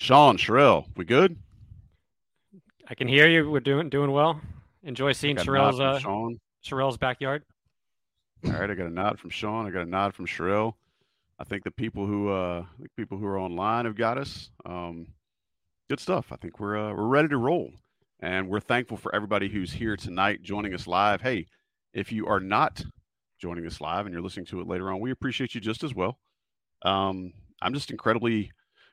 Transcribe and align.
Sean, 0.00 0.38
Sherrell, 0.38 0.86
we 0.96 1.04
good? 1.04 1.36
I 2.88 2.94
can 2.94 3.06
hear 3.06 3.28
you. 3.28 3.50
We're 3.50 3.60
doing 3.60 3.90
doing 3.90 4.10
well. 4.10 4.40
Enjoy 4.82 5.12
seeing 5.12 5.36
Sherrell's 5.36 5.78
uh, 5.78 5.98
Sean. 5.98 6.40
Sherrell's 6.64 6.96
backyard. 6.96 7.42
All 8.46 8.52
right, 8.52 8.70
I 8.70 8.74
got 8.74 8.86
a 8.86 8.90
nod 8.90 9.20
from 9.20 9.28
Sean. 9.28 9.66
I 9.66 9.70
got 9.70 9.82
a 9.82 9.90
nod 9.90 10.14
from 10.14 10.24
Sherrell. 10.26 10.72
I 11.38 11.44
think 11.44 11.64
the 11.64 11.70
people 11.70 12.06
who 12.06 12.30
uh, 12.30 12.64
the 12.78 12.88
people 12.96 13.18
who 13.18 13.26
are 13.26 13.38
online 13.38 13.84
have 13.84 13.94
got 13.94 14.16
us. 14.16 14.50
Um, 14.64 15.06
good 15.90 16.00
stuff. 16.00 16.32
I 16.32 16.36
think 16.36 16.58
we're 16.58 16.78
uh, 16.78 16.94
we're 16.94 17.06
ready 17.06 17.28
to 17.28 17.36
roll, 17.36 17.70
and 18.20 18.48
we're 18.48 18.60
thankful 18.60 18.96
for 18.96 19.14
everybody 19.14 19.50
who's 19.50 19.70
here 19.70 19.98
tonight 19.98 20.42
joining 20.42 20.72
us 20.72 20.86
live. 20.86 21.20
Hey, 21.20 21.46
if 21.92 22.10
you 22.10 22.26
are 22.26 22.40
not 22.40 22.82
joining 23.38 23.66
us 23.66 23.82
live 23.82 24.06
and 24.06 24.14
you're 24.14 24.22
listening 24.22 24.46
to 24.46 24.62
it 24.62 24.66
later 24.66 24.90
on, 24.90 24.98
we 24.98 25.10
appreciate 25.10 25.54
you 25.54 25.60
just 25.60 25.84
as 25.84 25.94
well. 25.94 26.18
Um, 26.86 27.34
I'm 27.60 27.74
just 27.74 27.90
incredibly 27.90 28.50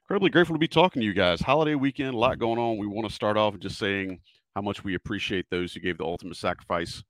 incredibly 0.08 0.30
grateful 0.30 0.56
to 0.56 0.60
be 0.60 0.70
talking 0.70 1.02
to 1.02 1.06
you 1.06 1.14
guys. 1.14 1.42
Holiday 1.42 1.76
weekend, 1.76 2.14
a 2.14 2.18
lot 2.18 2.40
going 2.40 2.58
on. 2.58 2.78
We 2.78 2.88
want 2.88 3.10
to 3.10 3.14
start 3.14 3.36
off 3.36 3.60
just 3.60 3.78
saying 3.78 4.22
how 4.56 4.62
much 4.62 4.82
we 4.82 4.96
appreciate 4.96 5.46
those 5.52 5.74
who 5.74 5.82
gave 5.82 5.98
the 5.98 6.06
ultimate 6.06 6.38
sacrifice 6.38 7.04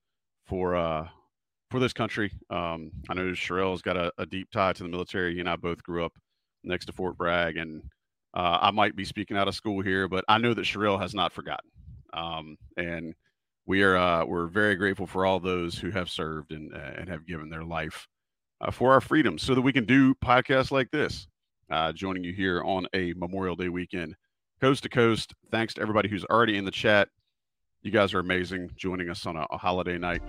for 0.47 0.75
uh, 0.75 1.07
for 1.69 1.79
this 1.79 1.93
country. 1.93 2.31
Um, 2.49 2.89
I 3.07 3.13
know 3.13 3.27
Sherrell's 3.33 3.83
got 3.83 3.97
a, 3.97 4.11
a, 4.17 4.25
deep 4.25 4.49
tie 4.51 4.73
to 4.73 4.81
the 4.81 4.89
military. 4.89 5.35
He 5.35 5.39
and 5.39 5.47
I 5.47 5.57
both 5.57 5.83
grew 5.83 6.03
up 6.03 6.13
next 6.63 6.87
to 6.87 6.91
Fort 6.91 7.15
Bragg, 7.19 7.57
and 7.57 7.83
uh, 8.33 8.57
I 8.61 8.71
might 8.71 8.95
be 8.95 9.05
speaking 9.05 9.37
out 9.37 9.47
of 9.47 9.53
school 9.53 9.83
here, 9.83 10.07
but 10.07 10.25
I 10.27 10.39
know 10.39 10.55
that 10.55 10.65
Sherrell 10.65 10.99
has 10.99 11.13
not 11.13 11.31
forgotten. 11.31 11.69
Um, 12.13 12.57
and 12.77 13.13
we 13.67 13.83
are 13.83 13.95
uh, 13.95 14.25
we're 14.25 14.47
very 14.47 14.73
grateful 14.73 15.05
for 15.05 15.23
all 15.23 15.39
those 15.39 15.77
who 15.77 15.91
have 15.91 16.09
served 16.09 16.51
and 16.51 16.73
and 16.73 17.07
have 17.09 17.27
given 17.27 17.51
their 17.51 17.63
life 17.63 18.07
uh, 18.59 18.71
for 18.71 18.91
our 18.91 19.01
freedom, 19.01 19.37
so 19.37 19.53
that 19.53 19.61
we 19.61 19.71
can 19.71 19.85
do 19.85 20.15
podcasts 20.15 20.71
like 20.71 20.89
this 20.89 21.27
uh, 21.69 21.91
joining 21.91 22.23
you 22.23 22.33
here 22.33 22.61
on 22.63 22.87
a 22.93 23.13
Memorial 23.13 23.55
Day 23.55 23.69
weekend, 23.69 24.15
coast 24.61 24.83
to 24.83 24.89
coast. 24.89 25.33
Thanks 25.51 25.73
to 25.75 25.81
everybody 25.81 26.09
who's 26.09 26.25
already 26.25 26.57
in 26.57 26.65
the 26.65 26.71
chat. 26.71 27.09
You 27.81 27.91
guys 27.91 28.13
are 28.13 28.19
amazing 28.19 28.71
joining 28.75 29.09
us 29.09 29.25
on 29.25 29.35
a, 29.35 29.45
a 29.51 29.57
holiday 29.57 29.97
night. 29.97 30.21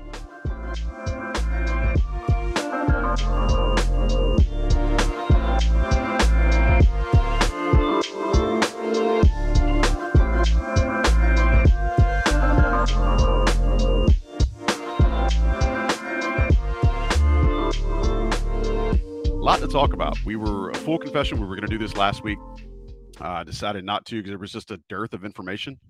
Lot 19.49 19.61
to 19.61 19.67
talk 19.67 19.95
about. 19.95 20.23
We 20.27 20.37
were 20.37 20.69
a 20.69 20.75
full 20.75 20.99
confession. 20.99 21.41
We 21.41 21.47
were 21.47 21.57
going 21.57 21.67
to 21.67 21.75
do 21.75 21.79
this 21.79 21.97
last 21.97 22.23
week. 22.23 22.39
I 23.19 23.41
uh, 23.41 23.45
decided 23.45 23.83
not 23.83 24.05
to 24.05 24.17
because 24.17 24.29
there 24.29 24.39
was 24.39 24.53
just 24.53 24.71
a 24.71 24.79
dearth 24.91 25.15
of 25.15 25.25
information. 25.25 25.81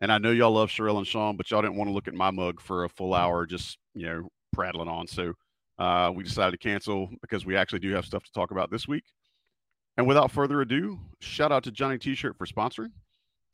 And 0.00 0.12
I 0.12 0.18
know 0.18 0.30
y'all 0.30 0.52
love 0.52 0.68
Sherrell 0.68 0.96
and 0.96 1.04
Sean, 1.04 1.36
but 1.36 1.50
y'all 1.50 1.60
didn't 1.60 1.74
want 1.74 1.88
to 1.88 1.92
look 1.92 2.06
at 2.06 2.14
my 2.14 2.30
mug 2.30 2.60
for 2.60 2.84
a 2.84 2.88
full 2.88 3.12
hour, 3.12 3.46
just 3.46 3.78
you 3.94 4.06
know, 4.06 4.28
prattling 4.52 4.86
on. 4.86 5.08
So 5.08 5.32
uh, 5.76 6.12
we 6.14 6.22
decided 6.22 6.52
to 6.52 6.58
cancel 6.58 7.10
because 7.20 7.44
we 7.44 7.56
actually 7.56 7.80
do 7.80 7.90
have 7.94 8.04
stuff 8.04 8.22
to 8.22 8.30
talk 8.30 8.52
about 8.52 8.70
this 8.70 8.86
week. 8.86 9.02
And 9.96 10.06
without 10.06 10.30
further 10.30 10.60
ado, 10.60 11.00
shout 11.18 11.50
out 11.50 11.64
to 11.64 11.72
Johnny 11.72 11.98
T-shirt 11.98 12.38
for 12.38 12.46
sponsoring. 12.46 12.92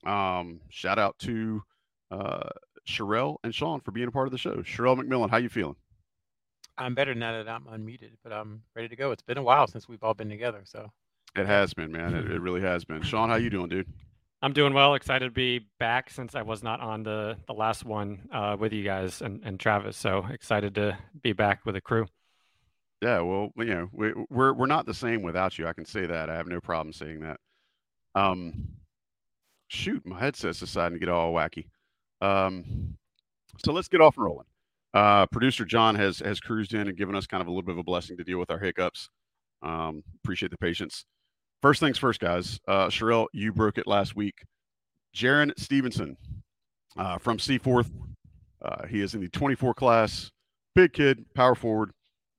Um, 0.07 0.61
shout 0.69 0.99
out 0.99 1.19
to 1.21 1.63
uh, 2.11 2.51
Sherrell 2.87 3.37
and 3.43 3.55
Sean 3.55 3.81
for 3.81 3.91
being 3.91 4.09
a 4.09 4.13
part 4.13 4.29
of 4.29 4.33
the 4.33 4.39
show. 4.39 4.57
Sherrell 4.57 5.01
McMillan, 5.01 5.31
how 5.31 5.39
you 5.39 5.49
feeling? 5.49 5.77
I'm 6.79 6.95
better 6.95 7.15
now 7.15 7.43
that 7.43 7.49
I'm 7.49 7.65
unmuted, 7.65 8.13
but 8.23 8.33
I'm 8.33 8.63
ready 8.75 8.89
to 8.89 8.97
go. 8.97 9.11
It's 9.11 9.23
been 9.23 9.39
a 9.39 9.43
while 9.43 9.67
since 9.67 9.89
we've 9.89 10.03
all 10.03 10.15
been 10.15 10.29
together, 10.29 10.63
so 10.65 10.91
it 11.35 11.47
has 11.47 11.75
been, 11.75 11.93
man. 11.93 12.15
It, 12.15 12.31
it 12.31 12.41
really 12.41 12.61
has 12.61 12.85
been. 12.85 13.03
Sean, 13.03 13.29
how 13.29 13.37
you 13.37 13.51
doing, 13.51 13.69
dude? 13.69 13.89
I'm 14.43 14.53
doing 14.53 14.75
well. 14.75 14.95
Excited 14.95 15.25
to 15.25 15.31
be 15.31 15.67
back 15.79 16.11
since 16.11 16.35
I 16.35 16.43
was 16.43 16.63
not 16.63 16.81
on 16.81 17.03
the 17.03 17.37
the 17.47 17.55
last 17.55 17.85
one 17.85 18.29
uh, 18.33 18.57
with 18.59 18.73
you 18.73 18.85
guys 18.85 19.23
and, 19.23 19.43
and 19.45 19.59
Travis. 19.59 19.97
So 19.97 20.27
excited 20.31 20.75
to 20.75 20.99
be 21.23 21.33
back 21.33 21.65
with 21.65 21.75
the 21.75 21.81
crew. 21.81 22.07
Yeah, 23.03 23.21
well, 23.21 23.51
you 23.57 23.67
know, 23.67 23.89
we, 23.93 24.13
we're 24.31 24.53
we're 24.53 24.67
not 24.67 24.87
the 24.87 24.95
same 24.95 25.23
without 25.23 25.59
you. 25.59 25.67
I 25.67 25.73
can 25.73 25.85
say 25.85 26.07
that. 26.07 26.31
I 26.31 26.37
have 26.37 26.47
no 26.47 26.61
problem 26.61 26.93
saying 26.93 27.21
that. 27.21 27.41
Um, 28.15 28.69
shoot, 29.69 30.05
my 30.07 30.19
headset's 30.19 30.61
deciding 30.61 30.99
to 30.99 31.01
get 31.01 31.09
all 31.09 31.33
wacky. 31.33 31.67
Um, 32.21 32.97
so 33.65 33.73
let's 33.73 33.89
get 33.89 34.01
off 34.01 34.17
and 34.17 34.25
rolling. 34.25 34.47
Uh, 34.95 35.27
producer 35.27 35.65
John 35.65 35.95
has 35.95 36.21
has 36.21 36.41
cruised 36.41 36.75
in 36.75 36.89
and 36.89 36.97
given 36.97 37.15
us 37.15 37.27
kind 37.27 37.41
of 37.41 37.47
a 37.47 37.51
little 37.51 37.63
bit 37.63 37.73
of 37.73 37.79
a 37.79 37.85
blessing 37.85 38.17
to 38.17 38.25
deal 38.25 38.39
with 38.39 38.51
our 38.51 38.59
hiccups. 38.59 39.09
Um, 39.63 40.03
appreciate 40.23 40.51
the 40.51 40.59
patience. 40.59 41.05
First 41.63 41.81
things 41.81 41.99
first, 41.99 42.21
guys. 42.21 42.61
Uh, 42.69 42.87
Sherrell, 42.87 43.27
you 43.33 43.53
broke 43.53 43.79
it 43.79 43.87
last 43.87 44.15
week. 44.15 44.45
Jarin 45.15 45.53
Stevenson 45.59 46.17
uh, 46.97 47.19
from 47.19 47.39
Seaforth. 47.39 47.91
Uh, 48.63 48.87
he 48.87 49.01
is 49.01 49.15
in 49.15 49.21
the 49.21 49.29
24 49.29 49.75
class. 49.75 50.31
Big 50.75 50.93
kid, 50.93 51.25
power 51.35 51.55
forward. 51.55 51.91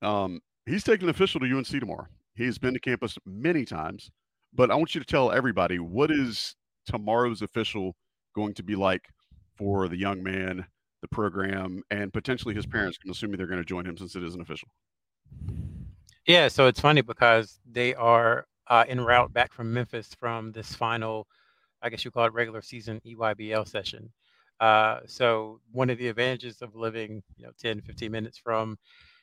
Um, 0.02 0.40
he's 0.66 0.84
taking 0.84 1.10
official 1.10 1.40
to 1.40 1.58
UNC 1.58 1.68
tomorrow. 1.68 2.08
He's 2.36 2.58
been 2.58 2.74
to 2.74 2.80
campus 2.80 3.18
many 3.26 3.66
times, 3.66 4.12
but 4.54 4.70
I 4.70 4.76
want 4.76 4.94
you 4.94 5.02
to 5.02 5.08
tell 5.08 5.32
everybody 5.32 5.80
what 5.80 6.12
is 6.12 6.56
tomorrow's 6.86 7.42
official 7.42 7.96
going 8.36 8.54
to 8.54 8.64
be 8.64 8.76
like 8.76 9.02
for 9.58 9.88
the 9.88 9.98
young 9.98 10.22
man 10.22 10.66
the 11.02 11.08
program 11.08 11.84
and 11.92 12.12
potentially 12.12 12.56
his 12.56 12.66
parents 12.66 12.98
can 12.98 13.12
assume 13.12 13.32
they're 13.32 13.48
going 13.48 13.60
to 13.60 13.66
join 13.66 13.86
him 13.86 13.98
since 13.98 14.16
it 14.16 14.24
isn't 14.24 14.42
official. 14.42 14.68
Yeah, 16.26 16.48
so 16.48 16.68
it's 16.68 16.80
funny 16.80 17.02
because 17.02 17.60
they 17.70 17.94
are 17.96 18.46
uh, 18.68 18.84
en 18.88 19.02
route 19.02 19.32
back 19.32 19.54
from 19.54 19.74
Memphis 19.74 20.10
from 20.20 20.52
this 20.52 20.74
final, 20.76 21.28
I 21.82 21.90
guess 21.90 22.04
you 22.04 22.12
call 22.12 22.26
it 22.26 22.34
regular 22.34 22.62
season 22.62 23.02
EYBL 23.06 23.68
session. 23.68 24.12
Uh, 24.60 25.00
so 25.06 25.60
one 25.72 25.90
of 25.90 25.98
the 25.98 26.08
advantages 26.08 26.62
of 26.62 26.76
living, 26.76 27.22
you 27.38 27.46
know, 27.46 27.52
10, 27.60 27.82
15 27.82 28.12
minutes 28.12 28.38
from 28.38 28.78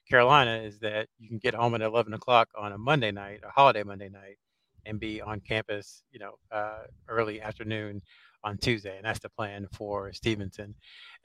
Carolina 0.09 0.63
is 0.63 0.79
that 0.79 1.09
you 1.19 1.29
can 1.29 1.39
get 1.39 1.55
home 1.55 1.75
at 1.75 1.81
11 1.81 2.15
o'clock 2.15 2.49
on 2.57 2.73
a 2.73 2.79
Monday 2.79 3.11
night, 3.11 3.41
a 3.45 3.51
holiday 3.51 3.83
Monday 3.83 4.09
night, 4.09 4.39
and 4.87 5.01
be 5.01 5.21
on 5.21 5.41
campus, 5.41 6.05
you 6.13 6.19
know, 6.19 6.35
uh, 6.53 6.85
early 7.09 7.41
afternoon 7.41 8.01
on 8.45 8.59
Tuesday, 8.59 8.97
and 8.97 9.05
that's 9.05 9.19
the 9.19 9.31
plan 9.31 9.67
for 9.73 10.13
Stevenson. 10.13 10.75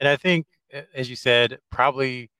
And 0.00 0.08
I 0.08 0.16
think, 0.16 0.46
as 0.94 1.08
you 1.08 1.16
said, 1.16 1.58
probably 1.70 2.30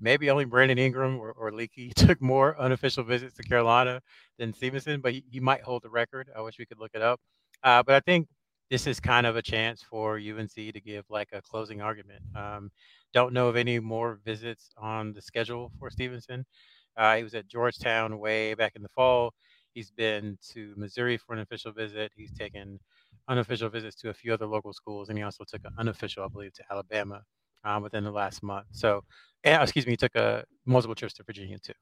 maybe 0.00 0.30
only 0.30 0.44
Brandon 0.44 0.78
Ingram 0.78 1.18
or, 1.18 1.32
or 1.32 1.52
Leaky 1.52 1.92
took 1.96 2.20
more 2.20 2.58
unofficial 2.60 3.04
visits 3.04 3.36
to 3.36 3.42
Carolina 3.42 4.00
than 4.38 4.52
Stevenson, 4.52 5.00
but 5.00 5.12
he, 5.12 5.24
he 5.30 5.40
might 5.40 5.62
hold 5.62 5.82
the 5.82 5.90
record. 5.90 6.28
I 6.36 6.40
wish 6.40 6.58
we 6.58 6.66
could 6.66 6.80
look 6.80 6.90
it 6.94 7.02
up. 7.02 7.20
Uh, 7.62 7.82
but 7.82 7.94
I 7.94 8.00
think 8.00 8.26
this 8.70 8.86
is 8.86 8.98
kind 8.98 9.26
of 9.26 9.36
a 9.36 9.42
chance 9.42 9.82
for 9.82 10.16
UNC 10.16 10.54
to 10.54 10.80
give 10.80 11.04
like 11.08 11.28
a 11.32 11.42
closing 11.42 11.80
argument. 11.80 12.22
Um, 12.34 12.70
don't 13.12 13.32
know 13.32 13.48
of 13.48 13.56
any 13.56 13.78
more 13.78 14.18
visits 14.24 14.70
on 14.76 15.12
the 15.12 15.22
schedule 15.22 15.70
for 15.78 15.90
Stevenson. 15.90 16.44
Uh, 16.96 17.16
he 17.16 17.22
was 17.22 17.34
at 17.34 17.46
Georgetown 17.46 18.18
way 18.18 18.54
back 18.54 18.72
in 18.74 18.82
the 18.82 18.88
fall. 18.88 19.32
He's 19.74 19.90
been 19.90 20.38
to 20.52 20.74
Missouri 20.76 21.16
for 21.16 21.34
an 21.34 21.40
official 21.40 21.72
visit. 21.72 22.12
He's 22.16 22.32
taken 22.32 22.78
unofficial 23.28 23.68
visits 23.68 23.96
to 23.96 24.10
a 24.10 24.14
few 24.14 24.32
other 24.32 24.46
local 24.46 24.72
schools, 24.72 25.08
and 25.08 25.18
he 25.18 25.24
also 25.24 25.44
took 25.44 25.64
an 25.64 25.72
unofficial, 25.78 26.24
I 26.24 26.28
believe, 26.28 26.52
to 26.54 26.64
Alabama 26.70 27.22
um, 27.64 27.82
within 27.82 28.04
the 28.04 28.10
last 28.10 28.42
month. 28.42 28.66
So, 28.72 29.04
and, 29.44 29.62
excuse 29.62 29.86
me, 29.86 29.92
he 29.92 29.96
took 29.96 30.14
a 30.14 30.44
multiple 30.66 30.94
trips 30.94 31.14
to 31.14 31.24
Virginia 31.24 31.58
too. 31.58 31.72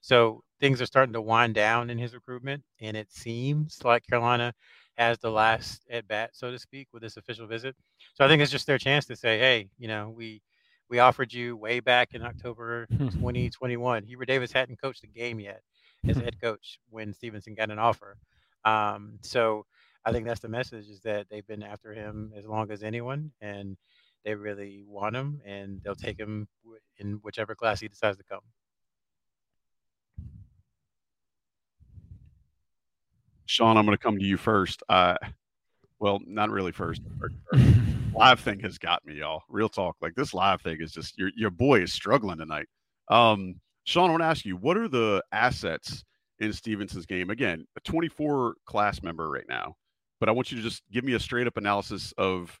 So 0.00 0.42
things 0.60 0.80
are 0.82 0.86
starting 0.86 1.12
to 1.14 1.22
wind 1.22 1.54
down 1.54 1.90
in 1.90 1.98
his 1.98 2.14
recruitment, 2.14 2.62
and 2.80 2.96
it 2.96 3.10
seems 3.10 3.80
like 3.84 4.06
Carolina 4.06 4.52
has 4.96 5.18
the 5.18 5.30
last 5.30 5.82
at 5.90 6.06
bat, 6.06 6.30
so 6.34 6.50
to 6.50 6.58
speak, 6.58 6.88
with 6.92 7.02
this 7.02 7.16
official 7.16 7.46
visit. 7.46 7.74
So 8.14 8.24
I 8.24 8.28
think 8.28 8.42
it's 8.42 8.52
just 8.52 8.66
their 8.66 8.78
chance 8.78 9.06
to 9.06 9.16
say, 9.16 9.38
hey, 9.38 9.68
you 9.78 9.88
know, 9.88 10.12
we 10.14 10.42
we 10.90 10.98
offered 10.98 11.32
you 11.32 11.56
way 11.56 11.80
back 11.80 12.10
in 12.14 12.22
October 12.22 12.86
2021. 12.98 14.04
Hubert 14.04 14.26
Davis 14.26 14.52
hadn't 14.52 14.80
coached 14.80 15.02
a 15.04 15.06
game 15.06 15.40
yet 15.40 15.62
as 16.06 16.16
head 16.18 16.40
coach 16.40 16.78
when 16.90 17.12
Stevenson 17.12 17.54
got 17.54 17.70
an 17.70 17.78
offer. 17.78 18.16
Um, 18.64 19.18
so 19.22 19.66
I 20.04 20.12
think 20.12 20.26
that's 20.26 20.40
the 20.40 20.48
message 20.48 20.88
is 20.88 21.00
that 21.00 21.26
they've 21.30 21.46
been 21.46 21.62
after 21.62 21.92
him 21.94 22.32
as 22.36 22.46
long 22.46 22.70
as 22.70 22.82
anyone, 22.82 23.32
and 23.40 23.76
they 24.24 24.34
really 24.34 24.84
want 24.86 25.16
him, 25.16 25.40
and 25.44 25.80
they'll 25.82 25.94
take 25.94 26.18
him 26.18 26.48
in 26.98 27.14
whichever 27.22 27.54
class 27.54 27.80
he 27.80 27.88
decides 27.88 28.18
to 28.18 28.24
come. 28.24 28.40
Sean, 33.46 33.76
I'm 33.76 33.84
going 33.84 33.96
to 33.96 34.02
come 34.02 34.18
to 34.18 34.24
you 34.24 34.36
first. 34.36 34.82
Uh, 34.88 35.16
well, 35.98 36.18
not 36.26 36.50
really 36.50 36.72
first. 36.72 37.02
live 38.14 38.40
thing 38.40 38.60
has 38.60 38.78
got 38.78 39.04
me, 39.06 39.14
y'all. 39.16 39.42
Real 39.48 39.68
talk. 39.68 39.96
Like 40.00 40.14
this 40.14 40.34
live 40.34 40.62
thing 40.62 40.78
is 40.80 40.92
just 40.92 41.18
your 41.18 41.30
your 41.36 41.50
boy 41.50 41.82
is 41.82 41.92
struggling 41.92 42.38
tonight. 42.38 42.66
Um, 43.08 43.56
Sean, 43.84 44.08
I 44.08 44.12
want 44.12 44.22
to 44.22 44.26
ask 44.26 44.44
you, 44.44 44.56
what 44.56 44.76
are 44.76 44.88
the 44.88 45.22
assets 45.32 46.04
in 46.38 46.52
Stevenson's 46.52 47.06
game? 47.06 47.30
Again, 47.30 47.66
a 47.76 47.80
24 47.80 48.54
class 48.64 49.02
member 49.02 49.28
right 49.28 49.44
now, 49.48 49.76
but 50.20 50.28
I 50.28 50.32
want 50.32 50.50
you 50.50 50.56
to 50.58 50.62
just 50.62 50.82
give 50.92 51.04
me 51.04 51.14
a 51.14 51.20
straight 51.20 51.46
up 51.46 51.56
analysis 51.56 52.12
of 52.18 52.58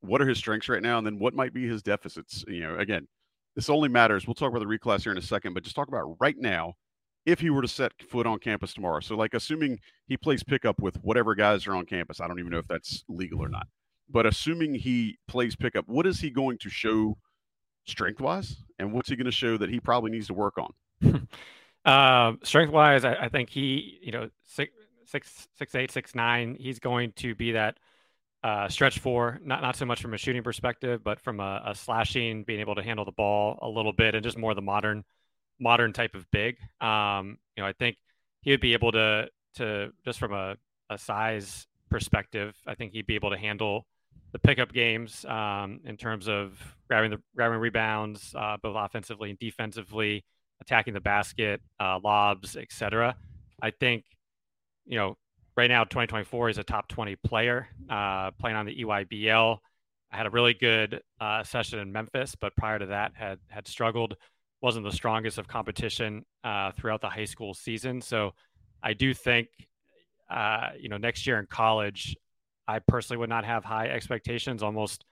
what 0.00 0.20
are 0.20 0.28
his 0.28 0.38
strengths 0.38 0.68
right 0.68 0.82
now, 0.82 0.98
and 0.98 1.06
then 1.06 1.18
what 1.18 1.34
might 1.34 1.52
be 1.52 1.66
his 1.66 1.82
deficits. 1.82 2.44
You 2.48 2.60
know, 2.60 2.76
again, 2.76 3.06
this 3.54 3.70
only 3.70 3.88
matters. 3.88 4.26
We'll 4.26 4.34
talk 4.34 4.50
about 4.50 4.60
the 4.60 4.78
reclass 4.78 5.02
here 5.02 5.12
in 5.12 5.18
a 5.18 5.22
second, 5.22 5.54
but 5.54 5.62
just 5.62 5.76
talk 5.76 5.88
about 5.88 6.16
right 6.20 6.36
now 6.38 6.74
if 7.24 7.40
he 7.40 7.50
were 7.50 7.62
to 7.62 7.68
set 7.68 7.92
foot 8.08 8.26
on 8.26 8.38
campus 8.38 8.72
tomorrow. 8.72 9.00
So, 9.00 9.16
like, 9.16 9.34
assuming 9.34 9.80
he 10.06 10.16
plays 10.16 10.44
pickup 10.44 10.80
with 10.80 10.96
whatever 11.02 11.34
guys 11.34 11.66
are 11.66 11.74
on 11.74 11.84
campus, 11.84 12.20
I 12.20 12.28
don't 12.28 12.38
even 12.38 12.52
know 12.52 12.58
if 12.58 12.68
that's 12.68 13.04
legal 13.08 13.42
or 13.42 13.48
not. 13.48 13.66
But 14.08 14.26
assuming 14.26 14.74
he 14.74 15.18
plays 15.26 15.56
pickup, 15.56 15.88
what 15.88 16.06
is 16.06 16.20
he 16.20 16.30
going 16.30 16.58
to 16.58 16.70
show 16.70 17.18
strength 17.86 18.20
wise, 18.20 18.56
and 18.78 18.92
what's 18.92 19.08
he 19.08 19.16
going 19.16 19.26
to 19.26 19.32
show 19.32 19.56
that 19.56 19.68
he 19.68 19.80
probably 19.80 20.12
needs 20.12 20.28
to 20.28 20.34
work 20.34 20.58
on? 20.58 21.26
uh, 21.84 22.32
strength 22.44 22.72
wise, 22.72 23.04
I, 23.04 23.14
I, 23.14 23.28
think 23.28 23.50
he, 23.50 23.98
you 24.02 24.12
know, 24.12 24.30
six, 24.44 24.72
six, 25.06 25.48
six, 25.58 25.74
eight, 25.74 25.90
six, 25.90 26.14
nine. 26.14 26.56
He's 26.58 26.78
going 26.78 27.12
to 27.16 27.34
be 27.34 27.52
that 27.52 27.78
uh, 28.42 28.68
stretch 28.68 28.98
four, 28.98 29.40
not 29.44 29.62
not 29.62 29.76
so 29.76 29.86
much 29.86 30.00
from 30.00 30.14
a 30.14 30.18
shooting 30.18 30.42
perspective, 30.42 31.02
but 31.02 31.20
from 31.20 31.40
a, 31.40 31.62
a, 31.66 31.74
slashing, 31.74 32.44
being 32.44 32.60
able 32.60 32.74
to 32.74 32.82
handle 32.82 33.04
the 33.04 33.12
ball 33.12 33.58
a 33.62 33.68
little 33.68 33.92
bit, 33.92 34.14
and 34.14 34.22
just 34.22 34.38
more 34.38 34.54
the 34.54 34.62
modern 34.62 35.04
modern 35.58 35.92
type 35.92 36.14
of 36.14 36.30
big. 36.30 36.58
Um, 36.80 37.38
you 37.56 37.62
know, 37.62 37.68
I 37.68 37.72
think 37.72 37.96
he 38.42 38.50
would 38.50 38.60
be 38.60 38.72
able 38.74 38.92
to 38.92 39.28
to 39.56 39.92
just 40.04 40.18
from 40.18 40.32
a, 40.32 40.56
a 40.90 40.98
size 40.98 41.66
perspective, 41.90 42.56
I 42.66 42.74
think 42.74 42.92
he'd 42.92 43.06
be 43.06 43.14
able 43.14 43.30
to 43.30 43.38
handle 43.38 43.86
the 44.32 44.38
pickup 44.38 44.72
games 44.72 45.24
um, 45.24 45.80
in 45.84 45.96
terms 45.96 46.28
of 46.28 46.58
grabbing 46.88 47.10
the 47.10 47.20
grabbing 47.34 47.58
rebounds, 47.58 48.34
uh, 48.36 48.56
both 48.62 48.76
offensively 48.78 49.30
and 49.30 49.38
defensively, 49.38 50.24
attacking 50.60 50.94
the 50.94 51.00
basket, 51.00 51.60
uh, 51.80 51.98
lobs, 52.02 52.56
etc. 52.56 53.16
I 53.62 53.70
think, 53.70 54.04
you 54.86 54.96
know, 54.96 55.16
right 55.56 55.68
now 55.68 55.84
2024 55.84 56.50
is 56.50 56.58
a 56.58 56.64
top 56.64 56.88
20 56.88 57.16
player 57.16 57.68
uh, 57.88 58.30
playing 58.32 58.56
on 58.56 58.66
the 58.66 58.82
EYBL. 58.82 59.58
I 60.12 60.16
had 60.16 60.26
a 60.26 60.30
really 60.30 60.54
good 60.54 61.02
uh, 61.20 61.42
session 61.42 61.78
in 61.78 61.92
Memphis, 61.92 62.34
but 62.34 62.54
prior 62.56 62.78
to 62.78 62.86
that 62.86 63.12
had 63.14 63.38
had 63.48 63.66
struggled 63.66 64.16
wasn't 64.62 64.84
the 64.84 64.92
strongest 64.92 65.38
of 65.38 65.46
competition 65.46 66.24
uh, 66.44 66.72
throughout 66.72 67.00
the 67.00 67.08
high 67.08 67.24
school 67.24 67.54
season. 67.54 68.00
So 68.00 68.32
I 68.82 68.94
do 68.94 69.12
think, 69.12 69.48
uh, 70.30 70.70
you 70.78 70.88
know, 70.88 70.96
next 70.96 71.26
year 71.26 71.38
in 71.38 71.46
college, 71.46 72.16
I 72.66 72.78
personally 72.78 73.18
would 73.18 73.28
not 73.28 73.44
have 73.44 73.64
high 73.64 73.88
expectations. 73.88 74.62
Almost 74.62 75.04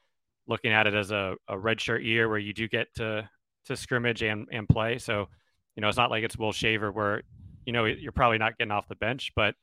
looking 0.47 0.73
at 0.73 0.87
it 0.87 0.95
as 0.95 1.11
a, 1.11 1.35
a 1.49 1.57
redshirt 1.57 2.05
year 2.05 2.29
where 2.29 2.39
you 2.39 2.53
do 2.53 2.69
get 2.69 2.89
to 2.97 3.29
to 3.67 3.77
scrimmage 3.77 4.23
and 4.23 4.47
and 4.53 4.69
play. 4.69 4.99
So, 4.99 5.29
you 5.77 5.81
know, 5.81 5.89
it's 5.89 5.97
not 5.97 6.11
like 6.11 6.25
it's 6.25 6.39
Will 6.39 6.53
Shaver 6.53 6.93
where, 6.93 7.23
you 7.67 7.73
know, 7.73 7.85
you're 7.85 8.13
probably 8.13 8.39
not 8.39 8.59
getting 8.59 8.73
off 8.73 8.89
the 8.89 8.97
bench, 8.97 9.33
but 9.35 9.55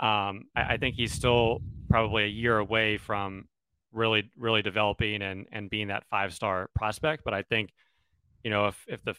um, 0.00 0.44
I, 0.54 0.74
I 0.74 0.76
think 0.78 0.96
he's 0.96 1.12
still 1.12 1.60
probably 1.88 2.24
a 2.24 2.28
year 2.28 2.58
away 2.58 2.98
from 2.98 3.48
really 3.92 4.30
really 4.36 4.62
developing 4.62 5.22
and 5.22 5.46
and 5.52 5.70
being 5.70 5.88
that 5.88 6.04
five 6.10 6.32
star 6.32 6.68
prospect. 6.74 7.24
But 7.24 7.34
I 7.34 7.42
think, 7.42 7.70
you 8.44 8.50
know, 8.50 8.66
if 8.66 8.84
if 8.88 9.02
the 9.04 9.14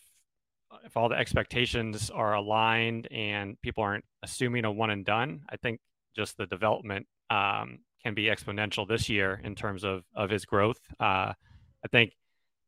if 0.85 0.95
all 0.95 1.09
the 1.09 1.15
expectations 1.15 2.09
are 2.09 2.33
aligned 2.33 3.07
and 3.11 3.59
people 3.61 3.83
aren't 3.83 4.05
assuming 4.23 4.65
a 4.65 4.71
one 4.71 4.91
and 4.91 5.03
done, 5.05 5.41
I 5.49 5.57
think 5.57 5.79
just 6.15 6.37
the 6.37 6.45
development 6.45 7.07
um, 7.29 7.79
can 8.03 8.13
be 8.13 8.25
exponential 8.25 8.87
this 8.87 9.09
year 9.09 9.39
in 9.43 9.55
terms 9.55 9.83
of 9.83 10.03
of 10.15 10.29
his 10.29 10.45
growth. 10.45 10.79
Uh, 10.99 11.33
I 11.83 11.87
think 11.91 12.13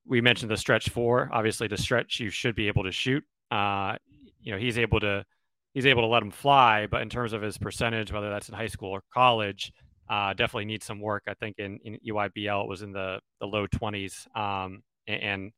we 0.05 0.21
mentioned 0.21 0.49
the 0.49 0.57
stretch 0.57 0.89
four. 0.89 1.29
Obviously, 1.31 1.67
the 1.67 1.77
stretch 1.77 2.19
you 2.19 2.29
should 2.29 2.55
be 2.55 2.67
able 2.67 2.83
to 2.83 2.91
shoot. 2.91 3.23
Uh, 3.51 3.95
you 4.41 4.51
know, 4.51 4.57
he's 4.57 4.77
able 4.77 4.99
to 4.99 5.25
he's 5.73 5.85
able 5.85 6.01
to 6.01 6.07
let 6.07 6.21
him 6.23 6.31
fly, 6.31 6.87
but 6.87 7.01
in 7.01 7.09
terms 7.09 7.33
of 7.33 7.41
his 7.41 7.57
percentage, 7.57 8.11
whether 8.11 8.29
that's 8.29 8.49
in 8.49 8.55
high 8.55 8.67
school 8.67 8.89
or 8.89 9.03
college, 9.13 9.71
uh, 10.09 10.33
definitely 10.33 10.65
needs 10.65 10.85
some 10.85 10.99
work. 10.99 11.23
I 11.27 11.33
think 11.33 11.57
in, 11.57 11.79
in 11.83 11.97
EYBL 12.05 12.63
it 12.63 12.69
was 12.69 12.81
in 12.81 12.91
the 12.91 13.19
the 13.39 13.47
low 13.47 13.67
twenties, 13.67 14.27
um, 14.35 14.83
and, 15.07 15.23
and 15.23 15.51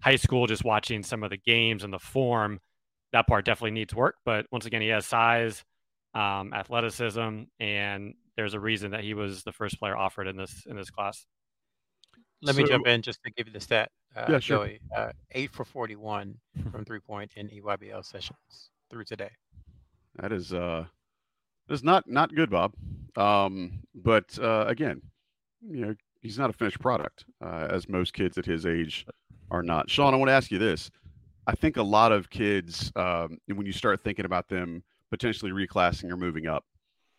high 0.00 0.16
school, 0.16 0.46
just 0.46 0.64
watching 0.64 1.02
some 1.02 1.22
of 1.22 1.30
the 1.30 1.36
games 1.36 1.84
and 1.84 1.92
the 1.92 1.98
form, 1.98 2.60
that 3.12 3.26
part 3.26 3.44
definitely 3.44 3.72
needs 3.72 3.94
work. 3.94 4.16
But 4.24 4.46
once 4.50 4.66
again, 4.66 4.80
he 4.80 4.88
has 4.88 5.06
size, 5.06 5.64
um, 6.14 6.52
athleticism, 6.54 7.42
and 7.60 8.14
there's 8.36 8.54
a 8.54 8.60
reason 8.60 8.92
that 8.92 9.02
he 9.02 9.14
was 9.14 9.42
the 9.42 9.52
first 9.52 9.78
player 9.78 9.96
offered 9.96 10.26
in 10.26 10.36
this 10.36 10.64
in 10.66 10.76
this 10.76 10.90
class. 10.90 11.26
Let 12.40 12.54
so, 12.54 12.62
me 12.62 12.68
jump 12.68 12.86
in 12.86 13.02
just 13.02 13.20
to 13.24 13.32
give 13.32 13.48
you 13.48 13.52
the 13.52 13.60
stat. 13.60 13.90
Uh, 14.16 14.26
yeah, 14.28 14.38
sure. 14.38 14.58
Joey, 14.58 14.80
uh, 14.96 15.10
eight 15.32 15.50
for 15.52 15.64
41 15.64 16.34
from 16.70 16.84
three 16.84 17.00
point 17.00 17.32
in 17.36 17.48
EYBL 17.48 18.04
sessions 18.04 18.70
through 18.90 19.04
today. 19.04 19.30
That 20.18 20.32
is 20.32 20.52
uh, 20.52 20.84
that 21.68 21.74
is 21.74 21.84
not 21.84 22.08
not 22.08 22.34
good, 22.34 22.50
Bob. 22.50 22.72
Um, 23.16 23.80
but 23.94 24.38
uh, 24.38 24.64
again, 24.66 25.02
you 25.60 25.80
know, 25.80 25.94
he's 26.20 26.38
not 26.38 26.50
a 26.50 26.52
finished 26.52 26.80
product, 26.80 27.24
uh, 27.44 27.68
as 27.70 27.88
most 27.88 28.14
kids 28.14 28.38
at 28.38 28.44
his 28.44 28.66
age 28.66 29.06
are 29.50 29.62
not. 29.62 29.90
Sean, 29.90 30.14
I 30.14 30.16
want 30.16 30.28
to 30.28 30.34
ask 30.34 30.50
you 30.50 30.58
this. 30.58 30.90
I 31.46 31.54
think 31.54 31.76
a 31.76 31.82
lot 31.82 32.12
of 32.12 32.28
kids, 32.28 32.92
um, 32.94 33.38
when 33.46 33.66
you 33.66 33.72
start 33.72 34.02
thinking 34.02 34.26
about 34.26 34.48
them 34.48 34.82
potentially 35.10 35.50
reclassing 35.50 36.10
or 36.10 36.16
moving 36.16 36.46
up, 36.46 36.64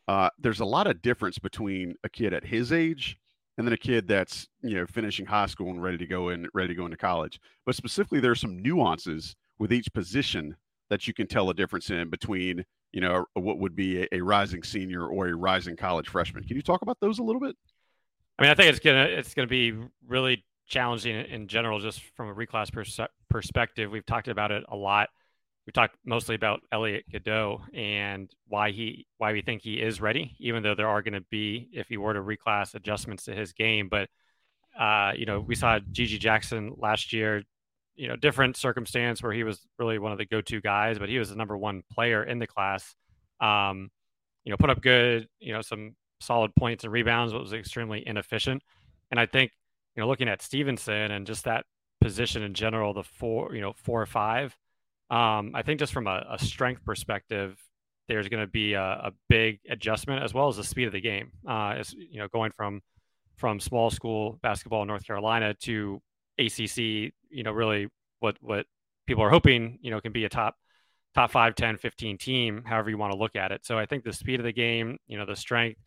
uh, 0.07 0.29
there's 0.37 0.59
a 0.59 0.65
lot 0.65 0.85
of 0.87 1.01
difference 1.01 1.39
between 1.39 1.95
a 2.03 2.09
kid 2.09 2.33
at 2.33 2.45
his 2.45 2.71
age 2.71 3.17
and 3.57 3.67
then 3.67 3.73
a 3.73 3.77
kid 3.77 4.07
that's 4.07 4.47
you 4.61 4.75
know 4.75 4.85
finishing 4.85 5.25
high 5.25 5.45
school 5.45 5.69
and 5.69 5.83
ready 5.83 5.97
to 5.97 6.05
go 6.05 6.29
in, 6.29 6.47
ready 6.53 6.69
to 6.69 6.75
go 6.75 6.85
into 6.85 6.97
college. 6.97 7.39
But 7.65 7.75
specifically, 7.75 8.19
there 8.19 8.31
are 8.31 8.35
some 8.35 8.61
nuances 8.61 9.35
with 9.57 9.73
each 9.73 9.91
position 9.93 10.55
that 10.89 11.07
you 11.07 11.13
can 11.13 11.27
tell 11.27 11.49
a 11.49 11.53
difference 11.53 11.89
in 11.89 12.09
between 12.09 12.65
you 12.91 13.01
know 13.01 13.25
what 13.33 13.59
would 13.59 13.75
be 13.75 14.01
a, 14.01 14.07
a 14.13 14.21
rising 14.21 14.63
senior 14.63 15.05
or 15.05 15.27
a 15.27 15.35
rising 15.35 15.75
college 15.75 16.09
freshman. 16.09 16.43
Can 16.43 16.55
you 16.55 16.61
talk 16.61 16.81
about 16.81 16.99
those 16.99 17.19
a 17.19 17.23
little 17.23 17.41
bit? 17.41 17.55
I 18.37 18.43
mean, 18.43 18.51
I 18.51 18.55
think 18.55 18.69
it's 18.69 18.79
gonna 18.79 19.03
it's 19.03 19.33
gonna 19.33 19.47
be 19.47 19.73
really 20.07 20.43
challenging 20.67 21.15
in 21.25 21.47
general, 21.47 21.79
just 21.79 22.01
from 22.15 22.29
a 22.29 22.33
reclass 22.33 22.71
pers- 22.71 22.99
perspective. 23.29 23.91
We've 23.91 24.05
talked 24.05 24.27
about 24.27 24.51
it 24.51 24.63
a 24.69 24.75
lot. 24.75 25.09
We 25.67 25.71
talked 25.73 25.97
mostly 26.05 26.35
about 26.35 26.61
Elliot 26.71 27.05
Cadeau 27.11 27.61
and 27.73 28.31
why 28.47 28.71
he 28.71 29.05
why 29.17 29.33
we 29.33 29.41
think 29.41 29.61
he 29.61 29.75
is 29.75 30.01
ready, 30.01 30.35
even 30.39 30.63
though 30.63 30.73
there 30.73 30.87
are 30.87 31.01
going 31.01 31.13
to 31.13 31.25
be, 31.29 31.69
if 31.73 31.87
he 31.87 31.97
were 31.97 32.13
to 32.13 32.21
reclass, 32.21 32.73
adjustments 32.73 33.25
to 33.25 33.35
his 33.35 33.53
game. 33.53 33.89
But 33.89 34.09
uh, 34.79 35.11
you 35.15 35.25
know, 35.25 35.41
we 35.41 35.55
saw 35.55 35.79
GG 35.79 36.19
Jackson 36.19 36.73
last 36.77 37.13
year. 37.13 37.43
You 37.99 38.07
know, 38.07 38.15
different 38.15 38.55
circumstance 38.55 39.21
where 39.21 39.33
he 39.33 39.43
was 39.43 39.59
really 39.77 39.99
one 39.99 40.11
of 40.11 40.17
the 40.17 40.25
go-to 40.25 40.61
guys, 40.61 40.97
but 40.97 41.09
he 41.09 41.19
was 41.19 41.29
the 41.29 41.35
number 41.35 41.57
one 41.57 41.83
player 41.91 42.23
in 42.23 42.39
the 42.39 42.47
class. 42.47 42.95
Um, 43.41 43.89
you 44.45 44.51
know, 44.51 44.57
put 44.57 44.69
up 44.69 44.81
good, 44.81 45.27
you 45.39 45.53
know, 45.53 45.61
some 45.61 45.95
solid 46.21 46.55
points 46.55 46.83
and 46.83 46.93
rebounds, 46.93 47.33
but 47.33 47.41
was 47.41 47.53
extremely 47.53 48.05
inefficient. 48.07 48.63
And 49.11 49.19
I 49.19 49.25
think 49.25 49.51
you 49.95 50.01
know, 50.01 50.07
looking 50.07 50.29
at 50.29 50.41
Stevenson 50.41 51.11
and 51.11 51.27
just 51.27 51.43
that 51.43 51.65
position 51.99 52.43
in 52.43 52.53
general, 52.53 52.93
the 52.93 53.03
four, 53.03 53.53
you 53.53 53.59
know, 53.59 53.73
four 53.75 54.01
or 54.01 54.05
five, 54.05 54.55
um, 55.09 55.51
I 55.53 55.61
think 55.61 55.79
just 55.79 55.91
from 55.91 56.07
a, 56.07 56.25
a 56.29 56.39
strength 56.39 56.85
perspective, 56.85 57.61
there's 58.07 58.29
going 58.29 58.41
to 58.41 58.47
be 58.49 58.73
a, 58.73 58.81
a, 58.81 59.11
big 59.27 59.59
adjustment 59.69 60.23
as 60.23 60.33
well 60.33 60.47
as 60.47 60.55
the 60.55 60.63
speed 60.63 60.85
of 60.85 60.93
the 60.93 61.01
game. 61.01 61.31
Uh, 61.47 61.75
as, 61.77 61.93
you 61.93 62.19
know, 62.19 62.27
going 62.29 62.51
from 62.55 62.81
from 63.35 63.59
small 63.59 63.89
school 63.89 64.39
basketball 64.41 64.81
in 64.83 64.87
North 64.87 65.05
Carolina 65.05 65.53
to 65.53 66.01
ACC, 66.39 67.13
you 67.29 67.43
know, 67.43 67.51
really 67.51 67.87
what 68.19 68.37
what 68.41 68.65
people 69.07 69.23
are 69.23 69.29
hoping, 69.29 69.79
you 69.81 69.91
know, 69.91 69.99
can 69.99 70.11
be 70.11 70.25
a 70.25 70.29
top 70.29 70.55
top 71.15 71.31
5, 71.31 71.55
10, 71.55 71.77
15 71.77 72.17
team, 72.17 72.63
however 72.65 72.89
you 72.89 72.97
want 72.97 73.11
to 73.11 73.17
look 73.17 73.35
at 73.35 73.51
it. 73.51 73.65
So 73.65 73.77
I 73.77 73.85
think 73.85 74.03
the 74.03 74.13
speed 74.13 74.39
of 74.39 74.45
the 74.45 74.53
game, 74.53 74.97
you 75.07 75.17
know, 75.17 75.25
the 75.25 75.35
strength, 75.35 75.81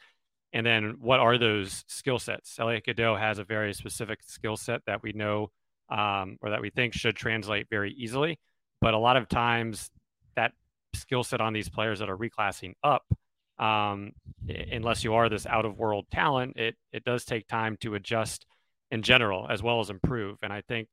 and 0.52 0.66
then 0.66 0.96
what 1.00 1.20
are 1.20 1.38
those 1.38 1.84
skill 1.88 2.18
sets? 2.18 2.58
Elliot 2.58 2.84
Cadeau 2.84 3.16
has 3.16 3.38
a 3.38 3.44
very 3.44 3.72
specific 3.72 4.20
skill 4.22 4.56
set 4.56 4.82
that 4.86 5.02
we 5.02 5.12
know 5.12 5.50
um, 5.88 6.38
or 6.42 6.50
that 6.50 6.60
we 6.60 6.70
think 6.70 6.94
should 6.94 7.16
translate 7.16 7.68
very 7.70 7.92
easily. 7.92 8.38
But 8.80 8.94
a 8.94 8.98
lot 8.98 9.16
of 9.16 9.28
times 9.28 9.90
that 10.36 10.52
skill 10.94 11.22
set 11.22 11.40
on 11.40 11.52
these 11.52 11.68
players 11.68 12.00
that 12.00 12.10
are 12.10 12.16
reclassing 12.16 12.74
up, 12.82 13.04
um, 13.58 14.12
unless 14.70 15.04
you 15.04 15.14
are 15.14 15.28
this 15.28 15.46
out 15.46 15.64
of 15.64 15.78
world 15.78 16.06
talent, 16.10 16.56
it, 16.56 16.74
it 16.92 17.04
does 17.04 17.24
take 17.24 17.46
time 17.46 17.76
to 17.80 17.94
adjust 17.94 18.44
in 18.92 19.02
general 19.02 19.46
as 19.50 19.62
well 19.62 19.80
as 19.80 19.90
improve. 19.90 20.38
And 20.42 20.52
I 20.52 20.60
think 20.60 20.88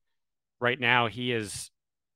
right 0.59 0.79
now 0.79 1.07
he 1.07 1.31
is 1.31 1.69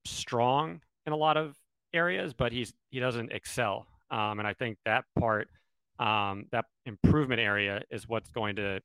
strong 0.05 0.81
in 1.05 1.13
a 1.13 1.17
lot 1.17 1.37
of 1.37 1.55
areas, 1.93 2.33
but 2.33 2.51
he's 2.51 2.73
he 2.89 2.99
doesn't 2.99 3.31
excel. 3.31 3.85
Um, 4.09 4.39
and 4.39 4.47
I 4.47 4.53
think 4.53 4.77
that 4.85 5.05
part, 5.19 5.49
um, 5.99 6.45
that 6.51 6.65
improvement 6.85 7.41
area, 7.41 7.83
is 7.91 8.07
what's 8.07 8.31
going 8.31 8.55
to 8.55 8.79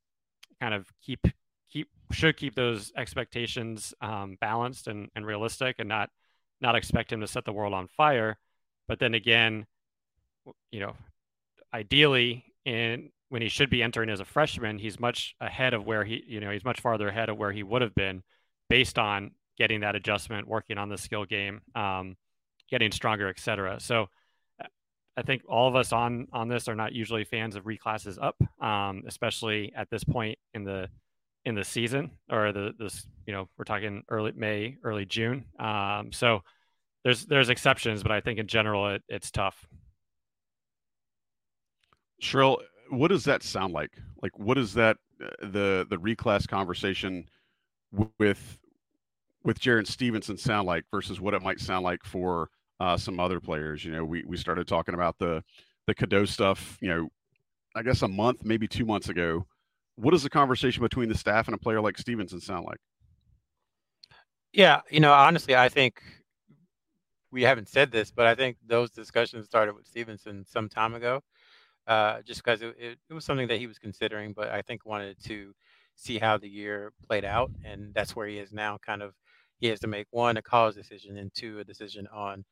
kind 0.59 0.73
of 0.73 0.85
keep 1.01 1.25
keep 1.71 1.87
should 2.11 2.35
keep 2.35 2.53
those 2.53 2.91
expectations 2.97 3.93
um, 4.01 4.37
balanced 4.41 4.87
and, 4.87 5.09
and 5.15 5.25
realistic, 5.25 5.77
and 5.79 5.87
not 5.87 6.09
not 6.61 6.75
expect 6.75 7.11
him 7.13 7.21
to 7.21 7.27
set 7.27 7.45
the 7.45 7.53
world 7.53 7.73
on 7.73 7.87
fire. 7.87 8.37
But 8.87 8.99
then 8.99 9.13
again, 9.13 9.65
you 10.71 10.81
know, 10.81 10.95
ideally, 11.73 12.43
in 12.65 13.11
when 13.29 13.41
he 13.41 13.49
should 13.49 13.69
be 13.69 13.81
entering 13.81 14.09
as 14.09 14.19
a 14.19 14.25
freshman, 14.25 14.79
he's 14.79 14.99
much 14.99 15.35
ahead 15.39 15.73
of 15.73 15.85
where 15.85 16.03
he, 16.03 16.23
you 16.27 16.39
know, 16.39 16.51
he's 16.51 16.65
much 16.65 16.81
farther 16.81 17.07
ahead 17.07 17.29
of 17.29 17.37
where 17.37 17.51
he 17.51 17.63
would 17.63 17.81
have 17.81 17.95
been 17.95 18.23
based 18.69 18.99
on 18.99 19.31
getting 19.57 19.81
that 19.81 19.95
adjustment, 19.95 20.47
working 20.47 20.77
on 20.77 20.89
the 20.89 20.97
skill 20.97 21.25
game, 21.25 21.61
um, 21.75 22.15
getting 22.69 22.91
stronger, 22.91 23.29
etc. 23.29 23.79
So 23.79 24.07
I 25.19 25.21
think 25.21 25.41
all 25.49 25.67
of 25.67 25.75
us 25.75 25.91
on 25.91 26.27
on 26.31 26.47
this 26.47 26.69
are 26.69 26.75
not 26.75 26.93
usually 26.93 27.25
fans 27.25 27.57
of 27.57 27.67
reclasses 27.67 28.17
up, 28.17 28.37
um, 28.61 29.03
especially 29.05 29.73
at 29.75 29.89
this 29.89 30.03
point 30.03 30.39
in 30.53 30.63
the 30.63 30.89
in 31.43 31.55
the 31.55 31.63
season 31.63 32.11
or 32.31 32.53
the 32.53 32.73
this 32.79 33.05
you 33.25 33.33
know 33.33 33.49
we're 33.57 33.65
talking 33.65 34.03
early 34.09 34.31
May, 34.33 34.77
early 34.81 35.05
June. 35.05 35.43
Um, 35.59 36.11
so 36.13 36.41
there's 37.03 37.25
there's 37.25 37.49
exceptions, 37.49 38.01
but 38.01 38.13
I 38.13 38.21
think 38.21 38.39
in 38.39 38.47
general 38.47 38.89
it, 38.89 39.03
it's 39.09 39.29
tough. 39.29 39.67
Sherrell, 42.21 42.57
what 42.89 43.09
does 43.09 43.23
that 43.25 43.43
sound 43.43 43.73
like? 43.73 43.91
Like, 44.21 44.37
what 44.37 44.57
is 44.57 44.73
that 44.73 44.97
uh, 45.23 45.27
the 45.41 45.87
the 45.89 45.97
reclass 45.97 46.47
conversation 46.47 47.29
with 48.19 48.59
with 49.43 49.59
Jarin 49.59 49.87
Stevenson 49.87 50.37
sound 50.37 50.67
like 50.67 50.85
versus 50.91 51.19
what 51.19 51.33
it 51.33 51.41
might 51.41 51.59
sound 51.59 51.83
like 51.83 52.03
for 52.03 52.49
uh, 52.79 52.97
some 52.97 53.19
other 53.19 53.39
players? 53.39 53.83
You 53.85 53.91
know, 53.91 54.03
we 54.05 54.23
we 54.23 54.37
started 54.37 54.67
talking 54.67 54.93
about 54.93 55.17
the 55.19 55.43
the 55.87 55.95
Cadeau 55.95 56.25
stuff. 56.25 56.77
You 56.81 56.89
know, 56.89 57.09
I 57.75 57.83
guess 57.83 58.01
a 58.01 58.07
month, 58.07 58.43
maybe 58.43 58.67
two 58.67 58.85
months 58.85 59.09
ago. 59.09 59.45
What 59.95 60.11
does 60.11 60.23
the 60.23 60.29
conversation 60.29 60.81
between 60.81 61.09
the 61.09 61.17
staff 61.17 61.47
and 61.47 61.55
a 61.55 61.57
player 61.57 61.81
like 61.81 61.97
Stevenson 61.97 62.39
sound 62.39 62.65
like? 62.65 62.79
Yeah, 64.53 64.81
you 64.89 64.99
know, 64.99 65.11
honestly, 65.13 65.55
I 65.55 65.69
think 65.69 66.01
we 67.31 67.43
haven't 67.43 67.67
said 67.67 67.91
this, 67.91 68.09
but 68.09 68.25
I 68.25 68.33
think 68.33 68.57
those 68.65 68.89
discussions 68.89 69.45
started 69.45 69.75
with 69.75 69.85
Stevenson 69.85 70.45
some 70.47 70.69
time 70.69 70.95
ago 70.95 71.21
uh, 71.87 72.21
just 72.21 72.43
because 72.43 72.61
it, 72.61 72.75
it, 72.79 72.97
it, 73.09 73.13
was 73.13 73.25
something 73.25 73.47
that 73.47 73.59
he 73.59 73.67
was 73.67 73.79
considering, 73.79 74.33
but 74.33 74.49
I 74.49 74.61
think 74.61 74.85
wanted 74.85 75.17
to 75.25 75.53
see 75.95 76.17
how 76.19 76.37
the 76.37 76.47
year 76.47 76.93
played 77.07 77.25
out. 77.25 77.51
And 77.63 77.93
that's 77.93 78.15
where 78.15 78.27
he 78.27 78.37
is 78.37 78.51
now 78.51 78.77
kind 78.85 79.01
of, 79.01 79.13
he 79.59 79.67
has 79.67 79.79
to 79.81 79.87
make 79.87 80.07
one, 80.11 80.37
a 80.37 80.41
college 80.41 80.75
decision, 80.75 81.17
and 81.17 81.33
two, 81.33 81.59
a 81.59 81.63
decision 81.63 82.07
on, 82.13 82.45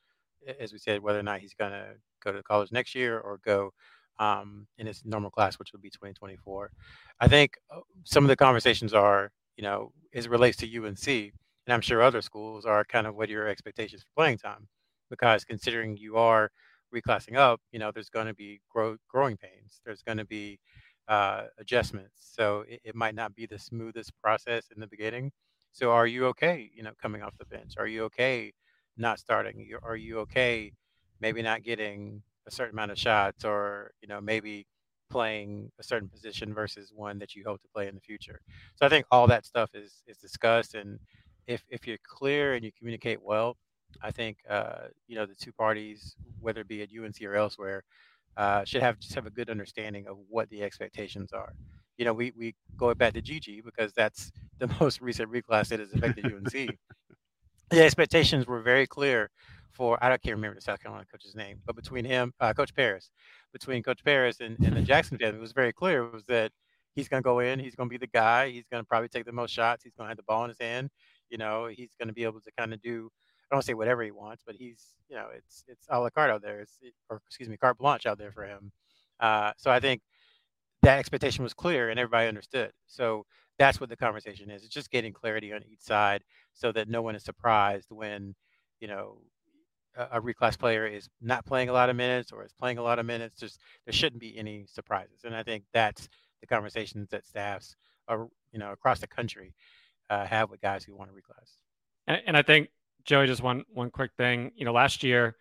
as 0.60 0.74
we 0.74 0.80
said, 0.80 1.02
whether 1.02 1.20
or 1.20 1.24
not 1.24 1.40
he's 1.40 1.54
going 1.54 1.72
to 1.72 1.90
go 2.24 2.32
to 2.32 2.44
college 2.44 2.72
next 2.72 2.96
year 2.96 3.20
or 3.20 3.40
go 3.46 3.72
um, 4.20 4.68
in 4.78 4.88
his 4.88 5.04
normal 5.06 5.30
class, 5.30 5.60
which 5.60 5.72
would 5.72 5.82
be 5.82 5.90
2024. 5.90 6.72
I 7.20 7.28
think 7.28 7.58
uh, 7.74 7.82
some 8.04 8.24
of 8.24 8.30
the 8.30 8.36
conversations 8.36 8.94
are, 8.94 9.32
you 9.56 9.64
know, 9.64 9.92
as 10.14 10.26
it 10.26 10.32
relates 10.32 10.58
to 10.58 10.86
UNC, 10.86 11.08
and 11.08 11.74
I'm 11.74 11.82
sure 11.82 12.02
other 12.02 12.22
schools 12.22 12.66
are 12.66 12.84
kind 12.86 13.08
of 13.08 13.16
what 13.16 13.30
your 13.30 13.48
expectations 13.48 14.02
for 14.02 14.22
playing 14.22 14.38
time, 14.40 14.68
because 15.10 15.44
considering 15.44 15.98
you 15.98 16.18
are 16.18 16.50
reclassing 16.94 17.36
up, 17.36 17.60
you 17.72 17.80
know, 17.80 17.92
there's 17.92 18.10
going 18.10 18.28
to 18.28 18.34
be 18.34 18.62
grow, 18.70 18.98
growing 19.08 19.38
pains. 19.38 19.82
There's 19.86 20.02
going 20.02 20.18
to 20.18 20.26
be 20.26 20.60
uh, 21.08 21.44
adjustments. 21.58 22.32
So 22.36 22.66
it, 22.68 22.82
it, 22.84 22.96
might 22.96 23.16
not 23.16 23.36
be 23.36 23.46
the 23.46 23.60
smoothest 23.60 24.12
process 24.22 24.66
in 24.74 24.80
the 24.80 24.88
beginning. 24.88 25.32
So 25.72 25.92
are 25.92 26.08
you 26.08 26.26
okay, 26.28 26.70
you 26.74 26.84
know, 26.84 26.92
coming 27.02 27.22
off 27.22 27.38
the 27.38 27.46
bench? 27.46 27.74
Are 27.78 27.88
you 27.88 28.04
okay 28.06 28.54
not 28.98 29.20
starting? 29.20 29.70
Are 29.84 29.96
you 29.96 30.20
okay 30.20 30.74
maybe 31.22 31.42
not 31.42 31.64
getting 31.64 32.22
a 32.48 32.52
certain 32.52 32.76
amount 32.76 32.92
of 32.92 33.00
shots 33.00 33.46
or, 33.46 33.92
you 34.02 34.08
know, 34.08 34.20
maybe 34.20 34.68
playing 35.10 35.72
a 35.80 35.84
certain 35.84 36.10
position 36.10 36.54
versus 36.54 36.92
one 36.94 37.20
that 37.20 37.36
you 37.36 37.44
hope 37.46 37.62
to 37.62 37.68
play 37.74 37.88
in 37.88 37.96
the 37.96 38.02
future? 38.02 38.42
So 38.76 38.86
I 38.86 38.90
think 38.90 39.06
all 39.12 39.28
that 39.28 39.46
stuff 39.46 39.72
is 39.74 40.04
is 40.08 40.18
discussed 40.18 40.76
and 40.76 41.00
if 41.48 41.64
if 41.70 41.88
you're 41.88 41.98
clear 42.04 42.54
and 42.54 42.64
you 42.64 42.72
communicate 42.78 43.24
well, 43.24 43.56
I 44.02 44.12
think 44.12 44.38
uh, 44.50 44.88
you 45.08 45.16
know 45.16 45.26
the 45.26 45.36
two 45.36 45.52
parties, 45.52 46.16
whether 46.40 46.62
it 46.62 46.68
be 46.68 46.82
at 46.82 46.90
UNC 46.92 47.22
or 47.24 47.36
elsewhere, 47.36 47.84
uh, 48.36 48.64
should 48.66 48.82
have 48.82 49.00
just 49.00 49.16
have 49.16 49.26
a 49.26 49.32
good 49.32 49.50
understanding 49.50 50.08
of 50.08 50.18
what 50.30 50.50
the 50.50 50.64
expectations 50.64 51.34
are. 51.34 51.54
You 51.98 52.06
know, 52.06 52.14
we 52.14 52.32
we 52.38 52.56
go 52.78 52.94
back 52.94 53.14
to 53.14 53.22
GG 53.22 53.64
because 53.66 53.94
that's 53.94 54.32
the 54.60 54.68
most 54.80 55.02
recent 55.02 55.32
reclass 55.32 55.70
that 55.70 55.80
has 55.80 55.94
affected 55.94 56.26
UNC. 56.26 56.52
the 57.70 57.84
expectations 57.84 58.48
were 58.48 58.62
very 58.62 58.88
clear 58.88 59.30
for 59.72 60.04
I 60.04 60.10
can't 60.18 60.36
remember 60.36 60.56
the 60.56 60.62
South 60.62 60.82
Carolina 60.82 61.06
coach's 61.12 61.36
name, 61.36 61.60
but 61.66 61.76
between 61.76 62.04
him, 62.04 62.34
uh, 62.40 62.54
Coach 62.54 62.74
Paris, 62.76 63.12
between 63.54 63.84
Coach 63.84 64.04
Paris 64.04 64.40
and, 64.40 64.58
and 64.60 64.76
the 64.76 64.82
Jackson 64.82 65.18
family, 65.18 65.38
it 65.38 65.42
was 65.42 65.52
very 65.52 65.72
clear 65.72 66.10
was 66.10 66.26
that 66.26 66.52
he's 66.96 67.08
going 67.08 67.22
to 67.22 67.26
go 67.26 67.40
in, 67.40 67.60
he's 67.60 67.76
going 67.76 67.88
to 67.88 67.94
be 67.94 67.98
the 67.98 68.08
guy, 68.08 68.50
he's 68.50 68.66
going 68.72 68.82
to 68.82 68.88
probably 68.88 69.08
take 69.08 69.26
the 69.26 69.32
most 69.32 69.52
shots, 69.52 69.84
he's 69.84 69.94
going 69.94 70.08
to 70.08 70.10
have 70.10 70.18
the 70.18 70.24
ball 70.24 70.44
in 70.44 70.50
his 70.50 70.58
hand, 70.60 70.90
you 71.30 71.38
know, 71.38 71.68
he's 71.68 71.92
going 72.00 72.08
to 72.08 72.14
be 72.14 72.24
able 72.24 72.42
to 72.42 72.52
kind 72.58 72.74
of 72.74 72.82
do 72.82 73.10
I 73.52 73.56
don't 73.56 73.64
say 73.64 73.74
whatever 73.74 74.04
he 74.04 74.12
wants, 74.12 74.44
but 74.46 74.56
he's 74.56 74.96
you 75.10 75.16
know 75.16 75.28
it's 75.36 75.64
it's 75.68 75.86
a 75.90 76.00
la 76.00 76.10
carte 76.10 76.32
out 76.32 76.42
there, 76.42 76.62
it's, 76.62 76.80
or 77.10 77.22
excuse 77.28 77.50
me, 77.50 77.58
carte 77.58 77.78
blanche 77.78 78.06
out 78.06 78.18
there 78.18 78.32
for 78.32 78.44
him. 78.44 78.72
Uh, 79.20 79.52
so 79.58 79.72
I 79.72 79.80
think 79.80 80.02
that 80.84 81.00
expectation 81.00 81.44
was 81.44 81.54
clear 81.54 81.90
and 81.90 82.00
everybody 82.00 82.28
understood. 82.28 82.72
So 82.86 83.26
that's 83.58 83.80
what 83.80 83.90
the 83.90 83.98
conversation 83.98 84.50
is. 84.52 84.64
It's 84.64 84.74
just 84.74 84.92
getting 84.92 85.14
clarity 85.14 85.52
on 85.52 85.64
each 85.72 85.82
side 85.82 86.24
so 86.54 86.72
that 86.74 86.88
no 86.88 87.02
one 87.02 87.16
is 87.16 87.24
surprised 87.24 87.88
when 87.90 88.36
you 88.80 88.88
know 88.88 89.18
a, 89.96 90.18
a 90.18 90.22
reclass 90.22 90.58
player 90.58 90.86
is 90.86 91.10
not 91.22 91.46
playing 91.46 91.70
a 91.70 91.74
lot 91.74 91.90
of 91.90 91.96
minutes 91.96 92.32
or 92.32 92.44
is 92.46 92.54
playing 92.54 92.78
a 92.78 92.84
lot 92.84 93.00
of 93.00 93.06
minutes. 93.06 93.40
Just 93.40 93.60
there 93.86 93.94
shouldn't 93.94 94.22
be 94.22 94.38
any 94.38 94.66
surprises, 94.68 95.22
and 95.24 95.36
I 95.36 95.44
think 95.44 95.64
that's 95.74 96.10
the 96.42 96.48
conversations 96.48 97.10
that 97.10 97.26
staffs 97.26 97.76
are 98.08 98.28
you 98.52 98.60
know 98.60 98.72
across 98.72 99.00
the 99.00 99.08
country 99.08 99.54
uh, 100.10 100.26
have 100.26 100.50
with 100.50 100.62
guys 100.62 100.84
who 100.84 100.96
want 100.96 101.10
to 101.10 101.16
reclass. 101.16 101.58
And, 102.08 102.22
and 102.28 102.38
I 102.38 102.42
think 102.42 102.70
Joey, 103.08 103.26
just 103.26 103.42
one 103.42 103.64
one 103.74 103.90
quick 103.90 104.12
thing. 104.18 104.52
You 104.56 104.66
know, 104.66 104.74
last 104.74 105.02
year, 105.02 105.38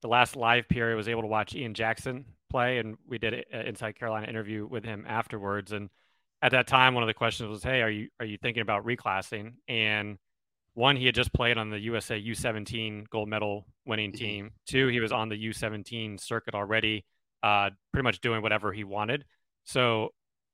the 0.00 0.08
last 0.08 0.36
live 0.36 0.68
period 0.68 0.96
was 0.96 1.08
able 1.08 1.22
to 1.22 1.28
watch 1.28 1.54
Ian 1.54 1.74
Jackson 1.74 2.24
play, 2.48 2.78
and 2.78 2.96
we 3.06 3.18
did 3.18 3.34
an 3.52 3.66
Inside 3.66 3.98
Carolina 3.98 4.28
interview 4.28 4.64
with 4.66 4.84
him 4.84 5.04
afterwards. 5.08 5.72
And 5.72 5.90
at 6.40 6.52
that 6.52 6.68
time, 6.68 6.94
one 6.94 7.02
of 7.02 7.08
the 7.08 7.14
questions 7.14 7.50
was, 7.50 7.64
"Hey, 7.64 7.82
are 7.82 7.90
you 7.90 8.08
are 8.20 8.26
you 8.26 8.38
thinking 8.38 8.62
about 8.62 8.86
reclassing?" 8.86 9.54
And 9.66 10.18
one, 10.74 10.94
he 10.96 11.04
had 11.06 11.16
just 11.16 11.32
played 11.32 11.58
on 11.58 11.70
the 11.70 11.80
USA 11.80 12.16
U17 12.16 13.08
gold 13.10 13.28
medal 13.28 13.66
winning 13.84 14.12
mm-hmm. 14.12 14.24
team. 14.24 14.50
Two, 14.66 14.86
he 14.86 15.00
was 15.00 15.10
on 15.10 15.28
the 15.28 15.48
U17 15.48 16.20
circuit 16.20 16.54
already, 16.54 17.04
uh, 17.42 17.70
pretty 17.92 18.04
much 18.04 18.20
doing 18.20 18.40
whatever 18.40 18.72
he 18.72 18.84
wanted. 18.84 19.24
So 19.64 20.10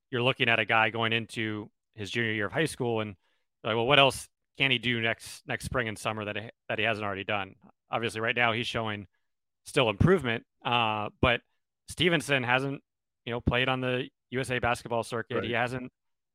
you're 0.09 0.23
looking 0.23 0.49
at 0.49 0.59
a 0.59 0.65
guy 0.65 0.89
going 0.89 1.13
into 1.13 1.69
his 1.93 2.09
junior 2.09 2.31
year 2.31 2.47
of 2.47 2.51
high 2.51 2.65
school, 2.65 2.99
and 3.01 3.15
like, 3.63 3.75
well, 3.75 3.85
what 3.85 3.99
else 3.99 4.27
can 4.57 4.71
he 4.71 4.77
do 4.77 5.01
next 5.01 5.43
next 5.47 5.65
spring 5.65 5.87
and 5.87 5.97
summer 5.97 6.25
that 6.25 6.35
he, 6.35 6.49
that 6.69 6.79
he 6.79 6.85
hasn't 6.85 7.05
already 7.05 7.23
done? 7.23 7.55
Obviously, 7.91 8.21
right 8.21 8.35
now 8.35 8.53
he's 8.53 8.67
showing 8.67 9.07
still 9.65 9.89
improvement, 9.89 10.43
uh, 10.65 11.09
but 11.21 11.41
Stevenson 11.89 12.43
hasn't 12.43 12.81
you 13.25 13.31
know 13.31 13.41
played 13.41 13.69
on 13.69 13.81
the 13.81 14.09
USA 14.31 14.59
basketball 14.59 15.03
circuit. 15.03 15.35
Right. 15.35 15.43
He 15.43 15.51
hasn't 15.53 15.91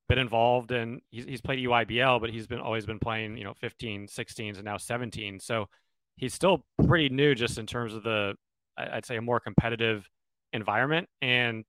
been 0.08 0.18
involved 0.18 0.72
and 0.72 1.00
he's, 1.10 1.24
he's 1.24 1.40
played 1.40 1.58
EYBL, 1.58 2.20
but 2.20 2.30
he's 2.30 2.46
been 2.46 2.60
always 2.60 2.86
been 2.86 2.98
playing 2.98 3.36
you 3.36 3.44
know 3.44 3.54
15, 3.54 4.06
16s, 4.06 4.56
and 4.56 4.64
now 4.64 4.76
17. 4.76 5.40
So 5.40 5.68
he's 6.16 6.34
still 6.34 6.64
pretty 6.86 7.08
new 7.08 7.34
just 7.34 7.58
in 7.58 7.66
terms 7.66 7.94
of 7.94 8.02
the 8.02 8.34
I'd 8.76 9.04
say 9.04 9.16
a 9.16 9.22
more 9.22 9.40
competitive 9.40 10.08
environment 10.52 11.08
and 11.20 11.64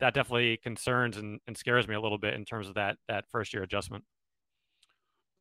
that 0.00 0.14
definitely 0.14 0.58
concerns 0.58 1.16
and, 1.16 1.40
and 1.46 1.56
scares 1.56 1.88
me 1.88 1.94
a 1.94 2.00
little 2.00 2.18
bit 2.18 2.34
in 2.34 2.44
terms 2.44 2.68
of 2.68 2.74
that 2.74 2.96
that 3.08 3.24
first 3.30 3.52
year 3.52 3.62
adjustment. 3.62 4.04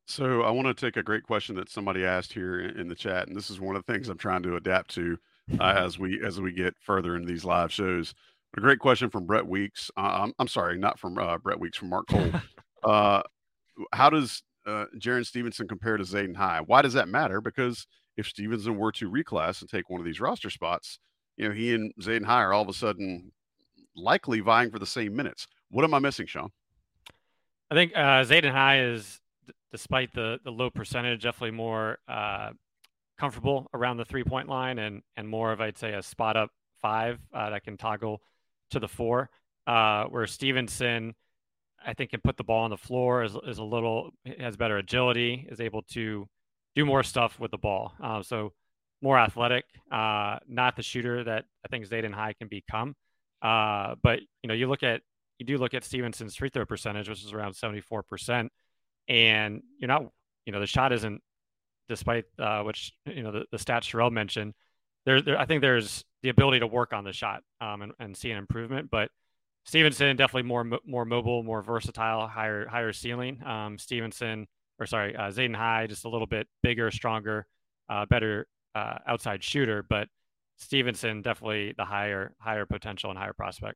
So 0.07 0.41
I 0.43 0.51
want 0.51 0.67
to 0.67 0.73
take 0.73 0.95
a 0.95 1.03
great 1.03 1.23
question 1.23 1.55
that 1.57 1.69
somebody 1.69 2.05
asked 2.05 2.31
here 2.31 2.61
in 2.61 2.87
the 2.87 2.95
chat, 2.95 3.27
and 3.27 3.35
this 3.35 3.49
is 3.49 3.59
one 3.59 3.75
of 3.75 3.85
the 3.85 3.91
things 3.91 4.07
I'm 4.07 4.17
trying 4.17 4.41
to 4.43 4.55
adapt 4.55 4.89
to 4.95 5.17
uh, 5.59 5.73
as 5.77 5.99
we 5.99 6.23
as 6.25 6.39
we 6.39 6.53
get 6.53 6.75
further 6.79 7.17
into 7.17 7.27
these 7.27 7.43
live 7.43 7.73
shows. 7.73 8.13
A 8.55 8.61
great 8.61 8.79
question 8.79 9.09
from 9.09 9.25
Brett 9.25 9.45
Weeks. 9.45 9.91
Uh, 9.97 10.23
I'm, 10.23 10.33
I'm 10.39 10.47
sorry, 10.47 10.77
not 10.77 10.97
from 10.97 11.17
uh, 11.17 11.37
Brett 11.37 11.59
Weeks, 11.59 11.77
from 11.77 11.89
Mark 11.89 12.07
Cole. 12.07 12.31
Uh, 12.83 13.23
how 13.91 14.09
does 14.09 14.43
uh, 14.67 14.85
Jarin 14.97 15.25
Stevenson 15.25 15.67
compare 15.67 15.97
to 15.97 16.03
Zayden 16.03 16.35
High? 16.35 16.61
Why 16.61 16.83
does 16.83 16.93
that 16.93 17.09
matter? 17.09 17.41
Because 17.41 17.87
if 18.15 18.27
Stevenson 18.27 18.77
were 18.77 18.91
to 18.93 19.09
reclass 19.09 19.59
and 19.61 19.69
take 19.69 19.89
one 19.89 19.99
of 19.99 20.05
these 20.05 20.21
roster 20.21 20.51
spots, 20.51 20.99
you 21.37 21.49
know, 21.49 21.53
he 21.53 21.73
and 21.73 21.91
Zayden 21.99 22.23
High 22.23 22.43
are 22.43 22.53
all 22.53 22.61
of 22.61 22.69
a 22.69 22.73
sudden 22.73 23.31
likely 23.95 24.39
vying 24.41 24.69
for 24.69 24.77
the 24.77 24.85
same 24.85 25.15
minutes. 25.15 25.47
What 25.69 25.83
am 25.83 25.95
I 25.95 25.99
missing, 25.99 26.27
Sean? 26.27 26.51
I 27.71 27.75
think 27.75 27.93
uh, 27.95 28.23
Zayden 28.23 28.51
High 28.51 28.81
is 28.81 29.19
despite 29.71 30.13
the 30.13 30.39
the 30.43 30.51
low 30.51 30.69
percentage, 30.69 31.23
definitely 31.23 31.51
more 31.51 31.99
uh, 32.07 32.51
comfortable 33.17 33.67
around 33.73 33.97
the 33.97 34.05
three 34.05 34.23
point 34.23 34.47
line 34.47 34.79
and 34.79 35.01
and 35.15 35.27
more 35.27 35.51
of 35.51 35.61
I'd 35.61 35.77
say 35.77 35.93
a 35.93 36.01
spot 36.01 36.37
up 36.37 36.51
five 36.81 37.19
uh, 37.33 37.49
that 37.49 37.63
can 37.63 37.77
toggle 37.77 38.21
to 38.71 38.79
the 38.79 38.87
four. 38.87 39.29
Uh, 39.65 40.05
where 40.05 40.25
Stevenson, 40.27 41.13
I 41.85 41.93
think, 41.93 42.11
can 42.11 42.21
put 42.21 42.37
the 42.37 42.43
ball 42.43 42.63
on 42.63 42.69
the 42.69 42.77
floor 42.77 43.23
is, 43.23 43.35
is 43.45 43.57
a 43.57 43.63
little 43.63 44.11
has 44.39 44.55
better 44.55 44.77
agility, 44.77 45.45
is 45.49 45.59
able 45.59 45.81
to 45.91 46.27
do 46.75 46.85
more 46.85 47.03
stuff 47.03 47.37
with 47.39 47.51
the 47.51 47.57
ball. 47.57 47.93
Uh, 48.01 48.23
so 48.23 48.53
more 49.01 49.19
athletic, 49.19 49.65
uh, 49.91 50.37
not 50.47 50.75
the 50.75 50.83
shooter 50.83 51.23
that 51.23 51.45
I 51.65 51.67
think 51.67 51.85
Zayden 51.85 52.13
High 52.13 52.33
can 52.33 52.47
become. 52.47 52.95
Uh, 53.41 53.95
but 54.01 54.19
you 54.41 54.47
know, 54.47 54.53
you 54.53 54.67
look 54.67 54.83
at 54.83 55.01
you 55.37 55.45
do 55.45 55.57
look 55.57 55.73
at 55.73 55.83
Stevenson's 55.83 56.35
free 56.35 56.49
throw 56.49 56.65
percentage, 56.65 57.09
which 57.09 57.23
is 57.23 57.33
around 57.33 57.53
74%, 57.53 58.49
and 59.07 59.61
you're 59.79 59.87
not, 59.87 60.03
you 60.45 60.53
know, 60.53 60.59
the 60.59 60.67
shot 60.67 60.91
isn't, 60.93 61.21
despite 61.89 62.25
uh, 62.39 62.63
which 62.63 62.93
you 63.05 63.23
know 63.23 63.31
the, 63.31 63.45
the 63.51 63.57
stats 63.57 63.83
Sherrell 63.83 64.11
mentioned, 64.11 64.53
there, 65.05 65.21
there, 65.21 65.39
I 65.39 65.45
think 65.45 65.61
there's 65.61 66.03
the 66.21 66.29
ability 66.29 66.59
to 66.59 66.67
work 66.67 66.93
on 66.93 67.03
the 67.03 67.13
shot 67.13 67.43
um, 67.61 67.81
and, 67.81 67.93
and 67.99 68.17
see 68.17 68.31
an 68.31 68.37
improvement, 68.37 68.89
but 68.91 69.09
Stevenson 69.65 70.15
definitely 70.15 70.43
more 70.43 70.65
more 70.85 71.05
mobile, 71.05 71.43
more 71.43 71.61
versatile, 71.61 72.27
higher 72.27 72.67
higher 72.67 72.93
ceiling. 72.93 73.41
Um, 73.45 73.77
Stevenson, 73.77 74.47
or 74.79 74.85
sorry, 74.85 75.15
uh, 75.15 75.29
Zayden 75.29 75.55
High, 75.55 75.87
just 75.87 76.05
a 76.05 76.09
little 76.09 76.27
bit 76.27 76.47
bigger, 76.63 76.89
stronger, 76.89 77.47
uh, 77.89 78.05
better 78.05 78.47
uh, 78.75 78.97
outside 79.05 79.43
shooter, 79.43 79.83
but 79.83 80.07
Stevenson 80.57 81.21
definitely 81.21 81.73
the 81.77 81.85
higher 81.85 82.33
higher 82.39 82.65
potential 82.65 83.09
and 83.09 83.19
higher 83.19 83.33
prospect. 83.33 83.75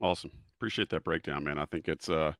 Awesome, 0.00 0.30
appreciate 0.58 0.88
that 0.90 1.04
breakdown, 1.04 1.44
man. 1.44 1.58
I 1.58 1.66
think 1.66 1.88
it's 1.88 2.08
uh, 2.08 2.32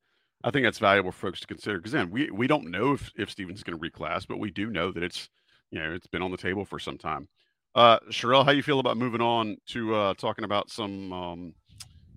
I 0.43 0.51
think 0.51 0.65
that's 0.65 0.79
valuable 0.79 1.13
for 1.13 1.29
folks 1.29 1.41
to 1.41 1.47
consider 1.47 1.79
because 1.79 1.93
then 1.93 2.11
we 2.11 2.31
we 2.31 2.47
don't 2.47 2.71
know 2.71 2.93
if 2.93 3.11
if 3.17 3.31
Stevenson's 3.31 3.63
going 3.63 3.79
to 3.79 3.91
reclass, 3.91 4.27
but 4.27 4.39
we 4.39 4.51
do 4.51 4.71
know 4.71 4.91
that 4.93 5.03
it's 5.03 5.29
you 5.71 5.79
know 5.79 5.93
it's 5.93 6.07
been 6.07 6.23
on 6.23 6.31
the 6.31 6.37
table 6.37 6.65
for 6.65 6.79
some 6.79 6.99
time. 6.99 7.29
Uh, 7.75 7.99
Sherrell, 8.11 8.45
how 8.45 8.51
you 8.51 8.63
feel 8.63 8.81
about 8.81 8.97
moving 8.97 9.21
on 9.21 9.57
to 9.69 9.95
uh, 9.95 10.15
talking 10.15 10.45
about 10.45 10.71
some 10.71 11.13
um, 11.13 11.55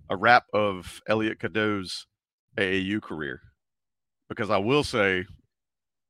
a 0.10 0.15
wrap 0.15 0.46
of 0.53 1.01
Elliot 1.08 1.39
Cadeau's 1.39 2.08
AAU 2.58 3.01
career? 3.01 3.42
Because 4.30 4.50
I 4.50 4.58
will 4.58 4.84
say, 4.84 5.25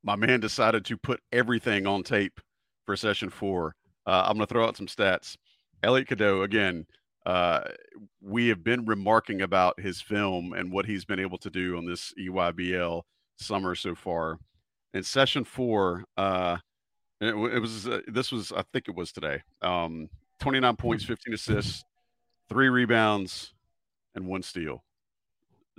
my 0.03 0.15
man 0.15 0.39
decided 0.39 0.85
to 0.85 0.97
put 0.97 1.19
everything 1.31 1.87
on 1.87 2.03
tape 2.03 2.39
for 2.85 2.95
session 2.95 3.29
four. 3.29 3.75
Uh, 4.05 4.23
I'm 4.27 4.35
going 4.37 4.47
to 4.47 4.53
throw 4.53 4.65
out 4.65 4.77
some 4.77 4.87
stats. 4.87 5.35
Elliot 5.81 6.07
Cadeau, 6.07 6.43
again, 6.43 6.85
uh, 7.25 7.61
we 8.21 8.47
have 8.47 8.63
been 8.63 8.85
remarking 8.85 9.41
about 9.41 9.79
his 9.79 10.01
film 10.01 10.53
and 10.53 10.71
what 10.71 10.85
he's 10.85 11.05
been 11.05 11.19
able 11.19 11.37
to 11.39 11.49
do 11.49 11.77
on 11.77 11.85
this 11.85 12.13
EYBL 12.19 13.03
summer 13.37 13.75
so 13.75 13.95
far. 13.95 14.39
In 14.93 15.03
session 15.03 15.43
four, 15.43 16.03
uh, 16.17 16.57
it, 17.21 17.33
it, 17.33 17.59
was 17.59 17.87
uh, 17.87 18.01
this 18.07 18.31
was 18.31 18.51
I 18.51 18.63
think 18.73 18.87
it 18.87 18.95
was 18.95 19.11
today. 19.11 19.41
Um, 19.61 20.09
29 20.39 20.75
points, 20.75 21.05
15 21.05 21.33
assists, 21.33 21.83
three 22.49 22.69
rebounds, 22.69 23.53
and 24.15 24.27
one 24.27 24.43
steal. 24.43 24.83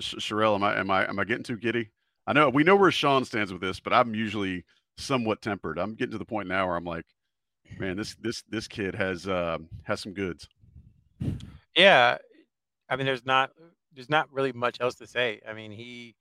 Sh- 0.00 0.14
Sherrell, 0.14 0.54
am 0.54 0.64
I 0.64 0.78
am 0.78 0.90
I 0.90 1.08
am 1.08 1.18
I 1.18 1.24
getting 1.24 1.44
too 1.44 1.58
giddy? 1.58 1.90
I 2.26 2.32
know 2.32 2.48
we 2.48 2.64
know 2.64 2.76
where 2.76 2.90
Sean 2.90 3.24
stands 3.24 3.52
with 3.52 3.60
this, 3.60 3.78
but 3.78 3.92
I'm 3.92 4.14
usually 4.14 4.64
somewhat 4.96 5.42
tempered. 5.42 5.78
I'm 5.78 5.94
getting 5.94 6.12
to 6.12 6.18
the 6.18 6.24
point 6.24 6.48
now 6.48 6.66
where 6.66 6.76
I'm 6.76 6.84
like, 6.84 7.04
man, 7.78 7.96
this 7.96 8.16
this 8.16 8.42
this 8.48 8.66
kid 8.66 8.94
has 8.94 9.28
uh, 9.28 9.58
has 9.82 10.00
some 10.00 10.14
goods. 10.14 10.48
Yeah, 11.76 12.18
I 12.88 12.96
mean, 12.96 13.06
there's 13.06 13.24
not 13.26 13.52
there's 13.92 14.10
not 14.10 14.32
really 14.32 14.52
much 14.52 14.78
else 14.80 14.96
to 14.96 15.06
say. 15.06 15.40
I 15.48 15.54
mean, 15.54 15.72
he 15.72 16.16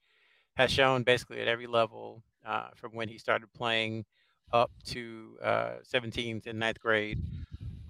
has 0.56 0.70
shown 0.72 1.04
basically 1.04 1.40
at 1.40 1.48
every 1.48 1.66
level 1.68 2.22
uh, 2.46 2.70
from 2.76 2.94
when 2.94 3.08
he 3.08 3.18
started 3.18 3.52
playing 3.54 4.06
up 4.52 4.72
to 4.86 5.38
uh, 5.42 5.74
17th 5.84 6.46
and 6.46 6.58
ninth 6.58 6.80
grade, 6.80 7.20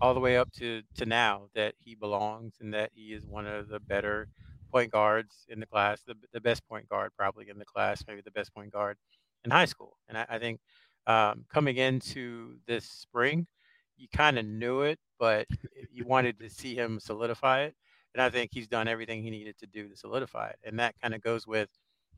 all 0.00 0.14
the 0.14 0.20
way 0.20 0.36
up 0.38 0.52
to 0.54 0.82
to 0.96 1.06
now 1.06 1.48
that 1.54 1.74
he 1.78 1.94
belongs 1.94 2.56
and 2.60 2.74
that 2.74 2.92
he 2.94 3.12
is 3.14 3.26
one 3.26 3.46
of 3.46 3.68
the 3.68 3.80
better 3.80 4.28
point 4.72 4.92
guards 4.92 5.46
in 5.48 5.60
the 5.60 5.66
class, 5.66 6.02
the, 6.02 6.16
the 6.32 6.40
best 6.40 6.66
point 6.68 6.88
guard 6.88 7.12
probably 7.16 7.48
in 7.48 7.58
the 7.58 7.64
class, 7.64 8.04
maybe 8.08 8.22
the 8.22 8.30
best 8.32 8.54
point 8.54 8.72
guard 8.72 8.98
in 9.44 9.50
high 9.50 9.66
school. 9.66 9.98
And 10.08 10.18
I, 10.18 10.26
I 10.30 10.38
think 10.38 10.60
um, 11.06 11.44
coming 11.48 11.76
into 11.76 12.58
this 12.66 12.86
spring, 12.86 13.46
you 13.96 14.08
kind 14.14 14.38
of 14.38 14.46
knew 14.46 14.82
it, 14.82 14.98
but 15.18 15.46
you 15.90 16.04
wanted 16.04 16.38
to 16.40 16.50
see 16.50 16.74
him 16.74 17.00
solidify 17.00 17.62
it. 17.62 17.74
And 18.14 18.22
I 18.22 18.30
think 18.30 18.50
he's 18.52 18.68
done 18.68 18.86
everything 18.88 19.22
he 19.22 19.30
needed 19.30 19.58
to 19.58 19.66
do 19.66 19.88
to 19.88 19.96
solidify 19.96 20.50
it. 20.50 20.58
And 20.64 20.78
that 20.78 20.94
kind 21.00 21.14
of 21.14 21.22
goes 21.22 21.46
with 21.46 21.68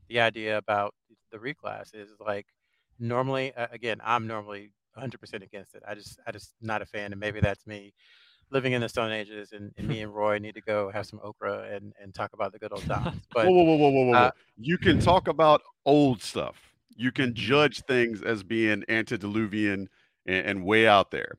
the 0.09 0.19
idea 0.19 0.57
about 0.57 0.93
the 1.31 1.37
reclass 1.37 1.93
is 1.93 2.11
like 2.19 2.47
normally, 2.99 3.53
again, 3.55 3.99
I'm 4.03 4.27
normally 4.27 4.71
100% 4.97 5.43
against 5.43 5.75
it. 5.75 5.83
I 5.87 5.95
just, 5.95 6.19
I 6.25 6.31
just 6.31 6.53
not 6.61 6.81
a 6.81 6.85
fan. 6.85 7.11
And 7.11 7.19
maybe 7.19 7.39
that's 7.39 7.65
me 7.65 7.93
living 8.49 8.73
in 8.73 8.81
the 8.81 8.89
Stone 8.89 9.11
Ages, 9.11 9.51
and, 9.51 9.73
and 9.77 9.87
me 9.87 10.01
and 10.01 10.13
Roy 10.13 10.37
need 10.39 10.55
to 10.55 10.61
go 10.61 10.89
have 10.91 11.05
some 11.05 11.19
okra 11.23 11.69
and, 11.75 11.93
and 12.01 12.13
talk 12.13 12.33
about 12.33 12.53
the 12.53 12.59
good 12.59 12.71
old 12.71 12.85
times. 12.85 13.21
But 13.33 13.47
whoa, 13.47 13.51
whoa, 13.51 13.63
whoa, 13.63 13.77
whoa, 13.77 13.89
whoa, 13.89 14.05
whoa! 14.05 14.13
Uh, 14.13 14.31
you 14.57 14.77
can 14.77 14.99
talk 14.99 15.27
about 15.27 15.61
old 15.85 16.21
stuff. 16.21 16.73
You 16.95 17.11
can 17.11 17.35
judge 17.35 17.81
things 17.81 18.21
as 18.21 18.43
being 18.43 18.83
antediluvian 18.89 19.89
and, 20.25 20.45
and 20.45 20.65
way 20.65 20.87
out 20.87 21.11
there 21.11 21.37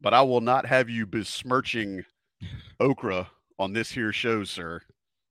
but 0.00 0.14
I 0.14 0.22
will 0.22 0.40
not 0.40 0.66
have 0.66 0.88
you 0.88 1.06
besmirching 1.06 2.04
okra 2.78 3.30
on 3.58 3.72
this 3.72 3.90
here 3.90 4.12
show, 4.12 4.44
sir. 4.44 4.80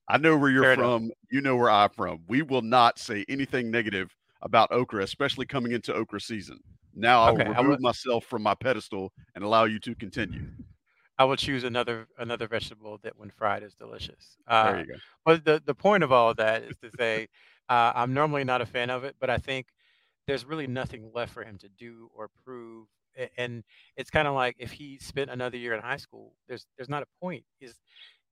I 0.08 0.18
know 0.18 0.38
where 0.38 0.50
you're 0.50 0.64
Fair 0.64 0.76
from. 0.76 1.04
Enough. 1.04 1.18
You 1.32 1.42
know 1.42 1.56
where 1.56 1.70
I'm 1.70 1.90
from. 1.90 2.22
We 2.28 2.42
will 2.42 2.62
not 2.62 2.98
say 2.98 3.26
anything 3.30 3.70
negative 3.70 4.16
about 4.42 4.72
okra, 4.72 5.04
especially 5.04 5.46
coming 5.46 5.72
into 5.72 5.94
okra 5.94 6.22
season. 6.22 6.60
Now 6.96 7.24
I'll 7.24 7.34
okay, 7.34 7.48
remove 7.50 7.80
myself 7.80 8.26
from 8.26 8.42
my 8.42 8.56
pedestal 8.56 9.14
and 9.36 9.44
allow 9.44 9.66
you 9.66 9.80
to 9.80 9.96
continue. 9.96 10.48
I 11.18 11.26
will 11.26 11.36
choose 11.36 11.64
another 11.64 12.08
another 12.18 12.48
vegetable 12.48 12.98
that, 13.04 13.18
when 13.18 13.30
fried, 13.30 13.62
is 13.62 13.76
delicious. 13.76 14.38
Uh, 14.48 14.72
there 14.72 14.80
you 14.80 14.86
go. 14.88 14.94
But 15.26 15.46
the 15.46 15.62
the 15.66 15.76
point 15.76 16.04
of 16.04 16.12
all 16.12 16.30
of 16.30 16.38
that 16.38 16.64
is 16.64 16.78
to 16.78 16.90
say, 16.98 17.28
uh, 17.70 17.92
I'm 17.94 18.14
normally 18.14 18.44
not 18.44 18.62
a 18.62 18.66
fan 18.66 18.90
of 18.90 19.04
it, 19.04 19.16
but 19.20 19.30
I 19.30 19.38
think 19.38 19.68
there's 20.28 20.46
really 20.46 20.68
nothing 20.68 21.12
left 21.14 21.34
for 21.34 21.44
him 21.44 21.58
to 21.60 21.70
do 21.70 22.10
or 22.16 22.30
prove 22.44 22.88
and 23.38 23.64
it's 23.96 24.10
kind 24.10 24.28
of 24.28 24.34
like 24.34 24.56
if 24.60 24.72
he 24.72 24.98
spent 25.00 25.30
another 25.30 25.58
year 25.58 25.74
in 25.74 25.82
high 25.82 25.98
school, 25.98 26.34
there's 26.48 26.66
there's 26.78 26.90
not 26.90 27.04
a 27.04 27.08
point. 27.22 27.44
Is 27.60 27.76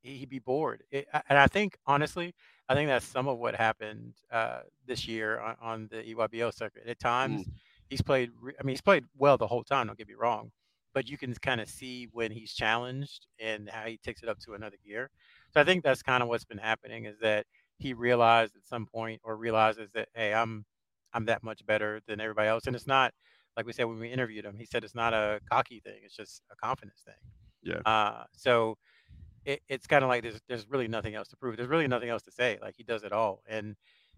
he'd 0.01 0.29
be 0.29 0.39
bored? 0.39 0.83
It, 0.91 1.07
and 1.29 1.37
I 1.37 1.47
think 1.47 1.77
honestly, 1.85 2.33
I 2.69 2.73
think 2.73 2.87
that's 2.87 3.05
some 3.05 3.27
of 3.27 3.37
what 3.37 3.55
happened 3.55 4.13
uh, 4.31 4.61
this 4.85 5.07
year 5.07 5.39
on, 5.39 5.55
on, 5.61 5.87
the 5.89 6.03
EYBL 6.13 6.53
circuit. 6.53 6.83
At 6.87 6.99
times, 6.99 7.43
mm. 7.43 7.51
he's 7.89 8.01
played. 8.01 8.31
I 8.59 8.63
mean, 8.63 8.73
he's 8.73 8.81
played 8.81 9.05
well 9.17 9.37
the 9.37 9.47
whole 9.47 9.63
time. 9.63 9.87
Don't 9.87 9.97
get 9.97 10.07
me 10.07 10.15
wrong, 10.15 10.51
but 10.93 11.09
you 11.09 11.17
can 11.17 11.33
kind 11.35 11.61
of 11.61 11.69
see 11.69 12.07
when 12.11 12.31
he's 12.31 12.53
challenged 12.53 13.27
and 13.39 13.69
how 13.69 13.85
he 13.85 13.97
takes 13.97 14.23
it 14.23 14.29
up 14.29 14.39
to 14.39 14.53
another 14.53 14.77
gear. 14.85 15.09
So 15.53 15.61
I 15.61 15.63
think 15.63 15.83
that's 15.83 16.03
kind 16.03 16.21
of 16.21 16.29
what's 16.29 16.45
been 16.45 16.57
happening 16.57 17.05
is 17.05 17.17
that 17.21 17.45
he 17.77 17.93
realized 17.93 18.55
at 18.55 18.65
some 18.65 18.85
point 18.85 19.21
or 19.23 19.37
realizes 19.37 19.89
that 19.93 20.09
hey, 20.13 20.33
I'm 20.33 20.65
I'm 21.13 21.25
that 21.25 21.43
much 21.43 21.65
better 21.65 22.01
than 22.07 22.19
everybody 22.19 22.49
else, 22.49 22.67
and 22.67 22.75
it's 22.75 22.87
not 22.87 23.13
like 23.57 23.65
we 23.65 23.73
said 23.73 23.85
when 23.85 23.99
we 23.99 24.09
interviewed 24.09 24.45
him, 24.45 24.55
he 24.55 24.65
said 24.65 24.83
it's 24.83 24.95
not 24.95 25.13
a 25.13 25.41
cocky 25.51 25.79
thing; 25.79 25.99
it's 26.03 26.15
just 26.15 26.43
a 26.51 26.55
confidence 26.55 27.01
thing. 27.03 27.15
Yeah. 27.63 27.91
Uh, 27.91 28.23
so 28.31 28.77
it, 29.45 29.61
it's 29.67 29.87
kind 29.87 30.03
of 30.03 30.09
like 30.09 30.21
there's 30.21 30.39
there's 30.47 30.69
really 30.69 30.87
nothing 30.87 31.15
else 31.15 31.27
to 31.29 31.37
prove. 31.37 31.57
There's 31.57 31.67
really 31.67 31.87
nothing 31.87 32.09
else 32.09 32.21
to 32.23 32.31
say. 32.31 32.59
Like 32.61 32.75
he 32.77 32.83
does 32.83 33.03
it 33.03 33.11
all. 33.11 33.41
And 33.49 33.75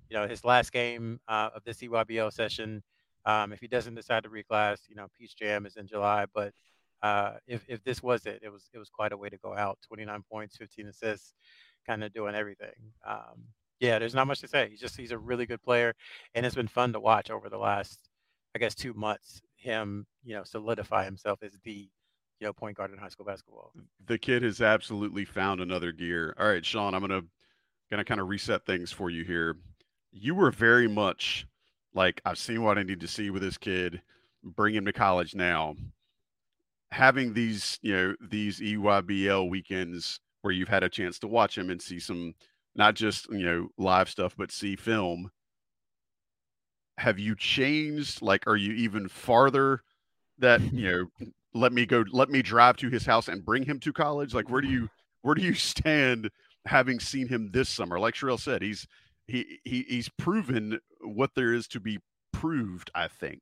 you 0.09 0.17
know, 0.17 0.27
his 0.27 0.43
last 0.43 0.73
game 0.73 1.19
uh, 1.27 1.49
of 1.55 1.63
this 1.63 1.77
EYBL 1.77 2.33
session, 2.33 2.83
um, 3.25 3.53
if 3.53 3.59
he 3.59 3.67
doesn't 3.67 3.95
decide 3.95 4.23
to 4.23 4.29
reclass, 4.29 4.79
you 4.89 4.95
know, 4.95 5.07
Peach 5.17 5.37
Jam 5.37 5.65
is 5.65 5.77
in 5.77 5.87
July. 5.87 6.25
But 6.33 6.53
uh, 7.01 7.33
if 7.47 7.63
if 7.69 7.81
this 7.83 8.03
was 8.03 8.25
it, 8.25 8.41
it 8.43 8.51
was 8.51 8.69
it 8.73 8.77
was 8.77 8.89
quite 8.89 9.13
a 9.13 9.17
way 9.17 9.29
to 9.29 9.37
go 9.37 9.55
out. 9.55 9.79
29 9.87 10.23
points, 10.29 10.57
15 10.57 10.87
assists, 10.87 11.33
kind 11.87 12.03
of 12.03 12.11
doing 12.11 12.35
everything. 12.35 12.75
Um, 13.07 13.45
yeah, 13.79 13.99
there's 13.99 14.15
not 14.15 14.27
much 14.27 14.41
to 14.41 14.47
say. 14.49 14.67
He's 14.69 14.81
just 14.81 14.97
he's 14.97 15.11
a 15.11 15.17
really 15.17 15.45
good 15.45 15.61
player, 15.61 15.93
and 16.35 16.45
it's 16.45 16.55
been 16.55 16.67
fun 16.67 16.91
to 16.93 16.99
watch 16.99 17.29
over 17.29 17.49
the 17.49 17.57
last 17.57 18.08
I 18.55 18.59
guess 18.59 18.75
two 18.75 18.93
months 18.93 19.41
him 19.59 20.07
you 20.23 20.35
know 20.35 20.43
solidify 20.43 21.05
himself 21.05 21.39
as 21.43 21.57
the 21.63 21.89
you 22.39 22.47
know 22.47 22.53
point 22.53 22.77
guard 22.77 22.91
in 22.91 22.97
high 22.97 23.09
school 23.09 23.25
basketball. 23.25 23.73
The 24.05 24.17
kid 24.17 24.43
has 24.43 24.61
absolutely 24.61 25.25
found 25.25 25.61
another 25.61 25.91
gear. 25.91 26.33
All 26.39 26.47
right, 26.47 26.65
Sean, 26.65 26.93
I'm 26.93 27.01
gonna 27.01 27.23
gonna 27.91 28.05
kind 28.05 28.21
of 28.21 28.29
reset 28.29 28.65
things 28.65 28.91
for 28.91 29.09
you 29.09 29.23
here. 29.23 29.57
You 30.11 30.35
were 30.35 30.51
very 30.51 30.87
much 30.87 31.45
like 31.93 32.21
I've 32.25 32.37
seen 32.37 32.63
what 32.63 32.77
I 32.77 32.83
need 32.83 33.01
to 33.01 33.07
see 33.07 33.29
with 33.29 33.41
this 33.41 33.57
kid. 33.57 34.01
Bring 34.43 34.73
him 34.75 34.85
to 34.85 34.93
college 34.93 35.35
now. 35.35 35.75
Having 36.91 37.33
these, 37.33 37.77
you 37.81 37.95
know, 37.95 38.15
these 38.21 38.59
EYBL 38.61 39.49
weekends 39.49 40.19
where 40.41 40.53
you've 40.53 40.69
had 40.69 40.83
a 40.83 40.89
chance 40.89 41.19
to 41.19 41.27
watch 41.27 41.57
him 41.57 41.69
and 41.69 41.81
see 41.81 41.99
some, 41.99 42.33
not 42.73 42.95
just 42.95 43.29
you 43.31 43.45
know 43.45 43.67
live 43.77 44.09
stuff, 44.09 44.35
but 44.37 44.51
see 44.51 44.75
film 44.75 45.29
have 46.99 47.17
you 47.17 47.35
changed? 47.35 48.21
Like, 48.21 48.45
are 48.45 48.57
you 48.57 48.73
even 48.73 49.07
farther 49.07 49.81
that 50.37 50.61
you 50.73 50.91
know? 50.91 51.27
Let 51.53 51.73
me 51.73 51.85
go. 51.85 52.05
Let 52.11 52.29
me 52.29 52.43
drive 52.43 52.77
to 52.77 52.89
his 52.89 53.05
house 53.05 53.27
and 53.27 53.43
bring 53.43 53.63
him 53.63 53.79
to 53.79 53.91
college. 53.91 54.35
Like, 54.35 54.49
where 54.49 54.61
do 54.61 54.67
you 54.67 54.89
where 55.21 55.35
do 55.35 55.41
you 55.41 55.53
stand? 55.55 56.29
Having 56.65 56.99
seen 56.99 57.27
him 57.27 57.49
this 57.51 57.69
summer, 57.69 57.99
like 57.99 58.13
Sherrell 58.13 58.39
said, 58.39 58.61
he's 58.61 58.85
he, 59.27 59.59
he 59.63 59.83
he's 59.87 60.09
proven 60.09 60.79
what 61.01 61.31
there 61.33 61.53
is 61.53 61.67
to 61.69 61.79
be 61.79 61.99
proved. 62.33 62.91
I 62.93 63.07
think. 63.07 63.41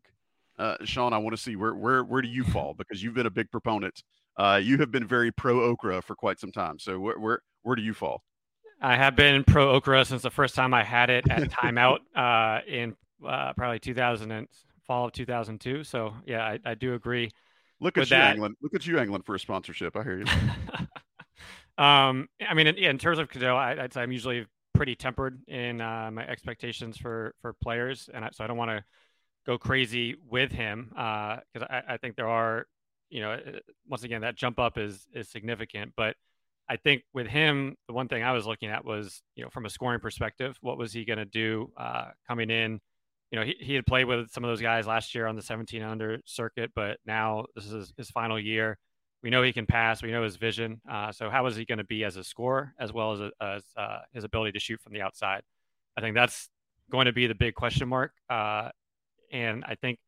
Uh, 0.58 0.78
Sean, 0.86 1.14
I 1.14 1.18
want 1.18 1.36
to 1.36 1.42
see 1.42 1.56
where 1.56 1.74
where 1.74 2.04
where 2.04 2.22
do 2.22 2.28
you 2.28 2.44
fall 2.54 2.76
because 2.76 3.04
you've 3.04 3.16
been 3.16 3.26
a 3.26 3.32
big 3.32 3.52
proponent. 3.52 4.04
Uh, 4.38 4.62
you 4.64 4.78
have 4.78 4.92
been 4.92 5.08
very 5.08 5.32
pro 5.32 5.62
okra 5.62 6.02
for 6.02 6.16
quite 6.16 6.40
some 6.40 6.52
time. 6.52 6.80
So 6.80 7.00
where 7.00 7.20
where 7.20 7.40
where 7.64 7.76
do 7.76 7.82
you 7.82 7.94
fall? 7.94 8.22
I 8.82 8.96
have 8.96 9.16
been 9.16 9.44
pro 9.44 9.72
okra 9.72 10.06
since 10.06 10.22
the 10.22 10.30
first 10.30 10.54
time 10.54 10.74
I 10.74 10.84
had 10.84 11.10
it 11.10 11.26
at 11.30 11.50
timeout 11.50 11.98
uh, 12.16 12.62
in 12.68 12.96
uh, 13.26 13.54
probably 13.54 13.80
2014 13.80 14.48
fall 14.86 15.06
of 15.06 15.12
2002. 15.12 15.84
So 15.84 16.14
yeah, 16.26 16.44
I, 16.44 16.60
I 16.66 16.74
do 16.74 16.94
agree. 16.94 17.30
Look 17.80 17.98
at 17.98 18.10
you, 18.10 18.18
that. 18.18 18.34
England. 18.34 18.56
Look 18.62 18.74
at 18.74 18.88
you, 18.88 18.98
England, 18.98 19.26
for 19.26 19.36
a 19.36 19.40
sponsorship. 19.40 19.96
I 19.96 20.04
hear 20.04 20.20
you. 20.20 20.26
um, 21.84 22.28
I 22.48 22.54
mean, 22.56 22.68
in, 22.68 22.76
in 22.76 22.98
terms 22.98 23.20
of 23.20 23.30
Cadeau, 23.30 23.56
I, 23.56 23.76
would 23.76 23.94
say 23.94 24.02
I'm 24.02 24.12
usually 24.12 24.48
pretty 24.74 24.96
tempered 24.96 25.42
in 25.48 25.82
uh, 25.82 26.10
my 26.12 26.26
expectations 26.28 26.98
for 26.98 27.36
for 27.42 27.54
players, 27.54 28.10
and 28.12 28.26
I, 28.26 28.30
so 28.32 28.44
I 28.44 28.48
don't 28.48 28.58
want 28.58 28.72
to 28.72 28.84
go 29.46 29.58
crazy 29.58 30.16
with 30.30 30.52
him 30.52 30.88
because 30.90 31.62
uh, 31.62 31.68
I, 31.70 31.84
I 31.94 31.98
think 31.98 32.16
there 32.16 32.28
are, 32.28 32.66
you 33.10 33.22
know, 33.22 33.34
uh, 33.34 33.60
once 33.88 34.04
again 34.04 34.22
that 34.22 34.36
jump 34.36 34.60
up 34.60 34.78
is 34.78 35.08
is 35.14 35.30
significant, 35.30 35.94
but 35.96 36.16
I 36.70 36.76
think 36.78 37.04
with 37.14 37.28
him, 37.28 37.78
the 37.88 37.94
one 37.94 38.08
thing 38.08 38.24
I 38.24 38.34
was 38.34 38.46
looking 38.46 38.70
at 38.70 38.84
was, 38.84 39.22
you 39.36 39.44
know, 39.44 39.50
from 39.50 39.66
a 39.66 39.70
scoring 39.70 40.00
perspective, 40.00 40.58
what 40.62 40.78
was 40.78 40.92
he 40.92 41.06
going 41.06 41.20
to 41.20 41.26
do 41.26 41.72
uh, 41.78 42.10
coming 42.28 42.50
in? 42.50 42.82
You 43.32 43.40
know, 43.40 43.46
he, 43.46 43.56
he 43.60 43.74
had 43.74 43.86
played 43.86 44.06
with 44.06 44.32
some 44.32 44.44
of 44.44 44.50
those 44.50 44.62
guys 44.62 44.88
last 44.88 45.14
year 45.14 45.28
on 45.28 45.36
the 45.36 45.42
17 45.42 45.82
under 45.82 46.20
circuit, 46.26 46.72
but 46.76 46.98
now 47.06 47.46
this 47.56 47.66
is 47.66 47.72
his, 47.72 47.94
his 47.98 48.10
final 48.10 48.40
year. 48.40 48.78
We 49.24 49.30
know 49.30 49.44
he 49.44 49.52
can 49.52 49.66
pass. 49.66 50.02
We 50.02 50.12
know 50.12 50.24
his 50.24 50.38
vision. 50.38 50.80
Uh, 50.90 51.12
so 51.12 51.30
how 51.30 51.46
is 51.48 51.56
he 51.56 51.66
going 51.66 51.80
to 51.80 51.84
be 51.84 52.04
as 52.04 52.16
a 52.18 52.24
scorer 52.24 52.74
as 52.80 52.94
well 52.94 53.14
as, 53.14 53.20
a, 53.20 53.32
as 53.42 53.64
uh, 53.76 54.00
his 54.14 54.24
ability 54.24 54.54
to 54.54 54.60
shoot 54.60 54.80
from 54.82 54.94
the 54.94 55.02
outside? 55.02 55.42
I 55.98 56.02
think 56.02 56.16
that's 56.16 56.50
going 56.92 57.06
to 57.06 57.14
be 57.14 57.28
the 57.28 57.36
big 57.36 57.56
question 57.56 57.90
mark. 57.90 58.12
Uh, 58.30 58.70
and 59.32 59.66
I 59.68 59.76
think 59.76 60.00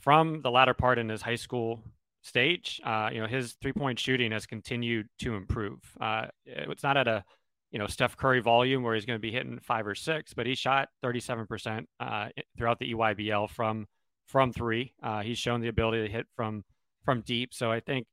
from 0.00 0.42
the 0.42 0.50
latter 0.50 0.74
part 0.74 0.98
in 0.98 1.08
his 1.08 1.22
high 1.22 1.36
school 1.36 1.82
stage, 2.22 2.80
uh, 2.84 3.10
you 3.12 3.20
know, 3.20 3.26
his 3.26 3.54
three 3.60 3.72
point 3.72 3.98
shooting 3.98 4.32
has 4.32 4.46
continued 4.46 5.08
to 5.20 5.34
improve. 5.34 5.80
Uh, 6.00 6.26
it's 6.46 6.82
not 6.82 6.96
at 6.96 7.08
a, 7.08 7.24
you 7.72 7.78
know, 7.78 7.86
Steph 7.86 8.16
Curry 8.16 8.40
volume 8.40 8.82
where 8.82 8.94
he's 8.94 9.06
going 9.06 9.18
to 9.18 9.20
be 9.20 9.32
hitting 9.32 9.58
five 9.58 9.86
or 9.86 9.94
six, 9.94 10.34
but 10.34 10.46
he 10.46 10.54
shot 10.54 10.90
37% 11.02 11.86
uh, 11.98 12.28
throughout 12.56 12.78
the 12.78 12.92
EYBL 12.92 13.50
from 13.50 13.86
from 14.26 14.52
three. 14.52 14.92
Uh, 15.02 15.22
he's 15.22 15.38
shown 15.38 15.60
the 15.60 15.68
ability 15.68 16.06
to 16.06 16.12
hit 16.12 16.26
from 16.36 16.64
from 17.04 17.22
deep. 17.22 17.52
So 17.52 17.72
I 17.72 17.80
think 17.80 18.06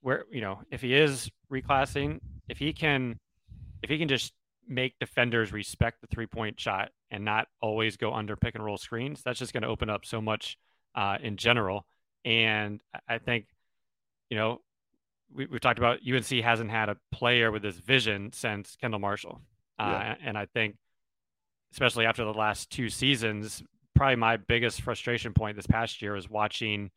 where 0.00 0.24
you 0.30 0.40
know 0.40 0.60
if 0.70 0.80
he 0.80 0.94
is 0.94 1.30
reclassing, 1.52 2.20
if 2.48 2.58
he 2.58 2.72
can, 2.72 3.18
if 3.82 3.90
he 3.90 3.98
can 3.98 4.08
just 4.08 4.32
make 4.68 4.96
defenders 5.00 5.52
respect 5.52 6.00
the 6.00 6.06
three 6.06 6.26
point 6.26 6.58
shot 6.58 6.90
and 7.10 7.24
not 7.24 7.48
always 7.60 7.96
go 7.96 8.14
under 8.14 8.36
pick 8.36 8.54
and 8.54 8.64
roll 8.64 8.78
screens, 8.78 9.20
that's 9.24 9.40
just 9.40 9.52
going 9.52 9.64
to 9.64 9.68
open 9.68 9.90
up 9.90 10.04
so 10.04 10.20
much 10.20 10.56
uh, 10.94 11.18
in 11.20 11.36
general. 11.36 11.84
And 12.24 12.80
I 13.08 13.18
think, 13.18 13.46
you 14.28 14.36
know, 14.36 14.60
we, 15.34 15.46
have 15.50 15.60
talked 15.60 15.78
about 15.78 16.00
UNC 16.06 16.26
hasn't 16.26 16.70
had 16.70 16.88
a 16.88 16.96
player 17.12 17.50
with 17.50 17.62
this 17.62 17.76
vision 17.76 18.32
since 18.32 18.76
Kendall 18.80 19.00
Marshall. 19.00 19.40
Uh, 19.78 19.88
yeah. 19.88 20.14
And 20.24 20.36
I 20.36 20.46
think, 20.46 20.76
especially 21.72 22.06
after 22.06 22.24
the 22.24 22.34
last 22.34 22.70
two 22.70 22.88
seasons, 22.88 23.62
probably 23.94 24.16
my 24.16 24.36
biggest 24.36 24.82
frustration 24.82 25.32
point 25.32 25.56
this 25.56 25.66
past 25.66 26.02
year 26.02 26.14
was 26.14 26.28
watching 26.28 26.90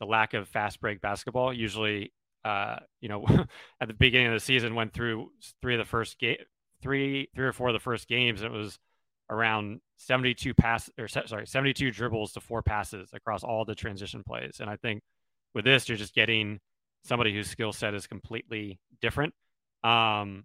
the 0.00 0.06
lack 0.06 0.34
of 0.34 0.48
fast 0.48 0.80
break 0.80 1.00
basketball. 1.00 1.52
Usually, 1.52 2.12
uh, 2.44 2.76
you 3.00 3.08
know, 3.08 3.26
at 3.80 3.88
the 3.88 3.94
beginning 3.94 4.28
of 4.28 4.34
the 4.34 4.40
season, 4.40 4.74
went 4.74 4.92
through 4.92 5.30
three 5.62 5.74
of 5.74 5.78
the 5.78 5.84
first 5.84 6.18
game, 6.18 6.36
three, 6.82 7.28
three 7.34 7.46
or 7.46 7.52
four 7.52 7.68
of 7.68 7.74
the 7.74 7.80
first 7.80 8.08
games. 8.08 8.42
It 8.42 8.50
was 8.50 8.78
around 9.30 9.80
72 9.96 10.54
pass 10.54 10.88
or 10.98 11.08
sorry 11.08 11.46
72 11.46 11.90
dribbles 11.90 12.32
to 12.32 12.40
four 12.40 12.62
passes 12.62 13.10
across 13.12 13.44
all 13.44 13.64
the 13.64 13.74
transition 13.74 14.22
plays 14.24 14.58
and 14.60 14.70
i 14.70 14.76
think 14.76 15.02
with 15.54 15.64
this 15.64 15.88
you're 15.88 15.98
just 15.98 16.14
getting 16.14 16.58
somebody 17.04 17.32
whose 17.32 17.48
skill 17.48 17.72
set 17.72 17.94
is 17.94 18.06
completely 18.06 18.78
different. 19.00 19.34
Um, 19.84 20.44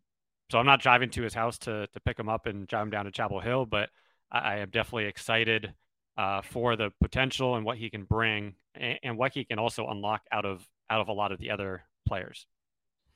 so 0.53 0.59
i'm 0.59 0.67
not 0.67 0.81
driving 0.81 1.09
to 1.09 1.23
his 1.23 1.33
house 1.33 1.57
to 1.57 1.87
to 1.87 1.99
pick 2.01 2.19
him 2.19 2.29
up 2.29 2.45
and 2.45 2.67
drive 2.67 2.83
him 2.83 2.89
down 2.91 3.05
to 3.05 3.11
chapel 3.11 3.39
hill 3.39 3.65
but 3.65 3.89
i, 4.31 4.39
I 4.39 4.57
am 4.57 4.69
definitely 4.69 5.05
excited 5.05 5.73
uh, 6.15 6.43
for 6.43 6.75
the 6.75 6.91
potential 7.01 7.55
and 7.55 7.65
what 7.65 7.79
he 7.79 7.89
can 7.89 8.03
bring 8.03 8.53
and, 8.75 8.99
and 9.01 9.17
what 9.17 9.33
he 9.33 9.45
can 9.45 9.57
also 9.57 9.87
unlock 9.87 10.21
out 10.31 10.45
of 10.45 10.63
out 10.91 11.01
of 11.01 11.07
a 11.07 11.13
lot 11.13 11.31
of 11.31 11.39
the 11.39 11.49
other 11.49 11.83
players 12.07 12.45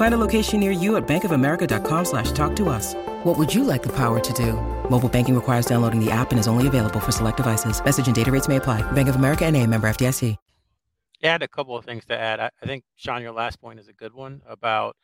Find 0.00 0.14
a 0.14 0.24
location 0.28 0.60
near 0.60 0.70
you 0.70 0.96
at 0.96 1.06
bankofamerica.com 1.06 2.04
slash 2.06 2.32
talk 2.32 2.56
to 2.56 2.70
us. 2.70 2.94
What 3.22 3.36
would 3.36 3.54
you 3.54 3.64
like 3.64 3.82
the 3.82 3.94
power 3.94 4.18
to 4.18 4.32
do? 4.32 4.54
Mobile 4.88 5.10
banking 5.10 5.34
requires 5.34 5.66
downloading 5.66 6.02
the 6.02 6.10
app 6.10 6.30
and 6.30 6.40
is 6.40 6.48
only 6.48 6.66
available 6.66 7.00
for 7.00 7.12
select 7.12 7.36
devices. 7.36 7.84
Message 7.84 8.06
and 8.06 8.16
data 8.16 8.32
rates 8.32 8.48
may 8.48 8.56
apply. 8.56 8.80
Bank 8.92 9.10
of 9.10 9.16
America 9.16 9.44
and 9.44 9.54
a 9.58 9.66
member 9.66 9.86
FDIC. 9.90 10.38
Yeah, 11.20 11.28
I 11.28 11.32
had 11.32 11.42
a 11.42 11.48
couple 11.48 11.76
of 11.76 11.84
things 11.84 12.06
to 12.06 12.18
add. 12.18 12.40
I, 12.40 12.50
I 12.62 12.66
think, 12.66 12.84
Sean, 12.96 13.20
your 13.20 13.32
last 13.32 13.60
point 13.60 13.78
is 13.78 13.88
a 13.88 13.92
good 13.92 14.14
one 14.14 14.40
about 14.48 14.96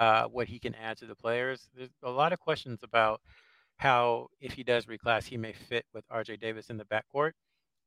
uh, 0.00 0.24
what 0.24 0.48
he 0.48 0.58
can 0.58 0.74
add 0.74 0.98
to 0.98 1.06
the 1.06 1.14
players. 1.14 1.68
There's 1.76 1.90
a 2.02 2.10
lot 2.10 2.32
of 2.32 2.40
questions 2.40 2.80
about 2.82 3.20
how, 3.76 4.30
if 4.40 4.54
he 4.54 4.64
does 4.64 4.86
reclass, 4.86 5.26
he 5.26 5.36
may 5.36 5.52
fit 5.52 5.84
with 5.94 6.08
RJ 6.08 6.40
Davis 6.40 6.70
in 6.70 6.76
the 6.76 6.86
backcourt. 6.86 7.34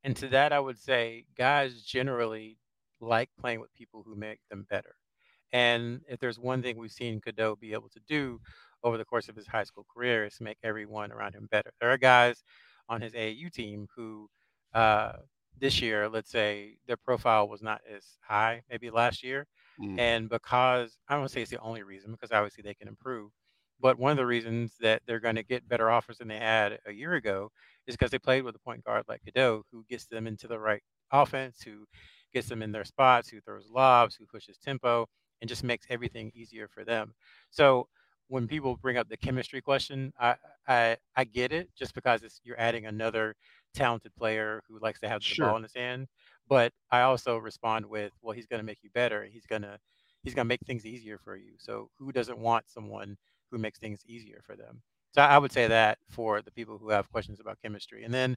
And 0.02 0.16
to 0.16 0.28
that, 0.28 0.54
I 0.54 0.60
would 0.60 0.78
say 0.78 1.26
guys 1.36 1.82
generally 1.82 2.56
like 3.02 3.28
playing 3.38 3.60
with 3.60 3.74
people 3.74 4.02
who 4.06 4.16
make 4.16 4.38
them 4.48 4.66
better. 4.70 4.96
And 5.54 6.00
if 6.08 6.18
there's 6.18 6.38
one 6.38 6.62
thing 6.62 6.76
we've 6.76 6.90
seen 6.90 7.20
Cadeau 7.20 7.54
be 7.54 7.74
able 7.74 7.88
to 7.90 8.00
do 8.08 8.40
over 8.82 8.98
the 8.98 9.04
course 9.04 9.28
of 9.28 9.36
his 9.36 9.46
high 9.46 9.62
school 9.62 9.86
career 9.88 10.24
is 10.24 10.34
to 10.36 10.42
make 10.42 10.58
everyone 10.64 11.12
around 11.12 11.34
him 11.34 11.46
better. 11.48 11.70
There 11.80 11.90
are 11.90 11.96
guys 11.96 12.42
on 12.88 13.00
his 13.00 13.12
AAU 13.12 13.52
team 13.52 13.86
who 13.94 14.28
uh, 14.74 15.12
this 15.56 15.80
year, 15.80 16.08
let's 16.08 16.32
say 16.32 16.76
their 16.88 16.96
profile 16.96 17.48
was 17.48 17.62
not 17.62 17.80
as 17.88 18.04
high, 18.20 18.62
maybe 18.68 18.90
last 18.90 19.22
year. 19.22 19.46
Mm. 19.80 20.00
And 20.00 20.28
because 20.28 20.98
I 21.08 21.14
don't 21.14 21.20
want 21.20 21.30
to 21.30 21.34
say 21.34 21.42
it's 21.42 21.52
the 21.52 21.60
only 21.60 21.84
reason, 21.84 22.10
because 22.10 22.32
obviously 22.32 22.62
they 22.62 22.74
can 22.74 22.88
improve. 22.88 23.30
But 23.78 23.96
one 23.96 24.10
of 24.10 24.16
the 24.16 24.26
reasons 24.26 24.74
that 24.80 25.02
they're 25.06 25.20
going 25.20 25.36
to 25.36 25.44
get 25.44 25.68
better 25.68 25.88
offers 25.88 26.18
than 26.18 26.26
they 26.26 26.38
had 26.38 26.80
a 26.84 26.92
year 26.92 27.14
ago 27.14 27.52
is 27.86 27.94
because 27.94 28.10
they 28.10 28.18
played 28.18 28.42
with 28.42 28.56
a 28.56 28.60
point 28.60 28.82
guard 28.82 29.04
like 29.06 29.22
Cadeau, 29.24 29.62
who 29.70 29.84
gets 29.88 30.06
them 30.06 30.26
into 30.26 30.48
the 30.48 30.58
right 30.58 30.82
offense, 31.12 31.62
who 31.62 31.86
gets 32.32 32.48
them 32.48 32.60
in 32.60 32.72
their 32.72 32.84
spots, 32.84 33.28
who 33.28 33.40
throws 33.40 33.68
lobs, 33.70 34.16
who 34.16 34.26
pushes 34.26 34.58
tempo, 34.58 35.06
and 35.44 35.48
just 35.50 35.62
makes 35.62 35.84
everything 35.90 36.32
easier 36.34 36.66
for 36.66 36.84
them. 36.84 37.12
So 37.50 37.86
when 38.28 38.48
people 38.48 38.78
bring 38.78 38.96
up 38.96 39.10
the 39.10 39.16
chemistry 39.18 39.60
question, 39.60 40.10
I 40.18 40.36
I, 40.66 40.96
I 41.14 41.24
get 41.24 41.52
it 41.52 41.68
just 41.76 41.94
because 41.94 42.22
it's 42.22 42.40
you're 42.44 42.58
adding 42.58 42.86
another 42.86 43.36
talented 43.74 44.16
player 44.16 44.62
who 44.66 44.78
likes 44.78 45.00
to 45.00 45.08
have 45.10 45.20
the 45.20 45.26
sure. 45.26 45.48
ball 45.48 45.56
in 45.58 45.62
his 45.62 45.74
hand. 45.74 46.08
But 46.48 46.72
I 46.90 47.02
also 47.02 47.36
respond 47.36 47.84
with, 47.84 48.12
well, 48.22 48.34
he's 48.34 48.46
going 48.46 48.60
to 48.60 48.64
make 48.64 48.78
you 48.82 48.88
better. 48.94 49.24
He's 49.24 49.44
gonna 49.44 49.78
he's 50.22 50.32
gonna 50.34 50.46
make 50.46 50.62
things 50.62 50.86
easier 50.86 51.18
for 51.18 51.36
you. 51.36 51.52
So 51.58 51.90
who 51.98 52.10
doesn't 52.10 52.38
want 52.38 52.70
someone 52.70 53.18
who 53.50 53.58
makes 53.58 53.78
things 53.78 54.00
easier 54.06 54.40
for 54.46 54.56
them? 54.56 54.80
So 55.14 55.20
I 55.20 55.36
would 55.36 55.52
say 55.52 55.66
that 55.66 55.98
for 56.08 56.40
the 56.40 56.52
people 56.52 56.78
who 56.78 56.88
have 56.88 57.12
questions 57.12 57.38
about 57.38 57.60
chemistry. 57.60 58.02
And 58.04 58.14
then 58.14 58.34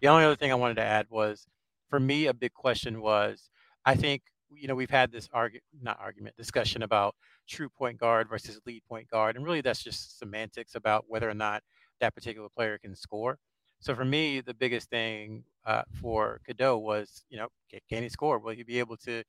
the 0.00 0.08
only 0.08 0.24
other 0.24 0.34
thing 0.34 0.50
I 0.50 0.56
wanted 0.56 0.74
to 0.74 0.82
add 0.82 1.06
was, 1.08 1.46
for 1.88 2.00
me, 2.00 2.26
a 2.26 2.34
big 2.34 2.52
question 2.52 3.00
was, 3.00 3.48
I 3.86 3.94
think 3.94 4.22
you 4.50 4.68
know 4.68 4.74
we've 4.74 4.90
had 4.90 5.12
this 5.12 5.28
argument, 5.32 5.64
not 5.82 5.98
argument, 6.00 6.36
discussion 6.36 6.82
about 6.82 7.14
true 7.48 7.68
point 7.68 7.98
guard 7.98 8.28
versus 8.28 8.60
lead 8.66 8.82
point 8.88 9.08
guard, 9.08 9.36
and 9.36 9.44
really 9.44 9.60
that's 9.60 9.82
just 9.82 10.18
semantics 10.18 10.74
about 10.74 11.04
whether 11.08 11.28
or 11.28 11.34
not 11.34 11.62
that 12.00 12.14
particular 12.14 12.48
player 12.48 12.78
can 12.78 12.94
score. 12.94 13.38
So 13.80 13.94
for 13.94 14.04
me, 14.04 14.40
the 14.40 14.54
biggest 14.54 14.90
thing 14.90 15.44
uh, 15.64 15.82
for 16.00 16.40
Cadeau 16.46 16.78
was, 16.78 17.24
you 17.30 17.38
know, 17.38 17.48
can, 17.88 18.02
he 18.02 18.08
score? 18.08 18.38
Will 18.38 18.54
he 18.54 18.64
be 18.64 18.78
able 18.78 18.96
to 18.98 19.22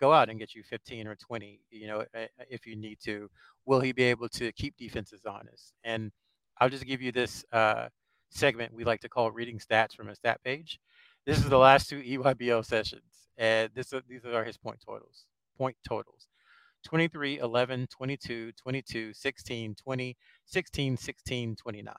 go 0.00 0.12
out 0.12 0.28
and 0.28 0.38
get 0.38 0.54
you 0.54 0.62
15 0.62 1.08
or 1.08 1.16
20, 1.16 1.60
you 1.70 1.86
know, 1.88 2.04
if 2.48 2.66
you 2.66 2.76
need 2.76 2.98
to? 3.04 3.28
Will 3.66 3.80
he 3.80 3.92
be 3.92 4.04
able 4.04 4.28
to 4.30 4.52
keep 4.52 4.76
defenses 4.76 5.22
honest? 5.26 5.72
And 5.82 6.12
I'll 6.60 6.68
just 6.68 6.86
give 6.86 7.02
you 7.02 7.12
this 7.12 7.44
uh, 7.52 7.88
segment 8.30 8.74
we 8.74 8.84
like 8.84 9.00
to 9.00 9.08
call 9.08 9.30
reading 9.32 9.58
stats 9.58 9.94
from 9.94 10.08
a 10.08 10.14
stat 10.14 10.40
page. 10.44 10.78
This 11.28 11.40
is 11.40 11.50
the 11.50 11.58
last 11.58 11.90
two 11.90 12.00
EYBL 12.00 12.64
sessions, 12.64 13.28
and 13.36 13.68
this 13.74 13.92
these 14.08 14.24
are 14.24 14.44
his 14.44 14.56
point 14.56 14.78
totals. 14.82 15.26
Point 15.58 15.76
totals. 15.86 16.26
23, 16.86 17.40
11, 17.40 17.86
22, 17.90 18.52
22, 18.52 19.12
16, 19.12 19.74
20, 19.74 20.16
16, 20.46 20.96
16, 20.96 21.56
29. 21.56 21.94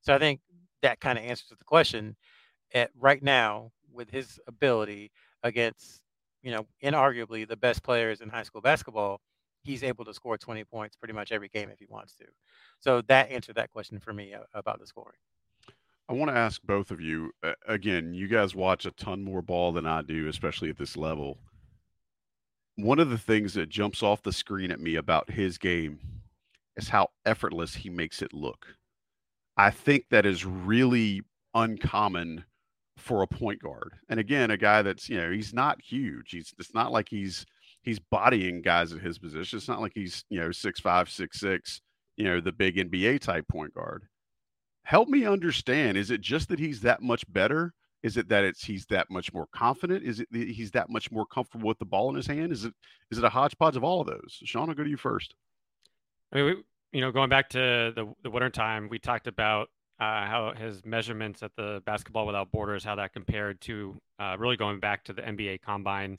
So 0.00 0.14
I 0.16 0.18
think 0.18 0.40
that 0.82 0.98
kind 0.98 1.16
of 1.16 1.24
answers 1.24 1.50
the 1.56 1.64
question. 1.64 2.16
At 2.74 2.90
right 2.98 3.22
now, 3.22 3.70
with 3.92 4.10
his 4.10 4.40
ability 4.48 5.12
against, 5.44 6.00
you 6.42 6.50
know, 6.50 6.66
inarguably 6.82 7.46
the 7.46 7.56
best 7.56 7.84
players 7.84 8.20
in 8.20 8.30
high 8.30 8.42
school 8.42 8.62
basketball, 8.62 9.20
he's 9.62 9.84
able 9.84 10.04
to 10.06 10.12
score 10.12 10.36
20 10.36 10.64
points 10.64 10.96
pretty 10.96 11.14
much 11.14 11.30
every 11.30 11.50
game 11.50 11.70
if 11.70 11.78
he 11.78 11.86
wants 11.88 12.16
to. 12.16 12.24
So 12.80 13.00
that 13.02 13.30
answered 13.30 13.54
that 13.54 13.70
question 13.70 14.00
for 14.00 14.12
me 14.12 14.34
about 14.52 14.80
the 14.80 14.88
scoring. 14.88 15.20
I 16.08 16.12
want 16.12 16.30
to 16.30 16.36
ask 16.36 16.62
both 16.62 16.90
of 16.90 17.00
you 17.00 17.32
uh, 17.42 17.52
again. 17.66 18.14
You 18.14 18.28
guys 18.28 18.54
watch 18.54 18.86
a 18.86 18.92
ton 18.92 19.24
more 19.24 19.42
ball 19.42 19.72
than 19.72 19.86
I 19.86 20.02
do, 20.02 20.28
especially 20.28 20.70
at 20.70 20.78
this 20.78 20.96
level. 20.96 21.38
One 22.76 23.00
of 23.00 23.10
the 23.10 23.18
things 23.18 23.54
that 23.54 23.68
jumps 23.68 24.02
off 24.02 24.22
the 24.22 24.32
screen 24.32 24.70
at 24.70 24.80
me 24.80 24.96
about 24.96 25.30
his 25.30 25.58
game 25.58 25.98
is 26.76 26.88
how 26.88 27.08
effortless 27.24 27.74
he 27.74 27.90
makes 27.90 28.22
it 28.22 28.32
look. 28.32 28.66
I 29.56 29.70
think 29.70 30.04
that 30.10 30.26
is 30.26 30.44
really 30.44 31.22
uncommon 31.54 32.44
for 32.98 33.22
a 33.22 33.26
point 33.26 33.62
guard. 33.62 33.94
And 34.08 34.20
again, 34.20 34.50
a 34.50 34.56
guy 34.56 34.82
that's, 34.82 35.08
you 35.08 35.16
know, 35.16 35.30
he's 35.30 35.54
not 35.54 35.80
huge. 35.80 36.30
He's 36.30 36.54
it's 36.58 36.74
not 36.74 36.92
like 36.92 37.08
he's 37.08 37.46
he's 37.82 37.98
bodying 37.98 38.62
guys 38.62 38.92
at 38.92 39.00
his 39.00 39.18
position. 39.18 39.56
It's 39.56 39.68
not 39.68 39.80
like 39.80 39.92
he's, 39.94 40.24
you 40.28 40.38
know, 40.38 40.52
six 40.52 40.80
five, 40.80 41.08
six 41.08 41.40
six, 41.40 41.80
you 42.16 42.24
know, 42.24 42.40
the 42.40 42.52
big 42.52 42.76
NBA 42.76 43.20
type 43.20 43.48
point 43.48 43.74
guard. 43.74 44.04
Help 44.86 45.08
me 45.08 45.26
understand. 45.26 45.96
Is 45.96 46.12
it 46.12 46.20
just 46.20 46.48
that 46.48 46.60
he's 46.60 46.80
that 46.82 47.02
much 47.02 47.24
better? 47.32 47.74
Is 48.04 48.16
it 48.16 48.28
that 48.28 48.44
it's 48.44 48.64
he's 48.64 48.86
that 48.86 49.10
much 49.10 49.32
more 49.32 49.48
confident? 49.52 50.04
Is 50.04 50.20
it 50.20 50.28
he's 50.30 50.70
that 50.70 50.88
much 50.88 51.10
more 51.10 51.26
comfortable 51.26 51.66
with 51.66 51.80
the 51.80 51.84
ball 51.84 52.08
in 52.08 52.14
his 52.14 52.28
hand? 52.28 52.52
Is 52.52 52.64
it 52.64 52.72
is 53.10 53.18
it 53.18 53.24
a 53.24 53.28
hodgepodge 53.28 53.76
of 53.76 53.82
all 53.82 54.02
of 54.02 54.06
those? 54.06 54.38
Sean, 54.44 54.68
I'll 54.68 54.76
go 54.76 54.84
to 54.84 54.88
you 54.88 54.96
first. 54.96 55.34
I 56.32 56.36
mean, 56.36 56.44
we, 56.44 56.62
you 56.92 57.00
know, 57.00 57.10
going 57.10 57.28
back 57.28 57.48
to 57.50 57.58
the 57.58 58.14
the 58.22 58.30
winter 58.30 58.48
time, 58.48 58.88
we 58.88 59.00
talked 59.00 59.26
about 59.26 59.70
uh, 59.98 60.24
how 60.26 60.52
his 60.56 60.84
measurements 60.84 61.42
at 61.42 61.50
the 61.56 61.82
Basketball 61.84 62.24
Without 62.24 62.52
Borders, 62.52 62.84
how 62.84 62.94
that 62.94 63.12
compared 63.12 63.60
to 63.62 64.00
uh, 64.20 64.36
really 64.38 64.56
going 64.56 64.78
back 64.78 65.02
to 65.06 65.12
the 65.12 65.22
NBA 65.22 65.62
Combine 65.62 66.16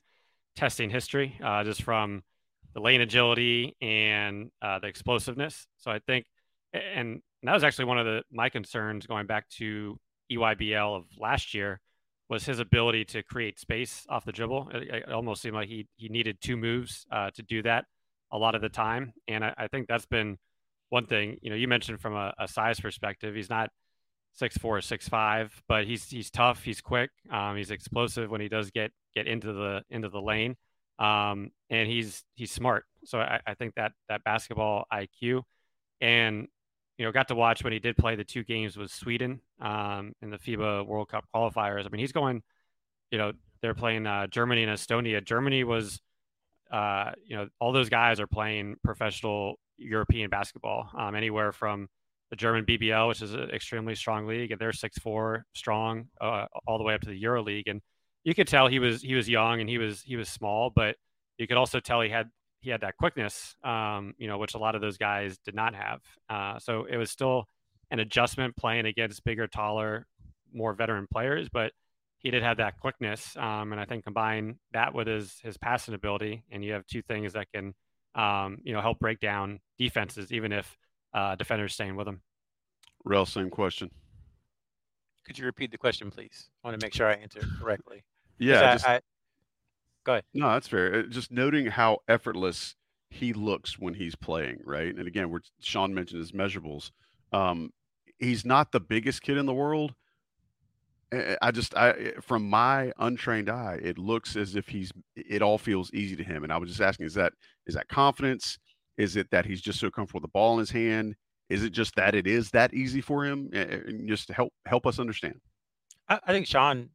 testing 0.57 0.89
history, 0.89 1.39
uh, 1.41 1.63
just 1.63 1.83
from 1.83 2.21
the 2.73 2.81
lane 2.81 2.99
agility 2.99 3.77
and 3.81 4.51
uh, 4.61 4.79
the 4.79 4.87
explosiveness. 4.87 5.67
So 5.77 5.89
I 5.89 5.99
think, 5.99 6.25
and 6.95 7.21
that 7.43 7.53
was 7.53 7.63
actually 7.63 7.85
one 7.85 7.99
of 7.99 8.05
the 8.05 8.23
my 8.31 8.49
concerns 8.49 9.05
going 9.05 9.27
back 9.27 9.47
to 9.49 9.97
EYBL 10.31 10.97
of 10.97 11.05
last 11.17 11.53
year 11.53 11.79
was 12.29 12.45
his 12.45 12.59
ability 12.59 13.05
to 13.05 13.23
create 13.23 13.57
space 13.59 14.05
off 14.09 14.25
the 14.25 14.31
dribble. 14.31 14.69
It, 14.73 14.83
it 14.83 15.11
almost 15.11 15.41
seemed 15.41 15.55
like 15.55 15.69
he 15.69 15.87
he 15.95 16.09
needed 16.09 16.37
two 16.41 16.57
moves 16.57 17.05
uh, 17.11 17.31
to 17.35 17.43
do 17.43 17.61
that 17.63 17.85
a 18.31 18.37
lot 18.37 18.55
of 18.55 18.61
the 18.61 18.69
time, 18.69 19.13
and 19.27 19.43
I, 19.43 19.53
I 19.57 19.67
think 19.67 19.87
that's 19.87 20.05
been 20.05 20.37
one 20.89 21.05
thing, 21.05 21.37
you 21.41 21.49
know, 21.49 21.55
you 21.55 21.67
mentioned 21.67 21.99
from 21.99 22.15
a, 22.15 22.33
a 22.39 22.47
size 22.47 22.79
perspective, 22.79 23.35
he's 23.35 23.49
not 23.49 23.69
six 24.33 24.57
four, 24.57 24.79
six 24.81 25.09
five, 25.09 25.61
but 25.67 25.85
he's 25.85 26.09
he's 26.09 26.29
tough, 26.29 26.63
he's 26.63 26.81
quick, 26.81 27.09
um, 27.31 27.57
he's 27.57 27.71
explosive 27.71 28.29
when 28.29 28.41
he 28.41 28.47
does 28.47 28.71
get 28.71 28.91
get 29.15 29.27
into 29.27 29.53
the 29.53 29.83
into 29.89 30.09
the 30.09 30.21
lane, 30.21 30.55
um, 30.99 31.51
and 31.69 31.89
he's 31.89 32.23
he's 32.35 32.51
smart. 32.51 32.85
So 33.05 33.19
I, 33.19 33.39
I 33.45 33.53
think 33.55 33.75
that 33.75 33.91
that 34.09 34.23
basketball 34.23 34.85
IQ, 34.93 35.41
and 36.01 36.47
you 36.97 37.05
know, 37.05 37.11
got 37.11 37.27
to 37.27 37.35
watch 37.35 37.63
when 37.63 37.73
he 37.73 37.79
did 37.79 37.95
play 37.95 38.15
the 38.15 38.23
two 38.23 38.43
games 38.43 38.75
with 38.75 38.91
Sweden 38.91 39.39
um, 39.61 40.13
in 40.21 40.29
the 40.29 40.37
FIBA 40.37 40.85
World 40.85 41.09
Cup 41.09 41.25
qualifiers. 41.33 41.85
I 41.85 41.89
mean, 41.89 41.99
he's 41.99 42.11
going, 42.11 42.41
you 43.11 43.17
know, 43.17 43.33
they're 43.61 43.75
playing 43.75 44.07
uh, 44.07 44.27
Germany 44.27 44.63
and 44.63 44.71
Estonia. 44.71 45.23
Germany 45.23 45.63
was, 45.63 45.99
uh, 46.71 47.11
you 47.25 47.35
know, 47.35 47.47
all 47.59 47.71
those 47.71 47.89
guys 47.89 48.19
are 48.19 48.27
playing 48.27 48.75
professional 48.83 49.59
European 49.77 50.29
basketball, 50.29 50.89
um, 50.97 51.15
anywhere 51.15 51.51
from 51.51 51.87
the 52.29 52.35
German 52.35 52.65
BBL, 52.65 53.07
which 53.07 53.21
is 53.21 53.33
an 53.33 53.49
extremely 53.51 53.95
strong 53.95 54.27
league, 54.27 54.51
and 54.51 54.59
they're 54.59 54.73
six 54.73 54.97
four 54.97 55.45
strong, 55.53 56.07
uh, 56.19 56.45
all 56.65 56.77
the 56.77 56.83
way 56.83 56.93
up 56.93 57.01
to 57.01 57.09
the 57.09 57.17
Euro 57.17 57.43
League. 57.43 57.67
And 57.67 57.81
you 58.23 58.33
could 58.35 58.47
tell 58.47 58.67
he 58.67 58.79
was 58.79 59.01
he 59.01 59.13
was 59.13 59.29
young 59.29 59.61
and 59.61 59.69
he 59.69 59.77
was 59.77 60.01
he 60.01 60.15
was 60.15 60.29
small, 60.29 60.69
but 60.69 60.95
you 61.37 61.47
could 61.47 61.57
also 61.57 61.79
tell 61.79 62.01
he 62.01 62.09
had 62.09 62.29
he 62.67 62.71
had 62.71 62.81
that 62.81 62.97
quickness, 62.97 63.55
um, 63.63 64.13
you 64.17 64.27
know, 64.27 64.37
which 64.37 64.53
a 64.53 64.57
lot 64.57 64.75
of 64.75 64.81
those 64.81 64.97
guys 64.97 65.37
did 65.45 65.55
not 65.55 65.73
have. 65.73 66.01
Uh, 66.29 66.59
so 66.59 66.83
it 66.83 66.97
was 66.97 67.09
still 67.09 67.45
an 67.91 67.99
adjustment 67.99 68.57
playing 68.57 68.85
against 68.85 69.23
bigger, 69.23 69.47
taller, 69.47 70.05
more 70.53 70.73
veteran 70.73 71.07
players, 71.09 71.47
but 71.47 71.71
he 72.17 72.29
did 72.29 72.43
have 72.43 72.57
that 72.57 72.77
quickness. 72.77 73.37
Um, 73.37 73.71
and 73.71 73.79
I 73.79 73.85
think 73.85 74.03
combine 74.03 74.59
that 74.73 74.93
with 74.93 75.07
his 75.07 75.39
his 75.41 75.55
passing 75.57 75.93
ability, 75.93 76.43
and 76.51 76.61
you 76.61 76.73
have 76.73 76.85
two 76.87 77.01
things 77.01 77.31
that 77.33 77.47
can 77.53 77.73
um, 78.15 78.57
you 78.65 78.73
know, 78.73 78.81
help 78.81 78.99
break 78.99 79.21
down 79.21 79.61
defenses, 79.77 80.33
even 80.33 80.51
if 80.51 80.77
uh, 81.13 81.35
defenders 81.35 81.73
staying 81.73 81.95
with 81.95 82.09
him. 82.09 82.19
Rel, 83.05 83.25
same 83.25 83.49
question. 83.49 83.91
Could 85.25 85.39
you 85.39 85.45
repeat 85.45 85.71
the 85.71 85.77
question, 85.77 86.11
please? 86.11 86.49
I 86.65 86.67
want 86.67 86.81
to 86.81 86.85
make 86.85 86.93
sure 86.93 87.07
I 87.07 87.13
answer 87.13 87.39
it 87.39 87.45
correctly. 87.61 88.03
yeah. 88.39 88.73
Just, 88.73 88.85
I, 88.85 88.99
go 90.07 90.13
ahead. 90.13 90.23
No, 90.33 90.49
that's 90.49 90.67
fair. 90.67 90.95
Uh, 90.95 91.03
just 91.03 91.31
noting 91.31 91.67
how 91.67 91.99
effortless 92.07 92.75
he 93.11 93.33
looks 93.33 93.77
when 93.77 93.93
he's 93.93 94.15
playing, 94.15 94.59
right? 94.63 94.95
And 94.95 95.07
again, 95.07 95.29
we're 95.29 95.41
Sean 95.59 95.93
mentioned 95.93 96.19
his 96.19 96.31
measurables. 96.31 96.91
Um, 97.31 97.71
he's 98.17 98.45
not 98.45 98.71
the 98.71 98.79
biggest 98.79 99.21
kid 99.21 99.37
in 99.37 99.45
the 99.45 99.53
world, 99.53 99.93
eh, 101.11 101.17
eh, 101.17 101.35
I 101.41 101.51
just, 101.51 101.75
I 101.75 101.89
eh, 101.91 102.11
from 102.21 102.49
my 102.49 102.91
untrained 102.97 103.49
eye, 103.49 103.79
it 103.81 103.97
looks 103.97 104.35
as 104.35 104.55
if 104.55 104.67
he's. 104.67 104.91
It 105.15 105.41
all 105.41 105.57
feels 105.57 105.93
easy 105.93 106.15
to 106.15 106.23
him, 106.23 106.43
and 106.43 106.51
I 106.51 106.57
was 106.57 106.69
just 106.69 106.81
asking: 106.81 107.05
is 107.05 107.13
that 107.15 107.33
is 107.67 107.75
that 107.75 107.87
confidence? 107.87 108.57
Is 108.97 109.15
it 109.15 109.29
that 109.31 109.45
he's 109.45 109.61
just 109.61 109.79
so 109.79 109.91
comfortable 109.91 110.21
with 110.21 110.29
the 110.29 110.33
ball 110.33 110.53
in 110.53 110.59
his 110.59 110.71
hand? 110.71 111.15
Is 111.49 111.63
it 111.63 111.69
just 111.69 111.95
that 111.95 112.15
it 112.15 112.25
is 112.25 112.49
that 112.51 112.73
easy 112.73 112.99
for 113.01 113.25
him? 113.25 113.49
And 113.53 114.07
just 114.07 114.29
help 114.29 114.53
help 114.65 114.87
us 114.87 114.99
understand. 114.99 115.39
I, 116.09 116.19
I 116.25 116.31
think 116.31 116.47
Sean 116.47 116.89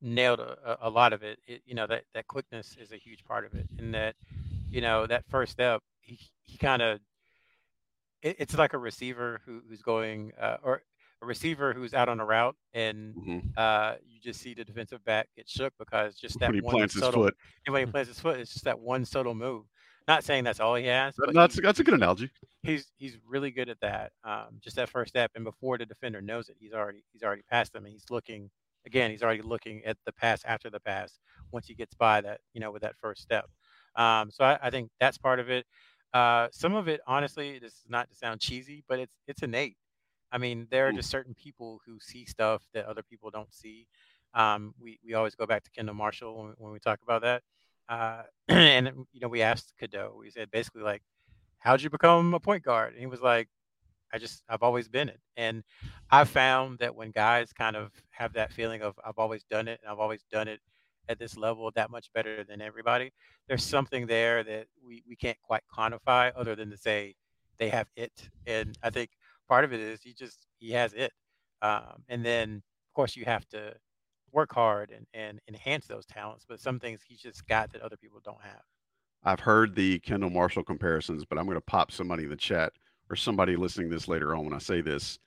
nailed 0.00 0.40
a, 0.40 0.78
a 0.82 0.90
lot 0.90 1.12
of 1.12 1.22
it. 1.22 1.38
it. 1.46 1.62
You 1.66 1.74
know 1.74 1.86
that 1.86 2.04
that 2.14 2.26
quickness 2.26 2.76
is 2.80 2.92
a 2.92 2.96
huge 2.96 3.24
part 3.24 3.44
of 3.44 3.54
it, 3.54 3.66
and 3.78 3.94
that 3.94 4.14
you 4.70 4.80
know 4.80 5.06
that 5.06 5.24
first 5.28 5.52
step, 5.52 5.82
he 6.00 6.18
he 6.42 6.58
kind 6.58 6.82
of. 6.82 7.00
It, 8.22 8.36
it's 8.38 8.56
like 8.56 8.72
a 8.72 8.78
receiver 8.78 9.42
who, 9.44 9.60
who's 9.68 9.82
going, 9.82 10.32
uh, 10.40 10.56
or 10.62 10.82
a 11.22 11.26
receiver 11.26 11.72
who's 11.72 11.94
out 11.94 12.08
on 12.08 12.20
a 12.20 12.24
route 12.24 12.56
and 12.74 13.14
mm-hmm. 13.14 13.38
uh, 13.56 13.94
you 14.06 14.20
just 14.20 14.40
see 14.40 14.54
the 14.54 14.64
defensive 14.64 15.04
back 15.04 15.28
get 15.36 15.48
shook 15.48 15.72
because 15.78 16.14
just 16.14 16.38
that 16.40 16.48
when 16.48 16.54
he 16.56 16.60
one 16.60 16.74
plants 16.74 16.94
subtle, 16.94 17.22
his 17.22 17.30
foot. 17.30 17.36
And 17.66 17.72
when 17.72 17.86
he 17.86 17.90
plants 17.90 18.08
his 18.08 18.20
foot, 18.20 18.38
it's 18.38 18.52
just 18.52 18.64
that 18.64 18.78
one 18.78 19.04
subtle 19.04 19.34
move. 19.34 19.64
Not 20.08 20.22
saying 20.24 20.44
that's 20.44 20.60
all 20.60 20.76
he 20.76 20.86
has. 20.86 21.14
But 21.18 21.34
that's, 21.34 21.60
that's 21.60 21.80
a 21.80 21.84
good 21.84 21.94
analogy. 21.94 22.30
He's 22.62 22.92
he's 22.96 23.18
really 23.26 23.50
good 23.50 23.68
at 23.68 23.80
that. 23.80 24.12
Um, 24.22 24.60
just 24.60 24.76
that 24.76 24.88
first 24.88 25.08
step, 25.08 25.32
and 25.34 25.44
before 25.44 25.78
the 25.78 25.86
defender 25.86 26.20
knows 26.20 26.48
it, 26.48 26.56
he's 26.60 26.72
already 26.72 27.02
he's 27.12 27.24
already 27.24 27.42
past 27.50 27.72
them, 27.72 27.84
and 27.84 27.92
he's 27.92 28.04
looking 28.08 28.50
again. 28.86 29.10
He's 29.10 29.22
already 29.22 29.42
looking 29.42 29.84
at 29.84 29.96
the 30.06 30.12
pass 30.12 30.42
after 30.44 30.70
the 30.70 30.80
pass 30.80 31.18
once 31.52 31.66
he 31.66 31.74
gets 31.74 31.94
by 31.94 32.20
that 32.20 32.40
you 32.54 32.60
know 32.60 32.70
with 32.70 32.82
that 32.82 32.96
first 32.96 33.22
step. 33.22 33.46
Um, 33.96 34.30
so 34.30 34.44
I, 34.44 34.58
I, 34.62 34.70
think 34.70 34.90
that's 35.00 35.16
part 35.16 35.40
of 35.40 35.48
it. 35.48 35.64
Uh, 36.12 36.48
some 36.52 36.74
of 36.74 36.86
it, 36.86 37.00
honestly, 37.06 37.58
this 37.58 37.72
is 37.72 37.84
not 37.88 38.10
to 38.10 38.16
sound 38.16 38.40
cheesy, 38.40 38.84
but 38.88 38.98
it's 38.98 39.14
it's 39.26 39.42
innate. 39.42 39.76
I 40.32 40.38
mean, 40.38 40.66
there 40.70 40.88
are 40.88 40.92
just 40.92 41.10
certain 41.10 41.34
people 41.34 41.80
who 41.86 41.98
see 42.00 42.26
stuff 42.26 42.62
that 42.74 42.86
other 42.86 43.02
people 43.02 43.30
don't 43.30 43.52
see. 43.52 43.86
Um, 44.34 44.74
we 44.80 44.98
we 45.04 45.14
always 45.14 45.34
go 45.34 45.46
back 45.46 45.64
to 45.64 45.70
Kendall 45.70 45.94
Marshall 45.94 46.36
when 46.36 46.48
we, 46.48 46.52
when 46.58 46.72
we 46.72 46.78
talk 46.78 47.00
about 47.02 47.22
that. 47.22 47.42
Uh, 47.88 48.22
and 48.48 49.06
you 49.12 49.20
know, 49.20 49.28
we 49.28 49.42
asked 49.42 49.72
Cadeau. 49.78 50.14
We 50.18 50.30
said 50.30 50.50
basically 50.50 50.82
like, 50.82 51.02
"How'd 51.58 51.82
you 51.82 51.90
become 51.90 52.34
a 52.34 52.40
point 52.40 52.62
guard?" 52.62 52.92
And 52.92 53.00
he 53.00 53.06
was 53.06 53.22
like, 53.22 53.48
"I 54.12 54.18
just 54.18 54.42
I've 54.48 54.62
always 54.62 54.88
been 54.88 55.08
it." 55.08 55.20
And 55.36 55.62
I 56.10 56.24
found 56.24 56.78
that 56.78 56.94
when 56.94 57.10
guys 57.10 57.52
kind 57.52 57.76
of 57.76 57.92
have 58.10 58.32
that 58.34 58.52
feeling 58.52 58.82
of 58.82 58.98
I've 59.04 59.18
always 59.18 59.44
done 59.44 59.68
it 59.68 59.80
and 59.82 59.90
I've 59.90 59.98
always 59.98 60.24
done 60.30 60.48
it 60.48 60.60
at 61.08 61.18
this 61.18 61.36
level 61.36 61.70
that 61.74 61.90
much 61.90 62.12
better 62.12 62.42
than 62.44 62.60
everybody, 62.60 63.12
there's 63.48 63.64
something 63.64 64.06
there 64.06 64.42
that 64.44 64.66
we 64.84 65.02
we 65.08 65.16
can't 65.16 65.40
quite 65.42 65.62
quantify 65.74 66.32
other 66.36 66.54
than 66.54 66.70
to 66.70 66.76
say 66.76 67.14
they 67.58 67.68
have 67.68 67.88
it. 67.96 68.28
And 68.46 68.76
I 68.82 68.90
think 68.90 69.10
part 69.48 69.64
of 69.64 69.72
it 69.72 69.80
is 69.80 70.02
he 70.02 70.12
just 70.14 70.46
he 70.58 70.72
has 70.72 70.92
it, 70.94 71.12
um, 71.62 72.04
and 72.08 72.24
then 72.24 72.56
of 72.56 72.94
course 72.94 73.16
you 73.16 73.24
have 73.24 73.48
to 73.48 73.74
work 74.32 74.52
hard 74.52 74.90
and, 74.90 75.06
and 75.14 75.40
enhance 75.48 75.86
those 75.86 76.06
talents. 76.06 76.44
But 76.48 76.60
some 76.60 76.78
things 76.78 77.00
he's 77.06 77.20
just 77.20 77.46
got 77.46 77.72
that 77.72 77.82
other 77.82 77.96
people 77.96 78.20
don't 78.24 78.42
have. 78.42 78.62
I've 79.24 79.40
heard 79.40 79.74
the 79.74 79.98
Kendall 80.00 80.30
Marshall 80.30 80.62
comparisons, 80.62 81.24
but 81.24 81.38
I'm 81.38 81.46
going 81.46 81.56
to 81.56 81.60
pop 81.60 81.90
somebody 81.90 82.24
in 82.24 82.30
the 82.30 82.36
chat 82.36 82.72
or 83.10 83.16
somebody 83.16 83.56
listening 83.56 83.88
this 83.88 84.08
later 84.08 84.34
on 84.34 84.44
when 84.44 84.54
I 84.54 84.58
say 84.58 84.80
this. 84.80 85.18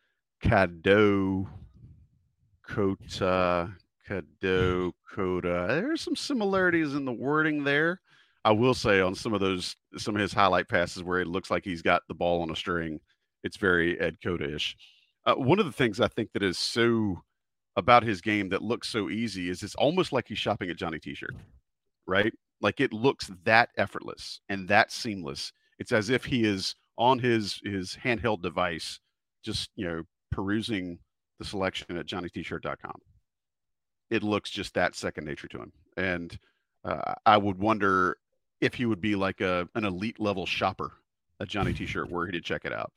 Cadeau, 0.42 1.48
Cota, 2.68 3.72
Cadeau, 4.08 4.94
Coda. 5.14 5.68
There's 5.70 6.02
some 6.02 6.16
similarities 6.16 6.94
in 6.96 7.06
the 7.06 7.12
wording 7.12 7.64
there. 7.64 8.02
I 8.46 8.52
will 8.52 8.74
say 8.74 9.02
on 9.02 9.16
some 9.16 9.34
of 9.34 9.42
those, 9.42 9.76
some 9.98 10.16
of 10.16 10.22
his 10.22 10.34
highlight 10.34 10.70
passes 10.70 11.04
where 11.04 11.20
it 11.20 11.28
looks 11.28 11.52
like 11.52 11.66
he's 11.66 11.82
got 11.82 12.04
the 12.08 12.14
ball 12.14 12.42
on 12.42 12.52
a 12.52 12.56
string, 12.56 13.00
it's 13.44 13.58
very 13.58 14.00
Ed 14.00 14.18
Cota-ish. 14.24 14.76
Uh, 15.26 15.36
one 15.36 15.60
of 15.60 15.66
the 15.66 15.72
things 15.72 16.00
I 16.00 16.08
think 16.08 16.32
that 16.34 16.44
is 16.44 16.58
so 16.58 17.22
about 17.76 18.04
his 18.04 18.22
game 18.22 18.50
that 18.50 18.62
looks 18.62 18.88
so 18.88 19.10
easy 19.10 19.50
is 19.50 19.62
it's 19.64 19.76
almost 19.76 20.12
like 20.12 20.28
he's 20.28 20.38
shopping 20.38 20.70
at 20.70 20.78
Johnny 20.78 21.00
T-shirt, 21.00 21.36
right? 22.08 22.34
Like 22.62 22.80
it 22.80 22.94
looks 22.94 23.32
that 23.46 23.70
effortless 23.78 24.42
and 24.50 24.68
that 24.70 24.92
seamless. 24.92 25.52
It's 25.78 25.92
as 25.92 26.10
if 26.10 26.26
he 26.26 26.44
is 26.44 26.76
on 27.00 27.18
his 27.18 27.60
his 27.64 27.98
handheld 28.04 28.44
device, 28.44 29.00
just 29.44 29.72
you 29.76 29.88
know 29.88 30.04
perusing 30.32 31.00
the 31.40 31.46
selection 31.46 31.98
at 31.98 32.06
johnnytshirt.com. 32.06 33.00
It 34.12 34.22
looks 34.22 34.52
just 34.52 34.74
that 34.74 34.96
second 34.96 35.26
nature 35.26 35.48
to 35.48 35.58
him. 35.60 35.72
And 35.98 36.38
uh, 36.84 37.14
I 37.26 37.38
would 37.38 37.58
wonder 37.58 38.18
if 38.62 38.74
he 38.74 38.86
would 38.86 39.02
be 39.02 39.16
like 39.16 39.42
a 39.42 39.68
an 39.76 39.86
elite 39.86 40.20
level 40.20 40.46
shopper 40.46 40.92
at 41.40 41.48
Johnny 41.48 41.74
T-shirt 41.74 42.12
where 42.12 42.26
he 42.26 42.34
did 42.34 42.44
check 42.44 42.66
it 42.66 42.74
out. 42.74 42.92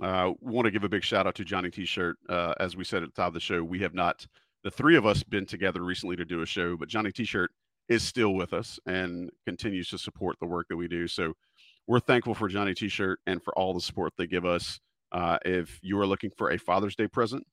Uh, 0.00 0.32
want 0.40 0.64
to 0.64 0.70
give 0.70 0.84
a 0.84 0.88
big 0.88 1.04
shout 1.04 1.26
out 1.26 1.34
to 1.34 1.44
Johnny 1.44 1.70
T-shirt. 1.70 2.16
Uh, 2.28 2.54
as 2.58 2.74
we 2.76 2.84
said 2.84 3.02
at 3.02 3.14
the 3.14 3.20
top 3.20 3.28
of 3.28 3.34
the 3.34 3.40
show, 3.40 3.62
we 3.62 3.78
have 3.80 3.92
not 3.92 4.26
the 4.64 4.70
three 4.70 4.96
of 4.96 5.04
us 5.04 5.22
been 5.22 5.44
together 5.44 5.82
recently 5.82 6.16
to 6.16 6.24
do 6.24 6.40
a 6.40 6.46
show, 6.46 6.76
but 6.76 6.88
Johnny 6.88 7.12
T-shirt 7.12 7.50
is 7.88 8.02
still 8.02 8.34
with 8.34 8.54
us 8.54 8.78
and 8.86 9.30
continues 9.44 9.88
to 9.88 9.98
support 9.98 10.38
the 10.40 10.46
work 10.46 10.68
that 10.68 10.76
we 10.76 10.88
do. 10.88 11.06
So 11.06 11.34
we're 11.86 12.00
thankful 12.00 12.34
for 12.34 12.48
Johnny 12.48 12.74
T-shirt 12.74 13.20
and 13.26 13.42
for 13.42 13.56
all 13.58 13.74
the 13.74 13.80
support 13.80 14.12
they 14.16 14.26
give 14.26 14.44
us. 14.44 14.80
Uh, 15.10 15.38
if 15.44 15.78
you 15.82 15.98
are 15.98 16.06
looking 16.06 16.30
for 16.36 16.50
a 16.50 16.58
Father's 16.58 16.96
Day 16.96 17.06
present, 17.06 17.46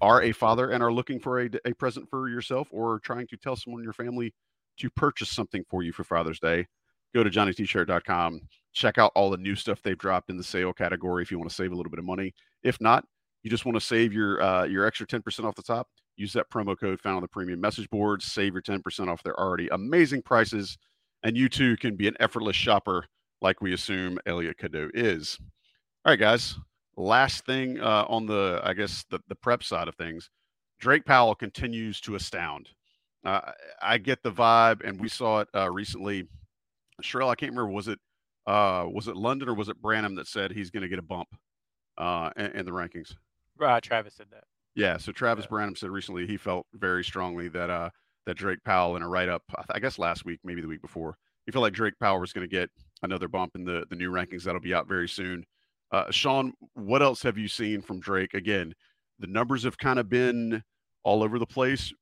are 0.00 0.22
a 0.22 0.32
father 0.32 0.70
and 0.70 0.82
are 0.82 0.92
looking 0.92 1.20
for 1.20 1.40
a, 1.40 1.50
a 1.64 1.72
present 1.74 2.08
for 2.10 2.28
yourself, 2.28 2.68
or 2.70 2.98
trying 3.00 3.26
to 3.28 3.36
tell 3.36 3.54
someone 3.54 3.80
in 3.80 3.84
your 3.84 3.92
family 3.92 4.34
to 4.78 4.90
purchase 4.90 5.30
something 5.30 5.64
for 5.68 5.82
you 5.82 5.92
for 5.92 6.04
Father's 6.04 6.40
Day, 6.40 6.66
go 7.14 7.22
to 7.22 7.30
johnnytshirt.com. 7.30 8.40
Check 8.72 8.98
out 8.98 9.12
all 9.14 9.30
the 9.30 9.36
new 9.36 9.54
stuff 9.54 9.82
they've 9.82 9.98
dropped 9.98 10.30
in 10.30 10.36
the 10.36 10.42
sale 10.42 10.72
category 10.72 11.22
if 11.22 11.30
you 11.30 11.38
want 11.38 11.50
to 11.50 11.54
save 11.54 11.72
a 11.72 11.74
little 11.74 11.90
bit 11.90 11.98
of 11.98 12.04
money. 12.04 12.34
If 12.62 12.80
not, 12.80 13.04
you 13.42 13.50
just 13.50 13.64
want 13.64 13.76
to 13.76 13.84
save 13.84 14.12
your 14.12 14.42
uh, 14.42 14.64
your 14.64 14.86
extra 14.86 15.06
10% 15.06 15.44
off 15.44 15.54
the 15.54 15.62
top, 15.62 15.88
use 16.16 16.32
that 16.32 16.50
promo 16.50 16.78
code 16.78 17.00
found 17.00 17.16
on 17.16 17.22
the 17.22 17.28
premium 17.28 17.60
message 17.60 17.88
boards, 17.90 18.24
save 18.24 18.54
your 18.54 18.62
10% 18.62 19.08
off 19.08 19.22
their 19.22 19.38
already 19.38 19.68
amazing 19.68 20.22
prices, 20.22 20.78
and 21.22 21.36
you 21.36 21.48
too 21.48 21.76
can 21.76 21.96
be 21.96 22.08
an 22.08 22.16
effortless 22.18 22.56
shopper 22.56 23.04
like 23.42 23.60
we 23.60 23.74
assume 23.74 24.18
Elliot 24.24 24.56
Cadeau 24.56 24.88
is. 24.94 25.38
All 26.04 26.12
right, 26.12 26.18
guys. 26.18 26.56
Last 26.96 27.44
thing 27.44 27.80
uh, 27.80 28.04
on 28.08 28.26
the, 28.26 28.60
I 28.62 28.74
guess, 28.74 29.04
the, 29.10 29.18
the 29.28 29.34
prep 29.34 29.62
side 29.64 29.88
of 29.88 29.94
things, 29.96 30.30
Drake 30.78 31.04
Powell 31.04 31.34
continues 31.34 32.00
to 32.02 32.14
astound. 32.14 32.68
Uh, 33.24 33.40
I 33.80 33.98
get 33.98 34.22
the 34.22 34.32
vibe, 34.32 34.86
and 34.86 35.00
we 35.00 35.08
saw 35.08 35.40
it 35.40 35.48
uh, 35.54 35.70
recently. 35.70 36.28
Sherrell, 37.02 37.30
I 37.30 37.34
can't 37.34 37.52
remember 37.52 37.72
was 37.72 37.88
it 37.88 37.98
uh, 38.46 38.86
was 38.92 39.08
it 39.08 39.16
London 39.16 39.48
or 39.48 39.54
was 39.54 39.68
it 39.68 39.80
Branham 39.80 40.16
that 40.16 40.26
said 40.26 40.52
he's 40.52 40.70
going 40.70 40.82
to 40.82 40.88
get 40.88 40.98
a 40.98 41.02
bump 41.02 41.28
uh, 41.98 42.30
in, 42.36 42.46
in, 42.46 42.66
the 42.66 42.72
rankings? 42.72 43.14
Uh, 43.60 43.80
Travis 43.80 44.14
said 44.14 44.26
that. 44.32 44.44
Yeah, 44.74 44.96
so 44.96 45.12
Travis 45.12 45.44
yeah. 45.44 45.50
Branham 45.50 45.76
said 45.76 45.90
recently 45.90 46.26
he 46.26 46.36
felt 46.36 46.66
very 46.74 47.04
strongly 47.04 47.48
that 47.48 47.70
uh, 47.70 47.90
that 48.26 48.36
Drake 48.36 48.62
Powell 48.64 48.96
in 48.96 49.02
a 49.02 49.08
write 49.08 49.28
up, 49.28 49.42
I 49.70 49.78
guess 49.78 49.98
last 49.98 50.24
week, 50.24 50.40
maybe 50.44 50.60
the 50.60 50.68
week 50.68 50.82
before, 50.82 51.16
he 51.46 51.52
felt 51.52 51.62
like 51.62 51.72
Drake 51.72 51.94
Powell 52.00 52.20
was 52.20 52.32
going 52.32 52.48
to 52.48 52.50
get 52.50 52.70
another 53.02 53.28
bump 53.28 53.52
in 53.54 53.64
the 53.64 53.84
the 53.90 53.96
new 53.96 54.10
rankings 54.10 54.42
that'll 54.44 54.60
be 54.60 54.74
out 54.74 54.88
very 54.88 55.08
soon. 55.08 55.44
Uh, 55.90 56.10
Sean, 56.10 56.54
what 56.74 57.02
else 57.02 57.22
have 57.22 57.36
you 57.36 57.48
seen 57.48 57.82
from 57.82 58.00
Drake? 58.00 58.34
Again, 58.34 58.74
the 59.18 59.26
numbers 59.26 59.62
have 59.64 59.76
kind 59.76 59.98
of 59.98 60.08
been 60.08 60.62
all 61.04 61.22
over 61.22 61.38
the 61.38 61.46
place, 61.46 61.92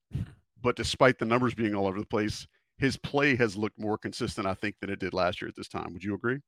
but 0.62 0.76
despite 0.76 1.18
the 1.18 1.24
numbers 1.24 1.54
being 1.54 1.74
all 1.74 1.86
over 1.86 1.98
the 1.98 2.06
place, 2.06 2.46
his 2.78 2.96
play 2.96 3.34
has 3.36 3.56
looked 3.56 3.78
more 3.78 3.98
consistent, 3.98 4.46
I 4.46 4.54
think, 4.54 4.76
than 4.80 4.90
it 4.90 5.00
did 5.00 5.12
last 5.12 5.40
year 5.42 5.48
at 5.48 5.56
this 5.56 5.68
time. 5.68 5.92
Would 5.92 6.04
you 6.04 6.14
agree? 6.14 6.38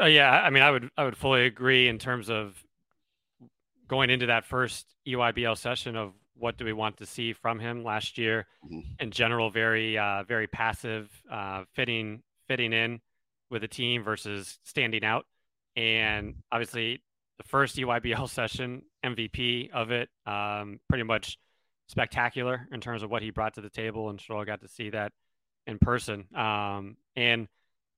Uh, 0.00 0.06
yeah, 0.06 0.30
I 0.30 0.50
mean, 0.50 0.62
I 0.62 0.70
would 0.70 0.90
I 0.96 1.04
would 1.04 1.16
fully 1.16 1.46
agree 1.46 1.88
in 1.88 1.98
terms 1.98 2.30
of 2.30 2.62
going 3.88 4.10
into 4.10 4.26
that 4.26 4.44
first 4.44 4.94
EYBL 5.06 5.56
session 5.56 5.96
of 5.96 6.12
what 6.34 6.56
do 6.56 6.64
we 6.64 6.72
want 6.72 6.96
to 6.96 7.06
see 7.06 7.32
from 7.32 7.58
him 7.58 7.84
last 7.84 8.18
year. 8.18 8.46
Mm-hmm. 8.64 8.80
In 9.00 9.10
general, 9.10 9.50
very 9.50 9.98
uh, 9.98 10.22
very 10.24 10.46
passive, 10.46 11.10
uh, 11.30 11.64
fitting 11.74 12.22
fitting 12.46 12.72
in 12.72 13.00
with 13.52 13.62
a 13.62 13.68
team 13.68 14.02
versus 14.02 14.58
standing 14.64 15.04
out. 15.04 15.26
And 15.76 16.36
obviously, 16.50 17.02
the 17.38 17.44
first 17.44 17.76
EYBL 17.76 18.28
session, 18.28 18.82
MVP 19.04 19.70
of 19.70 19.92
it, 19.92 20.08
um, 20.26 20.80
pretty 20.88 21.04
much 21.04 21.38
spectacular 21.88 22.66
in 22.72 22.80
terms 22.80 23.02
of 23.02 23.10
what 23.10 23.22
he 23.22 23.30
brought 23.30 23.54
to 23.54 23.60
the 23.60 23.70
table. 23.70 24.08
And 24.10 24.18
Stroll 24.18 24.44
got 24.44 24.62
to 24.62 24.68
see 24.68 24.90
that 24.90 25.12
in 25.66 25.78
person. 25.78 26.24
Um, 26.34 26.96
and 27.14 27.46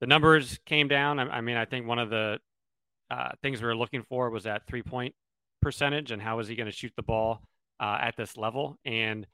the 0.00 0.06
numbers 0.06 0.58
came 0.66 0.88
down. 0.88 1.18
I, 1.18 1.38
I, 1.38 1.40
mean, 1.40 1.56
I 1.56 1.64
think 1.64 1.86
one 1.86 2.00
of 2.00 2.10
the 2.10 2.40
uh, 3.10 3.30
things 3.42 3.62
we 3.62 3.68
were 3.68 3.76
looking 3.76 4.02
for 4.02 4.28
was 4.30 4.44
that 4.44 4.66
three 4.66 4.82
point 4.82 5.14
percentage 5.62 6.10
and 6.10 6.20
how 6.20 6.40
is 6.40 6.48
he 6.48 6.56
going 6.56 6.66
to 6.66 6.76
shoot 6.76 6.92
the 6.96 7.02
ball 7.02 7.42
uh, 7.80 7.98
at 8.00 8.16
this 8.16 8.36
level. 8.36 8.76
And, 8.84 9.26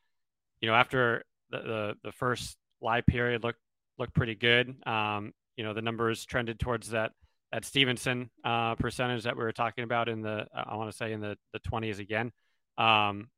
you 0.61 0.69
know, 0.69 0.75
after 0.75 1.25
the, 1.51 1.59
the, 1.59 1.95
the 2.05 2.13
first 2.13 2.57
live 2.83 3.07
period 3.07 3.43
looked, 3.43 3.61
looked 3.99 4.15
pretty 4.15 4.35
good. 4.35 4.75
Um, 4.87 5.33
you 5.57 5.65
know, 5.65 5.75
the 5.75 5.83
numbers 5.83 6.25
trended 6.25 6.59
towards 6.59 6.91
that, 6.91 7.13
that 7.53 7.65
Stevenson 7.65 8.31
uh, 8.45 8.75
percentage 8.77 9.25
that 9.25 9.37
we 9.37 9.43
were 9.43 9.53
talking 9.53 9.85
about 9.85 10.09
in 10.09 10.23
the, 10.23 10.47
I 10.55 10.77
want 10.77 10.91
to 10.91 10.97
say 10.97 11.13
in 11.13 11.21
the, 11.21 11.37
the 11.53 11.61
20s 11.61 11.99
again. 11.99 12.33
Um, 12.79 13.29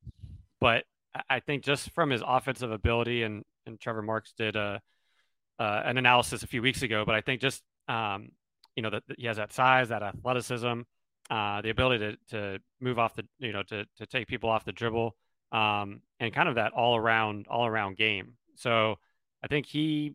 but 0.60 0.84
I 1.28 1.40
think 1.40 1.64
just 1.64 1.90
from 1.90 2.10
his 2.10 2.22
offensive 2.26 2.70
ability, 2.70 3.22
and, 3.22 3.44
and 3.66 3.80
Trevor 3.80 4.02
Marks 4.02 4.32
did 4.36 4.56
a, 4.56 4.80
uh, 5.58 5.82
an 5.84 5.98
analysis 5.98 6.42
a 6.42 6.46
few 6.46 6.62
weeks 6.62 6.82
ago, 6.82 7.04
but 7.04 7.14
I 7.14 7.20
think 7.20 7.40
just, 7.40 7.62
um, 7.88 8.30
you 8.76 8.82
know, 8.82 8.90
that 8.90 9.02
he 9.18 9.26
has 9.26 9.36
that 9.36 9.52
size, 9.52 9.88
that 9.90 10.02
athleticism, 10.02 10.82
uh, 11.30 11.62
the 11.62 11.70
ability 11.70 11.98
to, 11.98 12.16
to 12.30 12.58
move 12.80 12.98
off 12.98 13.14
the, 13.14 13.24
you 13.38 13.52
know, 13.52 13.62
to, 13.64 13.84
to 13.98 14.06
take 14.06 14.26
people 14.26 14.50
off 14.50 14.64
the 14.64 14.72
dribble, 14.72 15.14
um, 15.52 16.00
and 16.20 16.32
kind 16.32 16.48
of 16.48 16.54
that 16.54 16.72
all 16.72 16.96
around, 16.96 17.46
all 17.48 17.66
around 17.66 17.96
game. 17.96 18.34
So 18.56 18.96
I 19.42 19.48
think 19.48 19.66
he, 19.66 20.14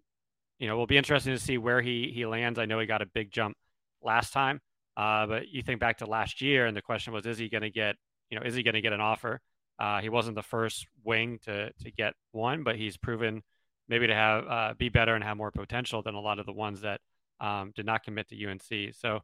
you 0.59 0.67
know, 0.67 0.75
will 0.75 0.87
be 0.87 0.97
interesting 0.97 1.33
to 1.33 1.39
see 1.39 1.57
where 1.57 1.81
he, 1.81 2.11
he 2.13 2.25
lands. 2.25 2.59
I 2.59 2.65
know 2.65 2.79
he 2.79 2.85
got 2.85 3.01
a 3.01 3.05
big 3.05 3.31
jump 3.31 3.55
last 4.01 4.33
time, 4.33 4.59
uh, 4.95 5.25
but 5.27 5.49
you 5.49 5.61
think 5.61 5.79
back 5.79 5.97
to 5.99 6.05
last 6.05 6.41
year 6.41 6.65
and 6.65 6.75
the 6.75 6.81
question 6.81 7.13
was, 7.13 7.25
is 7.25 7.37
he 7.37 7.49
going 7.49 7.61
to 7.61 7.69
get, 7.69 7.95
you 8.29 8.39
know, 8.39 8.45
is 8.45 8.55
he 8.55 8.63
going 8.63 8.73
to 8.73 8.81
get 8.81 8.93
an 8.93 9.01
offer? 9.01 9.39
Uh, 9.79 10.01
he 10.01 10.09
wasn't 10.09 10.35
the 10.35 10.43
first 10.43 10.87
wing 11.03 11.39
to 11.43 11.71
to 11.71 11.91
get 11.91 12.13
one, 12.31 12.63
but 12.63 12.75
he's 12.75 12.97
proven 12.97 13.43
maybe 13.87 14.07
to 14.07 14.15
have 14.15 14.47
uh, 14.47 14.73
be 14.77 14.89
better 14.89 15.13
and 15.13 15.23
have 15.23 15.37
more 15.37 15.51
potential 15.51 16.01
than 16.01 16.15
a 16.15 16.19
lot 16.19 16.39
of 16.39 16.45
the 16.45 16.51
ones 16.51 16.81
that 16.81 16.99
um, 17.39 17.71
did 17.75 17.85
not 17.85 18.03
commit 18.03 18.27
to 18.29 18.45
UNC. 18.45 18.95
So, 18.95 19.21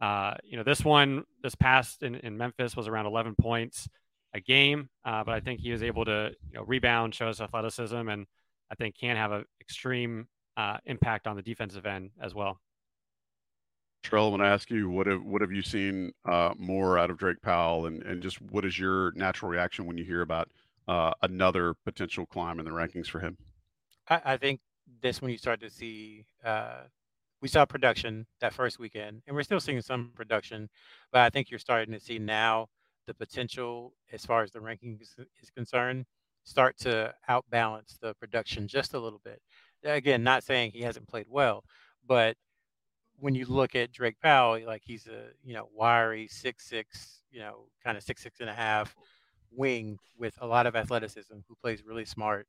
uh, 0.00 0.34
you 0.42 0.56
know, 0.56 0.62
this 0.62 0.82
one, 0.84 1.24
this 1.42 1.54
past 1.54 2.02
in, 2.02 2.14
in 2.16 2.38
Memphis 2.38 2.74
was 2.74 2.88
around 2.88 3.06
11 3.06 3.34
points 3.38 3.88
a 4.32 4.40
game, 4.40 4.88
uh, 5.04 5.24
but 5.24 5.34
I 5.34 5.40
think 5.40 5.60
he 5.60 5.72
was 5.72 5.82
able 5.82 6.04
to 6.04 6.30
you 6.48 6.54
know 6.54 6.64
rebound, 6.64 7.14
show 7.14 7.28
his 7.28 7.40
athleticism, 7.40 8.08
and 8.08 8.26
I 8.70 8.74
think 8.76 8.96
can 8.98 9.16
have 9.16 9.32
an 9.32 9.44
extreme 9.60 10.28
uh, 10.56 10.78
impact 10.86 11.26
on 11.26 11.36
the 11.36 11.42
defensive 11.42 11.86
end 11.86 12.10
as 12.20 12.34
well. 12.34 12.60
Trell, 14.04 14.26
I 14.26 14.30
want 14.30 14.42
to 14.42 14.46
ask 14.46 14.70
you 14.70 14.88
what 14.88 15.06
have 15.06 15.22
what 15.22 15.42
have 15.42 15.52
you 15.52 15.62
seen 15.62 16.12
uh, 16.24 16.54
more 16.56 16.98
out 16.98 17.10
of 17.10 17.18
Drake 17.18 17.42
Powell, 17.42 17.86
and 17.86 18.02
and 18.02 18.22
just 18.22 18.40
what 18.40 18.64
is 18.64 18.78
your 18.78 19.12
natural 19.12 19.50
reaction 19.50 19.86
when 19.86 19.98
you 19.98 20.04
hear 20.04 20.22
about 20.22 20.48
uh, 20.88 21.12
another 21.22 21.74
potential 21.84 22.24
climb 22.24 22.58
in 22.58 22.64
the 22.64 22.70
rankings 22.70 23.08
for 23.08 23.20
him? 23.20 23.36
I, 24.08 24.20
I 24.24 24.36
think 24.38 24.60
this 25.02 25.20
when 25.20 25.30
you 25.30 25.38
start 25.38 25.60
to 25.60 25.70
see 25.70 26.24
uh, 26.44 26.84
we 27.42 27.48
saw 27.48 27.64
production 27.64 28.26
that 28.40 28.54
first 28.54 28.78
weekend, 28.78 29.22
and 29.26 29.36
we're 29.36 29.42
still 29.42 29.60
seeing 29.60 29.80
some 29.82 30.12
production, 30.14 30.68
but 31.12 31.20
I 31.20 31.30
think 31.30 31.50
you're 31.50 31.58
starting 31.58 31.92
to 31.92 32.00
see 32.00 32.18
now 32.18 32.68
the 33.06 33.14
potential 33.14 33.92
as 34.12 34.24
far 34.24 34.42
as 34.42 34.50
the 34.50 34.60
rankings 34.60 35.02
is 35.42 35.50
concerned 35.50 36.06
start 36.44 36.78
to 36.78 37.12
outbalance 37.28 37.98
the 38.00 38.14
production 38.14 38.66
just 38.66 38.94
a 38.94 38.98
little 38.98 39.20
bit. 39.24 39.40
Again, 39.84 40.22
not 40.22 40.44
saying 40.44 40.72
he 40.72 40.82
hasn't 40.82 41.08
played 41.08 41.26
well, 41.28 41.64
but 42.06 42.36
when 43.18 43.34
you 43.34 43.46
look 43.46 43.74
at 43.74 43.92
Drake 43.92 44.16
Powell, 44.22 44.60
like 44.66 44.82
he's 44.84 45.06
a 45.06 45.28
you 45.44 45.54
know 45.54 45.68
wiry 45.74 46.28
six 46.28 46.66
six, 46.66 47.22
you 47.30 47.40
know, 47.40 47.66
kind 47.84 47.96
of 47.96 48.02
six 48.02 48.22
six 48.22 48.40
and 48.40 48.50
a 48.50 48.54
half 48.54 48.96
wing 49.52 49.98
with 50.18 50.34
a 50.40 50.46
lot 50.46 50.66
of 50.66 50.76
athleticism 50.76 51.34
who 51.48 51.54
plays 51.60 51.84
really 51.84 52.04
smart, 52.04 52.46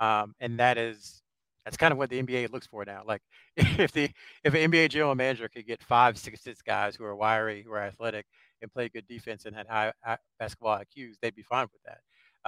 um, 0.00 0.34
and 0.40 0.58
that 0.58 0.78
is 0.78 1.22
that's 1.64 1.76
kind 1.76 1.92
of 1.92 1.98
what 1.98 2.10
the 2.10 2.22
NBA 2.22 2.50
looks 2.52 2.66
for 2.66 2.84
now. 2.84 3.02
Like 3.06 3.22
if 3.56 3.92
the 3.92 4.10
if 4.44 4.54
an 4.54 4.70
NBA 4.70 4.90
general 4.90 5.14
manager 5.14 5.48
could 5.48 5.66
get 5.66 5.82
five 5.82 6.18
six 6.18 6.42
six 6.42 6.62
guys 6.62 6.96
who 6.96 7.04
are 7.04 7.16
wiry, 7.16 7.62
who 7.62 7.72
are 7.72 7.82
athletic, 7.82 8.26
and 8.62 8.72
play 8.72 8.88
good 8.88 9.06
defense 9.06 9.44
and 9.46 9.54
had 9.54 9.66
high, 9.66 9.92
high 10.02 10.18
basketball 10.38 10.78
IQs, 10.78 11.14
they'd 11.20 11.34
be 11.34 11.42
fine 11.42 11.66
with 11.72 11.82
that. 11.84 12.00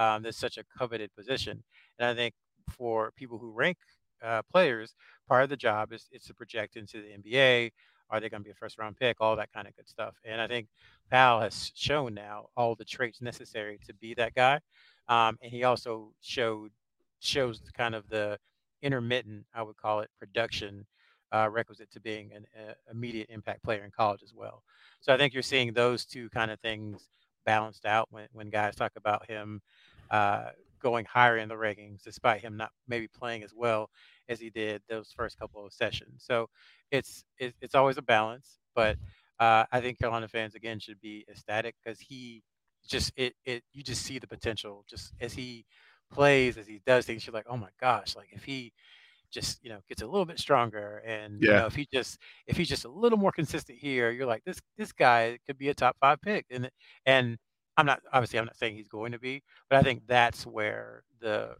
Um, 0.03 0.23
there's 0.23 0.37
such 0.37 0.57
a 0.57 0.63
coveted 0.77 1.13
position, 1.15 1.63
and 1.99 2.09
I 2.09 2.15
think 2.15 2.33
for 2.69 3.11
people 3.15 3.37
who 3.37 3.51
rank 3.51 3.77
uh, 4.23 4.41
players, 4.51 4.95
part 5.27 5.43
of 5.43 5.49
the 5.49 5.57
job 5.57 5.93
is, 5.93 6.07
is 6.11 6.23
to 6.23 6.33
project 6.33 6.75
into 6.75 7.01
the 7.01 7.09
NBA. 7.09 7.71
Are 8.09 8.19
they 8.19 8.29
going 8.29 8.41
to 8.41 8.45
be 8.45 8.51
a 8.51 8.55
first 8.55 8.77
round 8.77 8.97
pick? 8.97 9.17
All 9.21 9.35
that 9.37 9.53
kind 9.53 9.67
of 9.67 9.75
good 9.75 9.87
stuff. 9.87 10.15
And 10.25 10.41
I 10.41 10.47
think 10.47 10.67
Powell 11.09 11.41
has 11.41 11.71
shown 11.75 12.13
now 12.13 12.47
all 12.57 12.75
the 12.75 12.85
traits 12.85 13.21
necessary 13.21 13.79
to 13.87 13.93
be 13.93 14.13
that 14.15 14.35
guy. 14.35 14.59
Um, 15.07 15.37
and 15.41 15.51
he 15.51 15.63
also 15.63 16.13
showed 16.21 16.71
shows 17.19 17.61
kind 17.77 17.95
of 17.95 18.09
the 18.09 18.37
intermittent, 18.81 19.45
I 19.53 19.61
would 19.61 19.77
call 19.77 19.99
it, 20.01 20.09
production 20.17 20.85
uh, 21.31 21.49
requisite 21.49 21.91
to 21.91 21.99
being 21.99 22.31
an 22.33 22.45
uh, 22.57 22.73
immediate 22.91 23.29
impact 23.29 23.63
player 23.63 23.83
in 23.83 23.91
college 23.91 24.23
as 24.23 24.33
well. 24.33 24.63
So 24.99 25.13
I 25.13 25.17
think 25.17 25.33
you're 25.33 25.43
seeing 25.43 25.73
those 25.73 26.05
two 26.05 26.29
kind 26.29 26.51
of 26.51 26.59
things 26.59 27.07
balanced 27.45 27.85
out 27.85 28.07
when, 28.11 28.27
when 28.33 28.49
guys 28.49 28.75
talk 28.75 28.91
about 28.95 29.29
him 29.29 29.61
uh, 30.09 30.49
going 30.81 31.05
higher 31.05 31.37
in 31.37 31.49
the 31.49 31.55
rankings, 31.55 32.03
despite 32.03 32.41
him 32.41 32.57
not 32.57 32.71
maybe 32.87 33.07
playing 33.07 33.43
as 33.43 33.53
well 33.53 33.89
as 34.29 34.39
he 34.39 34.49
did 34.49 34.83
those 34.89 35.11
first 35.15 35.37
couple 35.39 35.65
of 35.65 35.73
sessions. 35.73 36.23
So 36.25 36.49
it's 36.91 37.23
it's, 37.37 37.57
it's 37.61 37.75
always 37.75 37.97
a 37.97 38.01
balance, 38.01 38.59
but 38.75 38.97
uh, 39.39 39.65
I 39.71 39.81
think 39.81 39.99
Carolina 39.99 40.27
fans 40.27 40.55
again 40.55 40.79
should 40.79 40.99
be 41.01 41.25
ecstatic 41.29 41.75
because 41.83 41.99
he 41.99 42.43
just 42.87 43.13
it 43.15 43.35
it 43.45 43.63
you 43.73 43.83
just 43.83 44.03
see 44.03 44.19
the 44.19 44.27
potential 44.27 44.85
just 44.89 45.13
as 45.19 45.33
he 45.33 45.65
plays, 46.11 46.57
as 46.57 46.67
he 46.67 46.81
does 46.85 47.05
things. 47.05 47.25
You're 47.25 47.33
like, 47.33 47.47
oh 47.49 47.57
my 47.57 47.69
gosh, 47.79 48.15
like 48.15 48.29
if 48.33 48.43
he 48.43 48.73
just 49.31 49.63
you 49.63 49.69
know 49.69 49.81
gets 49.87 50.01
a 50.01 50.07
little 50.07 50.25
bit 50.25 50.39
stronger 50.39 50.97
and 51.05 51.43
you 51.45 51.51
Yeah. 51.51 51.55
know 51.55 51.65
if 51.65 51.75
he 51.75 51.87
just 51.91 52.19
if 52.47 52.57
he's 52.57 52.67
just 52.69 52.85
a 52.85 52.89
little 52.89 53.17
more 53.17 53.31
consistent 53.31 53.79
here 53.79 54.11
you're 54.11 54.25
like 54.25 54.43
this 54.43 54.59
this 54.77 54.91
guy 54.91 55.37
could 55.47 55.57
be 55.57 55.69
a 55.69 55.73
top 55.73 55.95
five 55.99 56.21
pick 56.21 56.45
and 56.51 56.69
and 57.05 57.37
i'm 57.81 57.85
not 57.85 58.01
obviously 58.13 58.39
i'm 58.39 58.45
not 58.45 58.55
saying 58.57 58.75
he's 58.75 58.87
going 58.87 59.11
to 59.11 59.19
be 59.19 59.41
but 59.69 59.79
i 59.79 59.81
think 59.81 60.01
that's 60.07 60.45
where 60.45 61.03
the 61.19 61.55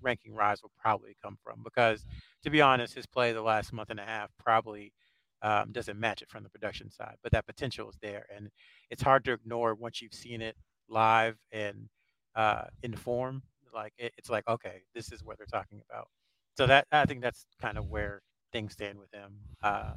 ranking 0.00 0.34
rise 0.34 0.62
will 0.62 0.72
probably 0.80 1.16
come 1.22 1.36
from 1.42 1.62
because 1.62 2.04
to 2.42 2.50
be 2.50 2.60
honest 2.60 2.94
his 2.94 3.06
play 3.06 3.32
the 3.32 3.42
last 3.42 3.72
month 3.72 3.90
and 3.90 4.00
a 4.00 4.04
half 4.04 4.30
probably 4.38 4.92
um, 5.42 5.72
doesn't 5.72 6.00
match 6.00 6.22
it 6.22 6.30
from 6.30 6.42
the 6.42 6.48
production 6.50 6.90
side 6.90 7.16
but 7.22 7.32
that 7.32 7.46
potential 7.46 7.88
is 7.88 7.98
there 8.00 8.26
and 8.34 8.48
it's 8.90 9.02
hard 9.02 9.24
to 9.24 9.32
ignore 9.32 9.74
once 9.74 10.00
you've 10.00 10.14
seen 10.14 10.40
it 10.40 10.56
live 10.88 11.36
and 11.52 11.88
uh, 12.34 12.64
in 12.82 12.94
form 12.96 13.42
like 13.74 13.92
it, 13.98 14.12
it's 14.16 14.30
like 14.30 14.48
okay 14.48 14.82
this 14.94 15.12
is 15.12 15.22
what 15.22 15.36
they're 15.36 15.46
talking 15.46 15.80
about 15.90 16.08
so 16.56 16.66
that 16.66 16.86
I 16.92 17.04
think 17.04 17.20
that's 17.20 17.46
kind 17.60 17.78
of 17.78 17.88
where 17.88 18.22
things 18.52 18.72
stand 18.72 18.98
with 18.98 19.12
him. 19.12 19.34
Uh, 19.62 19.94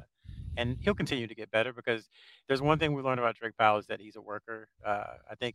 and 0.58 0.76
he'll 0.80 0.94
continue 0.94 1.26
to 1.26 1.34
get 1.34 1.50
better 1.50 1.72
because 1.72 2.08
there's 2.48 2.60
one 2.60 2.78
thing 2.78 2.92
we 2.92 3.00
learned 3.00 3.20
about 3.20 3.36
Drake 3.36 3.56
Powell 3.56 3.78
is 3.78 3.86
that 3.86 4.00
he's 4.00 4.16
a 4.16 4.20
worker. 4.20 4.68
Uh, 4.84 5.04
I 5.30 5.34
think 5.36 5.54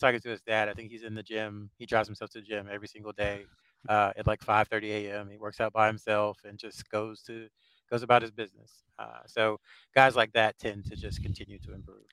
talking 0.00 0.20
to 0.20 0.28
his 0.30 0.40
dad, 0.40 0.68
I 0.68 0.74
think 0.74 0.90
he's 0.90 1.02
in 1.04 1.14
the 1.14 1.22
gym. 1.22 1.70
He 1.78 1.86
drives 1.86 2.08
himself 2.08 2.30
to 2.30 2.40
the 2.40 2.46
gym 2.46 2.68
every 2.70 2.88
single 2.88 3.12
day 3.12 3.44
uh, 3.88 4.12
at 4.16 4.26
like 4.26 4.40
5:30 4.40 5.06
a.m. 5.06 5.28
He 5.30 5.36
works 5.36 5.60
out 5.60 5.72
by 5.72 5.86
himself 5.86 6.38
and 6.44 6.58
just 6.58 6.88
goes 6.90 7.22
to 7.24 7.48
goes 7.90 8.02
about 8.02 8.22
his 8.22 8.30
business. 8.30 8.82
Uh, 8.98 9.20
so 9.26 9.60
guys 9.94 10.16
like 10.16 10.32
that 10.32 10.58
tend 10.58 10.84
to 10.86 10.96
just 10.96 11.22
continue 11.22 11.58
to 11.60 11.74
improve. 11.74 12.04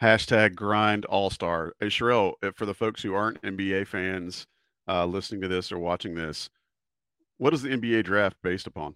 Hashtag 0.00 0.54
grind 0.56 1.04
all 1.04 1.30
star. 1.30 1.74
Hey, 1.78 1.86
Sherrell, 1.86 2.34
uh, 2.42 2.50
for 2.56 2.66
the 2.66 2.74
folks 2.74 3.02
who 3.02 3.14
aren't 3.14 3.40
NBA 3.42 3.86
fans 3.86 4.46
uh, 4.88 5.06
listening 5.06 5.40
to 5.42 5.48
this 5.48 5.70
or 5.70 5.78
watching 5.78 6.14
this, 6.14 6.50
what 7.38 7.54
is 7.54 7.62
the 7.62 7.68
NBA 7.68 8.04
draft 8.04 8.36
based 8.42 8.66
upon? 8.66 8.94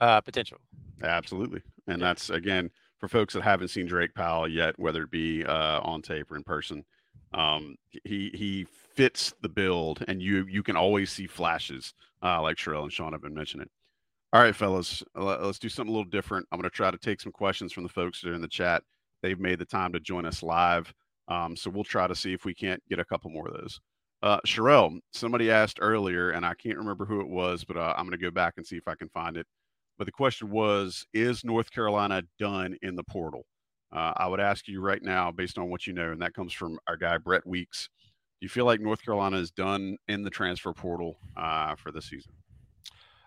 Uh, 0.00 0.20
potential. 0.20 0.58
Absolutely. 1.02 1.62
And 1.86 2.00
that's, 2.02 2.30
again, 2.30 2.70
for 2.98 3.08
folks 3.08 3.34
that 3.34 3.42
haven't 3.42 3.68
seen 3.68 3.86
Drake 3.86 4.14
Powell 4.14 4.48
yet, 4.48 4.78
whether 4.78 5.04
it 5.04 5.10
be 5.10 5.44
uh, 5.44 5.80
on 5.80 6.02
tape 6.02 6.30
or 6.30 6.36
in 6.36 6.44
person, 6.44 6.84
um, 7.32 7.76
he 8.04 8.30
he 8.34 8.66
fits 8.94 9.32
the 9.40 9.48
build, 9.48 10.04
and 10.08 10.20
you 10.20 10.44
you 10.48 10.62
can 10.62 10.76
always 10.76 11.10
see 11.10 11.26
flashes, 11.26 11.94
uh, 12.22 12.42
like 12.42 12.56
Sherrell 12.56 12.82
and 12.82 12.92
Sean 12.92 13.12
have 13.12 13.22
been 13.22 13.34
mentioning. 13.34 13.68
All 14.32 14.42
right, 14.42 14.54
fellas, 14.54 15.02
let- 15.14 15.42
let's 15.42 15.58
do 15.58 15.68
something 15.68 15.92
a 15.94 15.96
little 15.96 16.10
different. 16.10 16.46
I'm 16.52 16.58
going 16.60 16.70
to 16.70 16.76
try 16.76 16.90
to 16.90 16.98
take 16.98 17.20
some 17.20 17.32
questions 17.32 17.72
from 17.72 17.82
the 17.84 17.88
folks 17.88 18.20
that 18.20 18.30
are 18.30 18.34
in 18.34 18.42
the 18.42 18.48
chat. 18.48 18.82
They've 19.22 19.38
made 19.40 19.58
the 19.58 19.64
time 19.64 19.92
to 19.92 20.00
join 20.00 20.26
us 20.26 20.42
live, 20.42 20.92
um, 21.28 21.56
so 21.56 21.70
we'll 21.70 21.84
try 21.84 22.06
to 22.06 22.14
see 22.14 22.32
if 22.32 22.44
we 22.44 22.54
can't 22.54 22.82
get 22.88 22.98
a 22.98 23.04
couple 23.04 23.30
more 23.30 23.48
of 23.48 23.54
those. 23.54 23.80
Uh, 24.22 24.40
Sherrell, 24.46 24.98
somebody 25.12 25.50
asked 25.50 25.78
earlier, 25.80 26.30
and 26.30 26.44
I 26.44 26.54
can't 26.54 26.78
remember 26.78 27.06
who 27.06 27.20
it 27.20 27.28
was, 27.28 27.64
but 27.64 27.76
uh, 27.76 27.94
I'm 27.96 28.04
going 28.04 28.18
to 28.18 28.24
go 28.24 28.30
back 28.30 28.54
and 28.56 28.66
see 28.66 28.76
if 28.76 28.86
I 28.88 28.94
can 28.94 29.08
find 29.08 29.36
it. 29.36 29.46
But 30.00 30.06
the 30.06 30.12
question 30.12 30.48
was, 30.48 31.06
is 31.12 31.44
North 31.44 31.70
Carolina 31.70 32.22
done 32.38 32.74
in 32.80 32.96
the 32.96 33.04
portal? 33.04 33.44
Uh, 33.94 34.14
I 34.16 34.28
would 34.28 34.40
ask 34.40 34.66
you 34.66 34.80
right 34.80 35.02
now, 35.02 35.30
based 35.30 35.58
on 35.58 35.68
what 35.68 35.86
you 35.86 35.92
know, 35.92 36.12
and 36.12 36.22
that 36.22 36.32
comes 36.32 36.54
from 36.54 36.78
our 36.88 36.96
guy 36.96 37.18
Brett 37.18 37.46
Weeks. 37.46 37.90
Do 38.40 38.46
you 38.46 38.48
feel 38.48 38.64
like 38.64 38.80
North 38.80 39.04
Carolina 39.04 39.36
is 39.36 39.50
done 39.50 39.98
in 40.08 40.22
the 40.22 40.30
transfer 40.30 40.72
portal 40.72 41.18
uh, 41.36 41.74
for 41.74 41.92
the 41.92 42.00
season? 42.00 42.32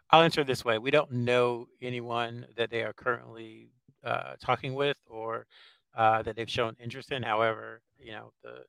I'll 0.09 0.23
answer 0.23 0.41
it 0.41 0.47
this 0.47 0.65
way: 0.65 0.79
We 0.79 0.89
don't 0.89 1.11
know 1.11 1.67
anyone 1.79 2.47
that 2.57 2.71
they 2.71 2.81
are 2.81 2.93
currently 2.93 3.69
uh, 4.03 4.33
talking 4.41 4.73
with 4.73 4.97
or 5.07 5.45
uh, 5.95 6.23
that 6.23 6.35
they've 6.35 6.49
shown 6.49 6.75
interest 6.81 7.11
in. 7.11 7.21
However, 7.21 7.83
you 7.99 8.13
know, 8.13 8.33
the 8.41 8.63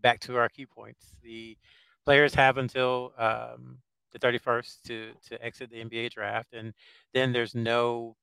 back 0.00 0.20
to 0.20 0.36
our 0.36 0.48
key 0.48 0.64
points, 0.64 1.16
the 1.24 1.58
players 2.04 2.36
have 2.36 2.56
until 2.56 3.14
um, 3.18 3.78
the 4.20 4.26
31st 4.26 4.82
to 4.84 5.12
to 5.28 5.44
exit 5.44 5.70
the 5.70 5.80
NBA 5.80 6.08
draft, 6.08 6.52
and 6.54 6.72
then 7.14 7.32
there's 7.32 7.54
no 7.54 8.16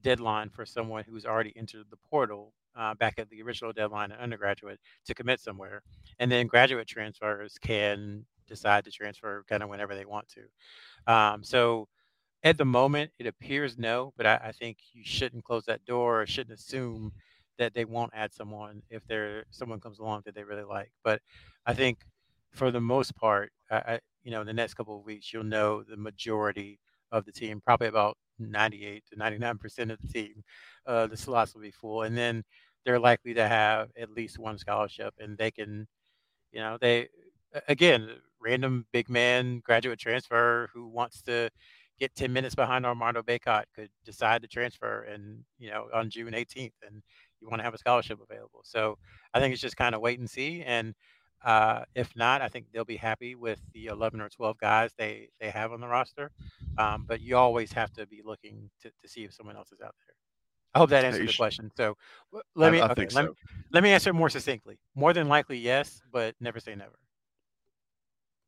deadline 0.00 0.50
for 0.50 0.64
someone 0.64 1.04
who's 1.04 1.26
already 1.26 1.52
entered 1.56 1.86
the 1.90 1.96
portal 1.96 2.54
uh, 2.76 2.94
back 2.94 3.18
at 3.18 3.28
the 3.30 3.42
original 3.42 3.72
deadline 3.72 4.12
in 4.12 4.18
undergraduate 4.18 4.80
to 5.06 5.14
commit 5.14 5.40
somewhere, 5.40 5.82
and 6.18 6.30
then 6.30 6.46
graduate 6.46 6.86
transfers 6.88 7.58
can 7.58 8.26
decide 8.46 8.84
to 8.84 8.90
transfer 8.90 9.44
kind 9.48 9.62
of 9.62 9.68
whenever 9.68 9.94
they 9.94 10.06
want 10.06 10.28
to. 10.28 11.12
Um, 11.12 11.42
so 11.44 11.88
at 12.44 12.58
the 12.58 12.64
moment, 12.64 13.12
it 13.18 13.26
appears 13.26 13.78
no, 13.78 14.12
but 14.16 14.26
I, 14.26 14.36
I 14.46 14.52
think 14.52 14.78
you 14.92 15.04
shouldn't 15.04 15.44
close 15.44 15.64
that 15.66 15.84
door 15.84 16.22
or 16.22 16.26
shouldn't 16.26 16.58
assume 16.58 17.12
that 17.58 17.74
they 17.74 17.84
won't 17.84 18.12
add 18.14 18.32
someone 18.32 18.82
if 18.90 19.06
there 19.06 19.46
someone 19.50 19.80
comes 19.80 19.98
along 19.98 20.22
that 20.24 20.34
they 20.34 20.44
really 20.44 20.64
like. 20.64 20.92
But 21.04 21.22
I 21.66 21.74
think 21.74 22.06
for 22.52 22.70
the 22.70 22.80
most 22.80 23.16
part, 23.16 23.52
I, 23.70 24.00
you 24.24 24.30
know, 24.30 24.40
in 24.40 24.46
the 24.46 24.52
next 24.52 24.74
couple 24.74 24.98
of 24.98 25.04
weeks, 25.04 25.32
you'll 25.32 25.44
know 25.44 25.82
the 25.82 25.96
majority 25.96 26.78
of 27.12 27.24
the 27.24 27.32
team, 27.32 27.60
probably 27.60 27.88
about 27.88 28.16
98 28.38 29.04
to 29.12 29.16
99 29.18 29.58
percent 29.58 29.90
of 29.90 29.98
the 30.00 30.08
team. 30.08 30.42
Uh, 30.86 31.06
the 31.06 31.16
slots 31.16 31.54
will 31.54 31.62
be 31.62 31.70
full, 31.70 32.02
and 32.02 32.16
then 32.16 32.44
they're 32.84 32.98
likely 33.00 33.34
to 33.34 33.46
have 33.48 33.90
at 33.96 34.10
least 34.10 34.38
one 34.38 34.58
scholarship, 34.58 35.14
and 35.18 35.36
they 35.38 35.50
can, 35.50 35.86
you 36.52 36.60
know, 36.60 36.78
they 36.80 37.08
again 37.68 38.10
random 38.40 38.86
big 38.92 39.08
man 39.08 39.60
graduate 39.64 39.98
transfer 39.98 40.68
who 40.72 40.86
wants 40.88 41.22
to 41.22 41.50
get 41.98 42.14
10 42.14 42.32
minutes 42.32 42.54
behind 42.54 42.86
Armando 42.86 43.22
Bacot 43.22 43.64
could 43.74 43.90
decide 44.04 44.42
to 44.42 44.48
transfer 44.48 45.02
and 45.02 45.40
you 45.58 45.70
know 45.70 45.88
on 45.92 46.10
June 46.10 46.34
18th 46.34 46.74
and 46.86 47.02
you 47.40 47.48
want 47.48 47.60
to 47.60 47.64
have 47.64 47.74
a 47.74 47.78
scholarship 47.78 48.18
available. 48.22 48.60
So 48.64 48.98
I 49.34 49.40
think 49.40 49.52
it's 49.52 49.62
just 49.62 49.76
kind 49.76 49.94
of 49.94 50.00
wait 50.00 50.18
and 50.18 50.28
see 50.30 50.62
and 50.62 50.94
uh, 51.44 51.84
if 51.94 52.14
not, 52.16 52.42
I 52.42 52.48
think 52.48 52.66
they'll 52.72 52.84
be 52.84 52.96
happy 52.96 53.34
with 53.34 53.60
the 53.72 53.86
11 53.86 54.20
or 54.20 54.28
12 54.28 54.58
guys 54.58 54.90
they 54.98 55.28
they 55.40 55.50
have 55.50 55.72
on 55.72 55.80
the 55.80 55.88
roster. 55.88 56.30
Um, 56.76 57.04
but 57.06 57.20
you 57.20 57.36
always 57.36 57.72
have 57.72 57.92
to 57.94 58.06
be 58.06 58.22
looking 58.24 58.70
to, 58.82 58.90
to 58.90 59.08
see 59.08 59.24
if 59.24 59.32
someone 59.32 59.56
else 59.56 59.72
is 59.72 59.80
out 59.80 59.94
there. 60.06 60.14
I 60.74 60.78
hope 60.78 60.90
that 60.90 61.04
answers 61.04 61.30
the 61.30 61.36
question. 61.36 61.70
So 61.76 61.96
let 62.54 62.72
me 62.72 62.80
I 62.80 62.90
okay, 62.90 63.02
let, 63.02 63.12
so. 63.12 63.22
me 63.22 63.28
let 63.72 63.82
me 63.82 63.90
answer 63.90 64.10
it 64.10 64.14
more 64.14 64.28
succinctly. 64.28 64.78
More 64.94 65.12
than 65.12 65.28
likely, 65.28 65.58
yes, 65.58 66.02
but 66.12 66.34
never 66.40 66.60
say 66.60 66.74
never. 66.74 66.98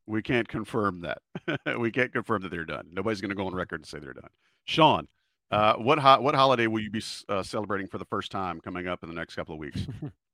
We 0.06 0.22
can't 0.22 0.48
confirm 0.48 1.02
that. 1.02 1.18
we 1.78 1.90
can't 1.90 2.12
confirm 2.12 2.42
that 2.42 2.50
they're 2.50 2.64
done. 2.64 2.88
Nobody's 2.92 3.20
going 3.20 3.30
to 3.30 3.36
go 3.36 3.46
on 3.46 3.54
record 3.54 3.80
and 3.80 3.86
say 3.86 4.00
they're 4.00 4.12
done. 4.12 4.30
Sean, 4.64 5.06
uh, 5.50 5.74
what 5.74 5.98
ho- 5.98 6.20
what 6.20 6.34
holiday 6.34 6.66
will 6.66 6.80
you 6.80 6.90
be 6.90 7.02
uh, 7.28 7.42
celebrating 7.42 7.86
for 7.86 7.98
the 7.98 8.04
first 8.04 8.30
time 8.30 8.60
coming 8.60 8.88
up 8.88 9.02
in 9.02 9.08
the 9.08 9.14
next 9.14 9.36
couple 9.36 9.54
of 9.54 9.60
weeks? 9.60 9.86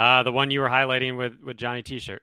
Uh, 0.00 0.22
the 0.22 0.32
one 0.32 0.50
you 0.50 0.60
were 0.60 0.68
highlighting 0.68 1.16
with 1.18 1.38
with 1.44 1.58
Johnny 1.58 1.82
T-shirt, 1.82 2.22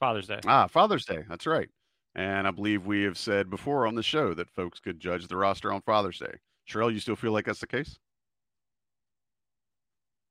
Father's 0.00 0.26
Day. 0.26 0.40
ah, 0.46 0.66
Father's 0.66 1.04
Day. 1.04 1.22
That's 1.28 1.46
right. 1.46 1.68
And 2.14 2.46
I 2.48 2.50
believe 2.50 2.86
we 2.86 3.02
have 3.02 3.18
said 3.18 3.50
before 3.50 3.86
on 3.86 3.94
the 3.94 4.02
show 4.02 4.32
that 4.34 4.48
folks 4.48 4.80
could 4.80 4.98
judge 5.00 5.26
the 5.28 5.36
roster 5.36 5.70
on 5.72 5.82
Father's 5.82 6.18
Day. 6.18 6.32
Cheryl, 6.68 6.92
you 6.92 7.00
still 7.00 7.16
feel 7.16 7.32
like 7.32 7.44
that's 7.44 7.60
the 7.60 7.66
case? 7.66 7.98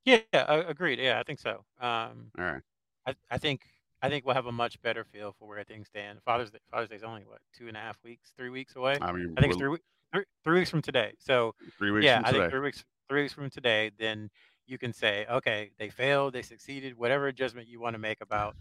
Yeah, 0.05 0.19
uh, 0.33 0.63
agreed. 0.67 0.99
Yeah, 0.99 1.19
I 1.19 1.23
think 1.23 1.39
so. 1.39 1.63
Um, 1.79 2.31
All 2.39 2.45
right. 2.45 2.61
I, 3.05 3.13
I 3.29 3.37
think 3.37 3.61
I 4.01 4.09
think 4.09 4.25
we'll 4.25 4.35
have 4.35 4.47
a 4.47 4.51
much 4.51 4.81
better 4.81 5.03
feel 5.03 5.35
for 5.37 5.47
where 5.47 5.63
things 5.63 5.87
stand. 5.87 6.19
Father's 6.25 6.51
Day, 6.51 6.59
Father's 6.71 6.89
Day's 6.89 7.03
only 7.03 7.21
what 7.27 7.39
two 7.57 7.67
and 7.67 7.77
a 7.77 7.79
half 7.79 7.97
weeks, 8.03 8.31
three 8.35 8.49
weeks 8.49 8.75
away. 8.75 8.97
I 9.01 9.11
mean, 9.11 9.33
I 9.37 9.41
think 9.41 9.53
it's 9.53 9.59
we'll- 9.61 9.69
three, 9.69 9.69
wee- 9.69 9.83
three, 10.13 10.23
three 10.43 10.59
weeks 10.59 10.69
from 10.69 10.81
today. 10.81 11.13
So 11.19 11.53
three 11.77 11.91
weeks 11.91 12.05
yeah, 12.05 12.17
from 12.17 12.25
I 12.25 12.31
today. 12.31 12.39
think 12.43 12.51
three 12.51 12.59
weeks 12.61 12.83
three 13.09 13.21
weeks 13.23 13.33
from 13.33 13.49
today, 13.49 13.91
then 13.99 14.29
you 14.67 14.77
can 14.77 14.93
say, 14.93 15.25
okay, 15.29 15.71
they 15.77 15.89
failed, 15.89 16.33
they 16.33 16.41
succeeded, 16.41 16.97
whatever 16.97 17.31
judgment 17.31 17.67
you 17.67 17.79
want 17.79 17.93
to 17.95 17.99
make 17.99 18.21
about 18.21 18.55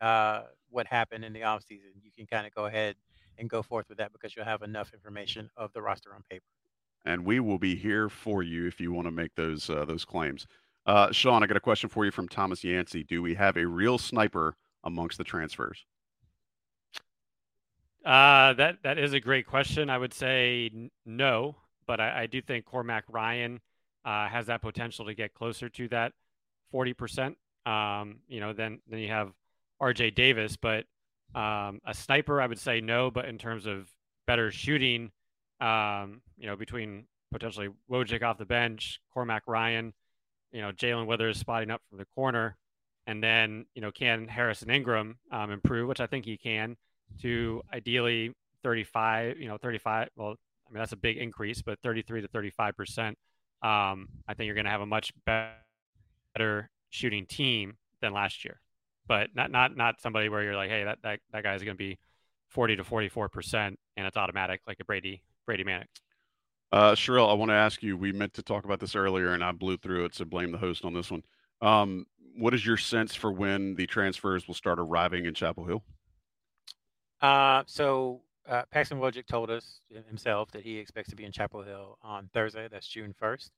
uh, 0.00 0.42
what 0.70 0.86
happened 0.86 1.24
in 1.24 1.32
the 1.32 1.42
off 1.44 1.62
season, 1.66 1.90
you 2.02 2.10
can 2.16 2.26
kind 2.26 2.46
of 2.46 2.54
go 2.54 2.66
ahead 2.66 2.96
and 3.38 3.48
go 3.50 3.62
forth 3.62 3.88
with 3.88 3.98
that 3.98 4.12
because 4.12 4.34
you'll 4.36 4.44
have 4.44 4.62
enough 4.62 4.92
information 4.92 5.50
of 5.56 5.72
the 5.72 5.82
roster 5.82 6.14
on 6.14 6.22
paper. 6.30 6.44
and 7.04 7.24
we 7.24 7.40
will 7.40 7.58
be 7.58 7.74
here 7.76 8.08
for 8.08 8.42
you 8.42 8.66
if 8.66 8.80
you 8.80 8.92
want 8.92 9.06
to 9.06 9.10
make 9.12 9.34
those 9.34 9.68
uh, 9.70 9.84
those 9.84 10.04
claims. 10.04 10.46
Uh, 10.86 11.10
Sean, 11.12 11.42
I 11.42 11.46
got 11.46 11.56
a 11.56 11.60
question 11.60 11.88
for 11.88 12.04
you 12.04 12.10
from 12.10 12.28
Thomas 12.28 12.62
Yancey. 12.64 13.04
Do 13.04 13.22
we 13.22 13.34
have 13.34 13.56
a 13.56 13.66
real 13.66 13.98
sniper 13.98 14.56
amongst 14.82 15.18
the 15.18 15.24
transfers? 15.24 15.86
Uh, 18.04 18.52
that 18.54 18.82
that 18.82 18.98
is 18.98 19.14
a 19.14 19.20
great 19.20 19.46
question. 19.46 19.88
I 19.88 19.96
would 19.98 20.12
say 20.12 20.70
n- 20.74 20.90
no, 21.06 21.56
but 21.86 22.00
I, 22.00 22.22
I 22.22 22.26
do 22.26 22.42
think 22.42 22.66
Cormac 22.66 23.04
Ryan 23.08 23.60
uh, 24.04 24.28
has 24.28 24.46
that 24.46 24.62
potential 24.62 25.06
to 25.06 25.14
get 25.14 25.34
closer 25.34 25.68
to 25.68 25.88
that 25.88 26.12
forty 26.70 26.92
percent. 26.92 27.36
Um, 27.66 28.16
you 28.28 28.40
know, 28.40 28.52
then 28.52 28.80
then 28.88 29.00
you 29.00 29.08
have 29.08 29.32
R.J. 29.80 30.10
Davis, 30.12 30.56
but 30.56 30.84
um, 31.34 31.80
a 31.84 31.94
sniper, 31.94 32.40
I 32.40 32.46
would 32.46 32.58
say 32.58 32.80
no. 32.80 33.10
But 33.10 33.26
in 33.26 33.38
terms 33.38 33.66
of 33.66 33.88
better 34.26 34.50
shooting, 34.50 35.10
um, 35.60 36.20
you 36.36 36.46
know, 36.46 36.56
between 36.56 37.06
potentially 37.32 37.68
Wojcik 37.90 38.22
off 38.22 38.38
the 38.38 38.44
bench, 38.44 39.00
Cormac 39.12 39.42
Ryan, 39.46 39.92
you 40.52 40.60
know, 40.60 40.70
Jae'Lyn 40.70 41.06
Withers 41.06 41.38
spotting 41.38 41.70
up 41.70 41.82
from 41.88 41.98
the 41.98 42.06
corner, 42.14 42.56
and 43.06 43.22
then 43.22 43.66
you 43.74 43.82
know, 43.82 43.90
can 43.90 44.28
Harrison 44.28 44.70
Ingram 44.70 45.18
um, 45.32 45.50
improve, 45.50 45.88
which 45.88 46.00
I 46.00 46.06
think 46.06 46.24
he 46.24 46.36
can 46.36 46.76
to 47.22 47.62
ideally 47.72 48.34
35, 48.62 49.38
you 49.38 49.48
know, 49.48 49.58
35. 49.58 50.08
Well, 50.16 50.30
I 50.30 50.72
mean, 50.72 50.78
that's 50.78 50.92
a 50.92 50.96
big 50.96 51.18
increase, 51.18 51.62
but 51.62 51.78
33 51.82 52.22
to 52.22 52.28
35%. 52.28 53.14
Um, 53.64 54.08
I 54.28 54.34
think 54.34 54.46
you're 54.46 54.54
going 54.54 54.66
to 54.66 54.70
have 54.70 54.82
a 54.82 54.86
much 54.86 55.12
better 55.24 56.70
shooting 56.90 57.24
team 57.24 57.78
than 58.02 58.12
last 58.12 58.44
year, 58.44 58.60
but 59.08 59.30
not 59.34 59.50
not 59.50 59.74
not 59.74 60.02
somebody 60.02 60.28
where 60.28 60.42
you're 60.42 60.54
like, 60.54 60.70
hey, 60.70 60.84
that 60.84 60.98
that, 61.02 61.20
that 61.32 61.42
guy's 61.42 61.62
going 61.62 61.74
to 61.74 61.78
be 61.78 61.98
40 62.48 62.76
to 62.76 62.84
44 62.84 63.28
percent 63.30 63.78
and 63.96 64.06
it's 64.06 64.18
automatic 64.18 64.60
like 64.66 64.78
a 64.80 64.84
Brady 64.84 65.22
Brady 65.46 65.64
Manek. 65.64 65.86
Uh, 66.72 66.92
Sherrell, 66.92 67.30
I 67.30 67.34
want 67.34 67.50
to 67.50 67.54
ask 67.54 67.82
you. 67.82 67.96
We 67.96 68.12
meant 68.12 68.34
to 68.34 68.42
talk 68.42 68.64
about 68.64 68.80
this 68.80 68.96
earlier, 68.96 69.32
and 69.32 69.44
I 69.44 69.52
blew 69.52 69.76
through 69.76 70.06
it, 70.06 70.14
so 70.14 70.24
blame 70.24 70.50
the 70.50 70.58
host 70.58 70.84
on 70.84 70.92
this 70.92 71.10
one. 71.10 71.22
Um, 71.62 72.06
what 72.36 72.52
is 72.52 72.66
your 72.66 72.76
sense 72.76 73.14
for 73.14 73.30
when 73.30 73.76
the 73.76 73.86
transfers 73.86 74.48
will 74.48 74.54
start 74.54 74.80
arriving 74.80 75.24
in 75.24 75.34
Chapel 75.34 75.64
Hill? 75.64 75.84
Uh, 77.20 77.62
so 77.66 78.22
uh, 78.48 78.62
Paxton 78.70 78.98
Wojcik 78.98 79.26
told 79.26 79.50
us 79.50 79.80
himself 80.08 80.50
that 80.52 80.62
he 80.62 80.78
expects 80.78 81.10
to 81.10 81.16
be 81.16 81.24
in 81.24 81.32
Chapel 81.32 81.62
Hill 81.62 81.98
on 82.02 82.28
Thursday. 82.32 82.68
That's 82.70 82.86
June 82.86 83.14
1st. 83.20 83.50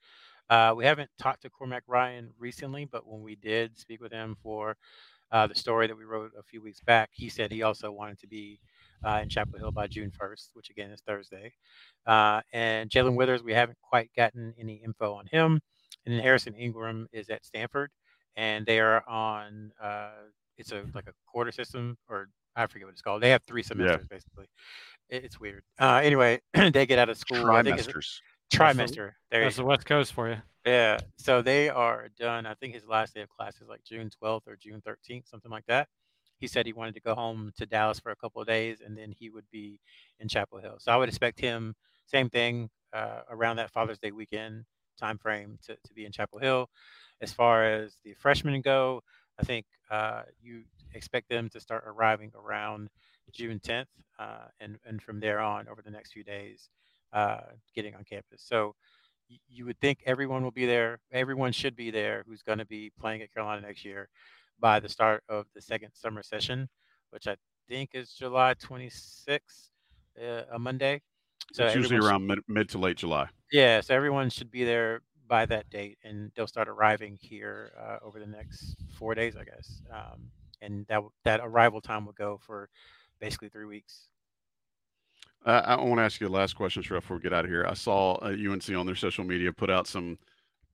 Uh, 0.49 0.74
we 0.76 0.84
haven't 0.84 1.11
talked 1.18 1.43
to 1.43 1.51
Cormac 1.51 1.82
Ryan 1.87 2.30
recently, 2.39 2.84
but 2.84 3.07
when 3.07 3.22
we 3.22 3.34
did 3.34 3.76
speak 3.78 4.01
with 4.01 4.12
him 4.12 4.37
for 4.43 4.76
uh, 5.32 5.47
the 5.47 5.55
story 5.55 5.89
that 5.89 5.97
we 5.97 6.05
wrote 6.05 6.30
a 6.39 6.43
few 6.43 6.62
weeks 6.62 6.80
back, 6.80 7.11
he 7.12 7.28
said 7.28 7.51
he 7.51 7.62
also 7.62 7.91
wanted 7.91 8.18
to 8.20 8.28
be 8.28 8.61
uh, 9.05 9.20
in 9.22 9.28
Chapel 9.28 9.59
Hill 9.59 9.72
by 9.72 9.89
June 9.89 10.12
1st, 10.20 10.51
which 10.55 10.70
again 10.70 10.91
is 10.91 11.01
Thursday. 11.01 11.53
Uh, 12.07 12.41
and 12.53 12.89
Jae'Lyn 12.89 13.16
Withers, 13.16 13.43
we 13.43 13.55
haven't 13.55 13.78
quite 13.82 14.11
gotten 14.16 14.55
any 14.59 14.82
info 14.84 15.14
on 15.14 15.26
him. 15.26 15.61
And 16.05 16.14
then 16.14 16.22
Harrison 16.22 16.55
Ingram 16.55 17.09
is 17.12 17.28
at 17.30 17.45
Stanford, 17.45 17.91
and 18.37 18.64
they 18.64 18.78
are 18.78 19.03
on. 19.09 19.72
Uh, 19.82 20.11
it's 20.57 20.72
a 20.72 20.84
like 20.95 21.09
a 21.09 21.12
quarter 21.26 21.51
system, 21.51 21.99
or 22.09 22.28
I 22.57 22.66
forget 22.66 22.86
what 22.86 22.92
it's 22.92 23.02
called. 23.02 23.22
They 23.22 23.30
have 23.30 23.42
three 23.44 23.62
semesters 23.62 24.07
yeah. 24.11 24.16
basically. 24.16 24.46
it's 25.11 25.38
weird. 25.38 25.62
Uh, 25.78 26.00
anyway, 26.02 26.40
they 26.54 26.86
get 26.86 26.98
out 26.98 27.09
of 27.09 27.18
school. 27.18 27.38
Trimesters. 27.38 28.20
Trimester. 28.52 29.12
There 29.30 29.42
That's 29.42 29.57
the 29.57 29.64
West 29.64 29.86
Coast 29.86 30.12
for 30.12 30.30
you. 30.30 30.36
Yeah. 30.64 30.98
So 31.18 31.42
they 31.42 31.68
are 31.68 32.09
done. 32.18 32.46
I 32.46 32.54
think 32.54 32.74
his 32.74 32.86
last 32.86 33.14
day 33.14 33.20
of 33.22 33.28
class 33.28 33.61
is 33.61 33.68
like 33.68 33.84
June 33.84 34.11
12th 34.22 34.46
or 34.46 34.57
June 34.57 34.82
13th, 34.86 35.28
something 35.28 35.50
like 35.50 35.66
that 35.66 35.88
he 36.38 36.46
said 36.46 36.66
he 36.66 36.72
wanted 36.72 36.94
to 36.94 37.00
go 37.00 37.14
home 37.14 37.52
to 37.57 37.66
Dallas 37.66 37.98
for 37.98 38.12
a 38.12 38.16
couple 38.16 38.40
of 38.40 38.48
days 38.48 38.78
and 38.84 38.96
then 38.96 39.12
he 39.12 39.30
would 39.30 39.48
be 39.50 39.80
in 40.20 40.28
Chapel 40.28 40.59
Hill. 40.59 40.76
So 40.78 40.92
I 40.92 40.96
would 40.96 41.09
expect 41.09 41.40
him, 41.40 41.74
same 42.07 42.28
thing, 42.28 42.68
uh, 42.92 43.20
around 43.30 43.57
that 43.57 43.70
Father's 43.70 43.98
Day 43.98 44.12
weekend 44.12 44.64
time 44.98 45.18
frame 45.18 45.59
to, 45.66 45.74
to 45.74 45.94
be 45.94 46.04
in 46.04 46.12
Chapel 46.12 46.38
Hill. 46.38 46.68
As 47.20 47.32
far 47.32 47.64
as 47.64 47.96
the 48.04 48.14
freshmen 48.14 48.61
go, 48.61 49.02
I 49.38 49.44
think 49.44 49.66
uh, 49.90 50.22
you 50.40 50.64
expect 50.95 51.28
them 51.28 51.49
to 51.51 51.61
start 51.61 51.84
arriving 51.87 52.32
around 52.34 52.89
June 53.32 53.61
10th 53.61 53.87
uh, 54.18 54.47
and, 54.61 54.78
and 54.87 55.03
from 55.03 55.20
there 55.20 55.41
on 55.41 55.68
over 55.68 55.82
the 55.82 55.91
next 55.91 56.12
few 56.12 56.24
days 56.24 56.70
uh, 57.12 57.41
getting 57.74 57.95
on 57.95 58.05
campus. 58.05 58.43
So 58.45 58.74
you 59.49 59.64
would 59.64 59.80
think 59.80 60.03
everyone 60.07 60.43
will 60.43 60.51
be 60.51 60.66
there. 60.66 61.01
Everyone 61.12 61.53
should 61.53 61.76
be 61.76 61.91
there 61.91 62.24
who's 62.26 62.43
going 62.43 62.59
to 62.59 62.64
be 62.66 62.93
playing 63.01 63.22
at 63.22 63.32
Carolina 63.32 63.66
next 63.66 63.84
year 63.84 64.09
by 64.61 64.80
the 64.80 64.89
start 64.89 65.22
of 65.28 65.47
the 65.55 65.61
second 65.61 65.91
summer 65.95 66.22
session, 66.22 66.68
which 67.11 67.26
I 67.26 67.37
think 67.68 67.91
is 67.95 68.12
July 68.12 68.55
26th, 68.55 69.70
uh, 70.22 70.43
a 70.53 70.59
Monday. 70.59 71.03
So 71.53 71.64
it's 71.64 71.74
usually 71.74 71.99
around 71.99 72.26
mid, 72.26 72.39
mid 72.49 72.68
to 72.70 72.78
late 72.78 72.97
July. 72.97 73.28
Yeah, 73.53 73.80
so 73.80 73.95
everyone 73.95 74.30
should 74.30 74.51
be 74.51 74.64
there 74.64 75.03
by 75.28 75.47
that 75.47 75.68
date, 75.70 75.99
and 76.05 76.30
they'll 76.34 76.47
start 76.47 76.68
arriving 76.68 77.18
here 77.20 77.72
uh, 77.78 77.99
over 78.05 78.18
the 78.18 78.26
next 78.26 78.76
four 78.99 79.14
days, 79.14 79.37
I 79.37 79.45
guess. 79.45 79.82
Um, 79.93 80.30
and 80.61 80.86
that 80.88 81.02
that 81.24 81.40
arrival 81.42 81.80
time 81.80 82.07
will 82.07 82.12
go 82.12 82.38
for 82.44 82.68
basically 83.20 83.48
three 83.48 83.66
weeks. 83.66 84.09
Uh, 85.44 85.62
I 85.64 85.76
want 85.76 85.98
to 85.98 86.02
ask 86.02 86.20
you 86.20 86.26
the 86.26 86.32
last 86.32 86.54
question, 86.54 86.82
Shref, 86.82 87.00
before 87.00 87.18
we 87.18 87.22
get 87.22 87.32
out 87.32 87.44
of 87.44 87.50
here. 87.50 87.66
I 87.68 87.74
saw 87.74 88.16
UNC 88.16 88.70
uh, 88.70 88.78
on 88.78 88.86
their 88.86 88.96
social 88.96 89.24
media 89.24 89.52
put 89.52 89.70
out 89.70 89.86
some 89.86 90.18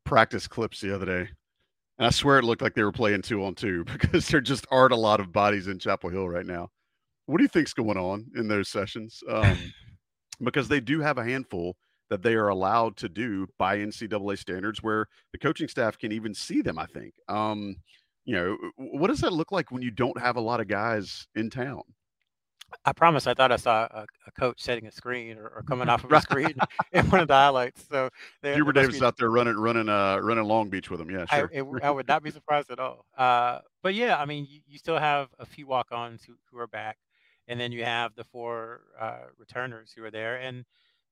practice 0.04 0.48
clips 0.48 0.80
the 0.80 0.94
other 0.94 1.06
day 1.06 1.30
and 1.98 2.06
I 2.06 2.10
swear 2.10 2.38
it 2.38 2.44
looked 2.44 2.62
like 2.62 2.74
they 2.74 2.82
were 2.82 2.90
playing 2.90 3.22
two 3.22 3.44
on 3.44 3.54
two 3.54 3.84
because 3.92 4.28
there 4.28 4.40
just 4.40 4.66
aren't 4.70 4.92
a 4.92 4.96
lot 4.96 5.20
of 5.20 5.32
bodies 5.32 5.68
in 5.68 5.78
Chapel 5.78 6.10
Hill 6.10 6.28
right 6.28 6.46
now. 6.46 6.68
What 7.26 7.38
do 7.38 7.44
you 7.44 7.48
think's 7.48 7.72
going 7.72 7.96
on 7.96 8.26
in 8.34 8.48
those 8.48 8.68
sessions? 8.68 9.22
Um, 9.30 9.56
because 10.42 10.68
they 10.68 10.80
do 10.80 11.00
have 11.00 11.18
a 11.18 11.24
handful 11.24 11.76
that 12.10 12.22
they 12.22 12.34
are 12.34 12.48
allowed 12.48 12.96
to 12.96 13.08
do 13.08 13.46
by 13.58 13.78
NCAA 13.78 14.36
standards, 14.36 14.82
where 14.82 15.06
the 15.30 15.38
coaching 15.38 15.68
staff 15.68 15.96
can 15.96 16.12
even 16.12 16.34
see 16.34 16.60
them. 16.60 16.78
I 16.78 16.86
think. 16.86 17.14
Um, 17.28 17.76
you 18.24 18.34
know, 18.34 18.56
what 18.76 19.08
does 19.08 19.20
that 19.20 19.32
look 19.32 19.52
like 19.52 19.70
when 19.70 19.82
you 19.82 19.90
don't 19.90 20.18
have 20.20 20.36
a 20.36 20.40
lot 20.40 20.60
of 20.60 20.68
guys 20.68 21.26
in 21.34 21.50
town? 21.50 21.82
I 22.84 22.92
promise 22.92 23.26
I 23.26 23.34
thought 23.34 23.52
I 23.52 23.56
saw 23.56 23.86
a, 23.90 24.06
a 24.26 24.32
coach 24.32 24.60
setting 24.60 24.86
a 24.86 24.92
screen 24.92 25.38
or, 25.38 25.46
or 25.48 25.62
coming 25.62 25.88
off 25.90 26.04
of 26.04 26.12
a 26.12 26.20
screen 26.20 26.54
in 26.92 27.08
one 27.10 27.20
of 27.20 27.28
the 27.28 27.34
highlights. 27.34 27.84
So 27.88 28.08
Hubert 28.42 28.72
Davis 28.72 28.98
be, 28.98 29.04
out 29.04 29.16
there 29.16 29.30
running 29.30 29.56
running 29.56 29.88
uh 29.88 30.18
running 30.18 30.44
Long 30.44 30.70
Beach 30.70 30.90
with 30.90 31.00
him. 31.00 31.10
Yeah, 31.10 31.26
sure. 31.26 31.50
I, 31.52 31.58
it, 31.58 31.66
I 31.82 31.90
would 31.90 32.08
not 32.08 32.22
be 32.22 32.30
surprised 32.30 32.70
at 32.70 32.78
all. 32.78 33.04
Uh, 33.16 33.60
but 33.82 33.94
yeah, 33.94 34.18
I 34.18 34.24
mean, 34.24 34.46
you, 34.48 34.60
you 34.66 34.78
still 34.78 34.98
have 34.98 35.28
a 35.38 35.46
few 35.46 35.66
walk-ons 35.66 36.24
who, 36.24 36.34
who 36.50 36.58
are 36.58 36.66
back, 36.66 36.98
and 37.48 37.60
then 37.60 37.72
you 37.72 37.84
have 37.84 38.14
the 38.14 38.24
four 38.24 38.82
uh, 38.98 39.26
returners 39.38 39.92
who 39.94 40.04
are 40.04 40.10
there, 40.10 40.36
and 40.36 40.64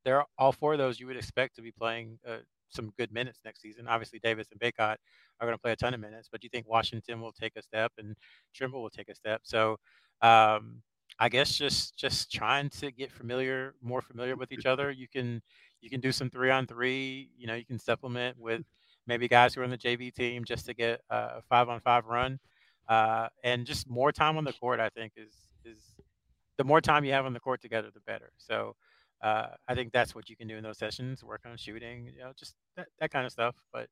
they're 0.05 0.25
all 0.39 0.53
four 0.53 0.73
of 0.73 0.79
those 0.79 0.99
you 0.99 1.07
would 1.07 1.17
expect 1.17 1.57
to 1.57 1.63
be 1.63 1.73
playing 1.73 2.19
uh, 2.27 2.39
some 2.71 2.93
good 2.99 3.13
minutes 3.13 3.41
next 3.45 3.63
season. 3.63 3.87
Obviously, 3.89 4.19
Davis 4.19 4.49
and 4.51 4.61
Bacot 4.61 4.97
are 5.41 5.47
going 5.47 5.55
to 5.55 5.59
play 5.59 5.73
a 5.73 5.77
ton 5.77 5.95
of 5.95 6.01
minutes, 6.01 6.29
but 6.31 6.41
do 6.41 6.47
you 6.47 6.51
think 6.51 6.69
Washington 6.69 7.21
will 7.21 7.33
take 7.33 7.57
a 7.57 7.63
step 7.63 7.93
and 7.99 8.17
Trimble 8.55 8.83
will 8.83 8.91
take 8.91 9.09
a 9.09 9.15
step. 9.15 9.43
So 9.45 9.77
um, 10.23 10.83
I 11.19 11.29
guess 11.29 11.57
just 11.57 11.97
just 11.97 12.33
trying 12.33 12.71
to 12.71 12.91
get 12.91 13.13
familiar, 13.13 13.75
more 13.83 14.01
familiar 14.01 14.37
with 14.37 14.53
each 14.53 14.67
other. 14.67 14.91
You 14.91 15.09
can 15.09 15.43
you 15.81 15.91
can 15.91 16.01
do 16.01 16.13
some 16.13 16.31
three 16.31 16.51
on 16.51 16.67
three. 16.67 17.31
You 17.37 17.47
know, 17.47 17.55
you 17.55 17.65
can 17.65 17.79
supplement 17.79 18.39
with 18.39 18.63
maybe 19.07 19.29
guys 19.29 19.55
who 19.55 19.61
are 19.61 19.65
on 19.65 19.71
the 19.71 19.79
JV 19.79 20.13
team 20.13 20.45
just 20.45 20.67
to 20.67 20.75
get 20.75 21.01
a 21.11 21.43
five 21.43 21.69
on 21.69 21.81
five 21.81 22.07
run, 22.07 22.39
uh, 22.89 23.29
and 23.45 23.67
just 23.67 23.89
more 23.89 24.13
time 24.13 24.37
on 24.37 24.45
the 24.45 24.53
court. 24.55 24.81
I 24.81 24.89
think 24.89 25.13
is 25.17 25.35
is 25.65 25.83
the 26.57 26.65
more 26.65 26.81
time 26.81 27.05
you 27.05 27.13
have 27.13 27.27
on 27.27 27.33
the 27.33 27.41
court 27.41 27.61
together, 27.61 27.91
the 27.93 28.01
better. 28.01 28.33
So 28.39 28.77
uh, 29.23 29.49
I 29.69 29.75
think 29.75 29.93
that's 29.93 30.15
what 30.15 30.29
you 30.29 30.37
can 30.37 30.49
do 30.49 30.57
in 30.57 30.63
those 30.63 30.79
sessions. 30.79 31.23
Work 31.23 31.43
on 31.47 31.57
shooting, 31.57 32.07
you 32.07 32.21
know, 32.21 32.33
just 32.39 32.55
that, 32.77 32.89
that 33.01 33.11
kind 33.11 33.27
of 33.27 33.33
stuff. 33.33 33.55
But 33.73 33.89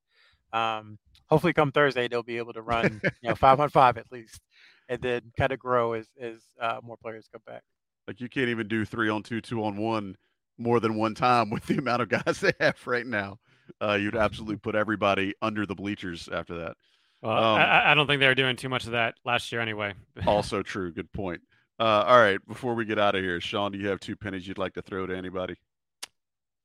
um, 0.51 0.97
hopefully, 1.27 1.53
come 1.53 1.71
Thursday, 1.71 2.07
they'll 2.07 2.23
be 2.23 2.37
able 2.37 2.53
to 2.53 2.61
run, 2.61 3.01
you 3.21 3.29
know, 3.29 3.35
five 3.35 3.59
on 3.59 3.69
five 3.69 3.97
at 3.97 4.11
least 4.11 4.41
and 4.89 5.01
then 5.01 5.21
kind 5.37 5.53
of 5.53 5.59
grow 5.59 5.93
as 5.93 6.07
as 6.19 6.41
uh, 6.59 6.79
more 6.83 6.97
players 6.97 7.29
come 7.31 7.41
back. 7.45 7.61
Like 8.07 8.19
you 8.19 8.27
can't 8.27 8.49
even 8.49 8.67
do 8.67 8.83
three 8.83 9.07
on 9.07 9.23
two, 9.23 9.39
two 9.39 9.63
on 9.63 9.77
one 9.77 10.17
more 10.57 10.79
than 10.79 10.95
one 10.95 11.13
time 11.13 11.49
with 11.51 11.65
the 11.67 11.77
amount 11.77 12.01
of 12.01 12.09
guys 12.09 12.41
they 12.41 12.51
have 12.59 12.75
right 12.85 13.05
now. 13.05 13.37
Uh, 13.79 13.93
you'd 13.93 14.15
absolutely 14.15 14.57
put 14.57 14.75
everybody 14.75 15.35
under 15.41 15.65
the 15.65 15.75
bleachers 15.75 16.27
after 16.33 16.57
that. 16.57 16.75
Well, 17.21 17.37
um, 17.37 17.59
I, 17.59 17.91
I, 17.91 17.93
don't 17.93 18.07
think 18.07 18.19
they 18.19 18.27
were 18.27 18.35
doing 18.35 18.55
too 18.55 18.69
much 18.69 18.85
of 18.85 18.93
that 18.93 19.15
last 19.25 19.51
year 19.51 19.61
anyway. 19.61 19.93
also 20.25 20.63
true. 20.63 20.91
Good 20.91 21.11
point. 21.11 21.41
Uh, 21.79 22.03
all 22.07 22.19
right. 22.19 22.39
Before 22.47 22.75
we 22.75 22.85
get 22.85 22.99
out 22.99 23.15
of 23.15 23.23
here, 23.23 23.39
Sean, 23.39 23.71
do 23.71 23.77
you 23.77 23.87
have 23.87 23.99
two 23.99 24.15
pennies 24.15 24.47
you'd 24.47 24.57
like 24.57 24.73
to 24.73 24.81
throw 24.81 25.05
to 25.05 25.15
anybody? 25.15 25.55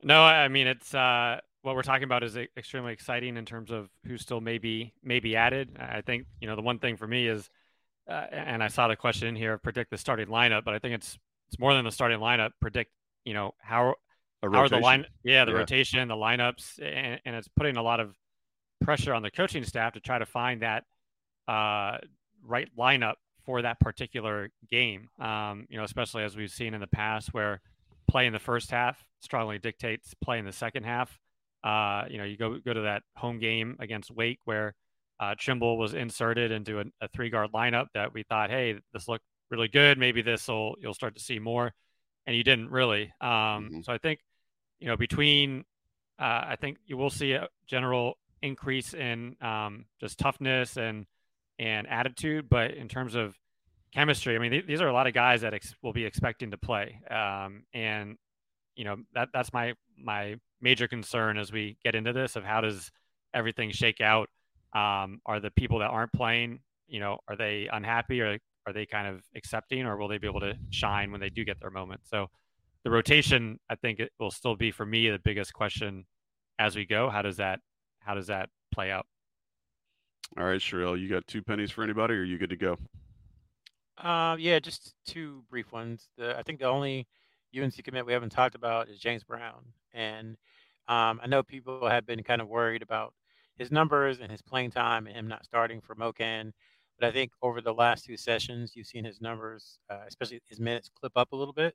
No, 0.02 0.22
I 0.22 0.48
mean 0.48 0.66
it's 0.66 0.94
uh, 0.94 1.40
what 1.62 1.74
we're 1.76 1.82
talking 1.82 2.04
about 2.04 2.22
is 2.22 2.36
extremely 2.36 2.92
exciting 2.92 3.36
in 3.36 3.46
terms 3.46 3.70
of 3.70 3.88
who 4.06 4.18
still 4.18 4.40
may 4.40 4.58
be, 4.58 4.92
may 5.02 5.20
be 5.20 5.36
added. 5.36 5.76
I 5.78 6.02
think 6.02 6.26
you 6.40 6.48
know 6.48 6.56
the 6.56 6.62
one 6.62 6.78
thing 6.78 6.96
for 6.96 7.06
me 7.06 7.26
is 7.26 7.48
uh, 8.08 8.26
and 8.30 8.62
I 8.62 8.68
saw 8.68 8.88
the 8.88 8.96
question 8.96 9.28
in 9.28 9.36
here, 9.36 9.56
predict 9.56 9.90
the 9.90 9.98
starting 9.98 10.26
lineup, 10.26 10.64
but 10.64 10.74
I 10.74 10.78
think 10.78 10.94
it's 10.94 11.18
it's 11.48 11.58
more 11.58 11.74
than 11.74 11.84
the 11.84 11.92
starting 11.92 12.18
lineup. 12.18 12.50
Predict, 12.60 12.90
you 13.24 13.34
know, 13.34 13.54
how 13.60 13.94
how 14.42 14.48
are 14.48 14.68
the 14.68 14.78
line, 14.78 15.06
yeah, 15.22 15.44
the 15.44 15.52
yeah. 15.52 15.58
rotation, 15.58 16.08
the 16.08 16.14
lineups, 16.14 16.78
and, 16.82 17.18
and, 17.24 17.34
it's 17.34 17.48
putting 17.56 17.78
a 17.78 17.82
lot 17.82 17.98
of 17.98 18.14
pressure 18.82 19.14
on 19.14 19.22
the 19.22 19.30
coaching 19.30 19.64
staff 19.64 19.94
to 19.94 20.00
try 20.00 20.18
to 20.18 20.26
find 20.26 20.60
that 20.60 20.84
uh, 21.48 21.96
right 22.46 22.68
lineup 22.78 23.14
for 23.44 23.62
that 23.62 23.80
particular 23.80 24.50
game. 24.70 25.08
Um, 25.20 25.66
you 25.68 25.76
know, 25.76 25.84
especially 25.84 26.24
as 26.24 26.36
we've 26.36 26.50
seen 26.50 26.74
in 26.74 26.80
the 26.80 26.86
past, 26.86 27.32
where 27.32 27.60
play 28.08 28.26
in 28.26 28.32
the 28.32 28.38
first 28.38 28.70
half 28.70 29.04
strongly 29.20 29.58
dictates 29.58 30.14
play 30.22 30.38
in 30.38 30.44
the 30.44 30.52
second 30.52 30.84
half. 30.84 31.18
Uh, 31.62 32.04
you 32.10 32.18
know, 32.18 32.24
you 32.24 32.36
go 32.36 32.58
go 32.58 32.74
to 32.74 32.82
that 32.82 33.02
home 33.16 33.38
game 33.38 33.76
against 33.80 34.10
Wake 34.10 34.40
where 34.44 34.74
uh, 35.20 35.34
Trimble 35.38 35.78
was 35.78 35.94
inserted 35.94 36.50
into 36.50 36.80
a, 36.80 36.84
a 37.00 37.08
three 37.08 37.30
guard 37.30 37.52
lineup 37.52 37.86
that 37.94 38.12
we 38.12 38.22
thought, 38.22 38.50
hey, 38.50 38.78
this 38.92 39.08
looked 39.08 39.24
really 39.50 39.68
good. 39.68 39.98
Maybe 39.98 40.22
this 40.22 40.48
will 40.48 40.76
you'll 40.80 40.94
start 40.94 41.14
to 41.16 41.22
see 41.22 41.38
more, 41.38 41.72
and 42.26 42.36
you 42.36 42.44
didn't 42.44 42.70
really. 42.70 43.12
Um, 43.20 43.30
mm-hmm. 43.30 43.80
So 43.82 43.92
I 43.92 43.98
think 43.98 44.20
you 44.80 44.88
know 44.88 44.96
between 44.96 45.64
uh, 46.18 46.44
I 46.48 46.56
think 46.60 46.78
you 46.86 46.96
will 46.96 47.10
see 47.10 47.32
a 47.32 47.48
general 47.66 48.18
increase 48.42 48.92
in 48.92 49.36
um, 49.40 49.86
just 50.00 50.18
toughness 50.18 50.76
and 50.76 51.06
and 51.58 51.86
attitude, 51.88 52.48
but 52.48 52.72
in 52.72 52.88
terms 52.88 53.14
of 53.14 53.36
chemistry, 53.92 54.36
I 54.36 54.38
mean 54.38 54.50
th- 54.50 54.66
these 54.66 54.80
are 54.80 54.88
a 54.88 54.92
lot 54.92 55.06
of 55.06 55.14
guys 55.14 55.42
that 55.42 55.54
ex- 55.54 55.74
will 55.82 55.92
be 55.92 56.04
expecting 56.04 56.50
to 56.50 56.58
play, 56.58 57.00
um, 57.10 57.64
and 57.72 58.16
you 58.76 58.84
know 58.84 58.96
that 59.14 59.28
that's 59.32 59.52
my 59.52 59.74
my 59.96 60.36
major 60.60 60.88
concern 60.88 61.38
as 61.38 61.52
we 61.52 61.76
get 61.84 61.94
into 61.94 62.12
this 62.12 62.36
of 62.36 62.44
how 62.44 62.60
does 62.60 62.90
everything 63.34 63.70
shake 63.70 64.00
out 64.00 64.28
um, 64.74 65.20
are 65.26 65.40
the 65.40 65.50
people 65.50 65.78
that 65.78 65.90
aren't 65.90 66.12
playing, 66.12 66.60
you 66.88 67.00
know, 67.00 67.18
are 67.28 67.36
they 67.36 67.68
unhappy 67.72 68.20
or 68.20 68.38
are 68.66 68.72
they 68.72 68.86
kind 68.86 69.06
of 69.06 69.22
accepting 69.36 69.86
or 69.86 69.96
will 69.96 70.08
they 70.08 70.18
be 70.18 70.26
able 70.26 70.40
to 70.40 70.54
shine 70.70 71.12
when 71.12 71.20
they 71.20 71.30
do 71.30 71.44
get 71.44 71.60
their 71.60 71.70
moment? 71.70 72.00
So 72.04 72.28
the 72.82 72.90
rotation, 72.90 73.60
I 73.70 73.76
think 73.76 74.00
it 74.00 74.10
will 74.18 74.30
still 74.30 74.56
be 74.56 74.70
for 74.70 74.84
me 74.84 75.08
the 75.10 75.18
biggest 75.18 75.52
question 75.52 76.06
as 76.58 76.74
we 76.74 76.86
go. 76.86 77.08
How 77.08 77.22
does 77.22 77.36
that 77.36 77.60
how 78.00 78.14
does 78.14 78.26
that 78.26 78.50
play 78.72 78.90
out? 78.90 79.06
All 80.38 80.44
right, 80.44 80.60
Sherrell, 80.60 81.00
you 81.00 81.08
got 81.08 81.26
two 81.26 81.42
pennies 81.42 81.70
for 81.70 81.84
anybody, 81.84 82.14
or 82.14 82.18
are 82.18 82.24
you 82.24 82.38
good 82.38 82.50
to 82.50 82.56
go? 82.56 82.76
Uh, 83.98 84.36
yeah, 84.38 84.58
just 84.58 84.94
two 85.06 85.44
brief 85.48 85.72
ones. 85.72 86.08
The, 86.18 86.36
I 86.36 86.42
think 86.42 86.58
the 86.58 86.66
only 86.66 87.06
UNC 87.56 87.82
commit 87.84 88.04
we 88.04 88.12
haven't 88.12 88.30
talked 88.30 88.54
about 88.56 88.88
is 88.88 88.98
James 88.98 89.22
Brown, 89.22 89.64
and 89.92 90.36
um, 90.88 91.20
I 91.22 91.26
know 91.26 91.42
people 91.42 91.88
have 91.88 92.04
been 92.04 92.22
kind 92.22 92.42
of 92.42 92.48
worried 92.48 92.82
about 92.82 93.14
his 93.56 93.70
numbers 93.70 94.20
and 94.20 94.30
his 94.30 94.42
playing 94.42 94.72
time 94.72 95.06
and 95.06 95.16
him 95.16 95.28
not 95.28 95.44
starting 95.44 95.80
for 95.80 95.94
MoKan. 95.94 96.52
But 96.98 97.08
I 97.08 97.12
think 97.12 97.32
over 97.42 97.60
the 97.60 97.74
last 97.74 98.04
two 98.04 98.16
sessions, 98.16 98.72
you've 98.74 98.86
seen 98.86 99.04
his 99.04 99.20
numbers, 99.20 99.78
uh, 99.90 100.02
especially 100.06 100.40
his 100.46 100.60
minutes, 100.60 100.90
clip 100.94 101.12
up 101.16 101.32
a 101.32 101.36
little 101.36 101.54
bit. 101.54 101.74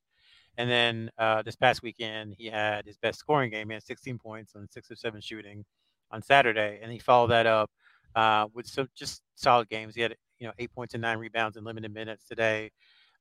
And 0.58 0.70
then 0.70 1.10
uh, 1.18 1.42
this 1.42 1.56
past 1.56 1.82
weekend, 1.82 2.36
he 2.38 2.48
had 2.48 2.86
his 2.86 2.98
best 2.98 3.20
scoring 3.20 3.50
game. 3.50 3.70
He 3.70 3.74
had 3.74 3.84
16 3.84 4.18
points 4.18 4.54
on 4.56 4.68
six 4.70 4.90
of 4.92 5.00
seven 5.00 5.22
shooting 5.22 5.66
on 6.12 6.22
Saturday, 6.22 6.80
and 6.82 6.92
he 6.92 7.00
followed 7.00 7.28
that 7.28 7.46
up 7.46 7.70
uh, 8.16 8.48
with 8.54 8.68
some 8.68 8.90
just 8.96 9.22
solid 9.36 9.70
games. 9.70 9.96
He 9.96 10.02
had 10.02 10.16
you 10.40 10.48
know 10.48 10.54
eight 10.60 10.74
points 10.74 10.94
and 10.94 11.02
nine 11.02 11.18
rebounds 11.18 11.58
in 11.58 11.64
limited 11.64 11.94
minutes 11.94 12.26
today. 12.26 12.72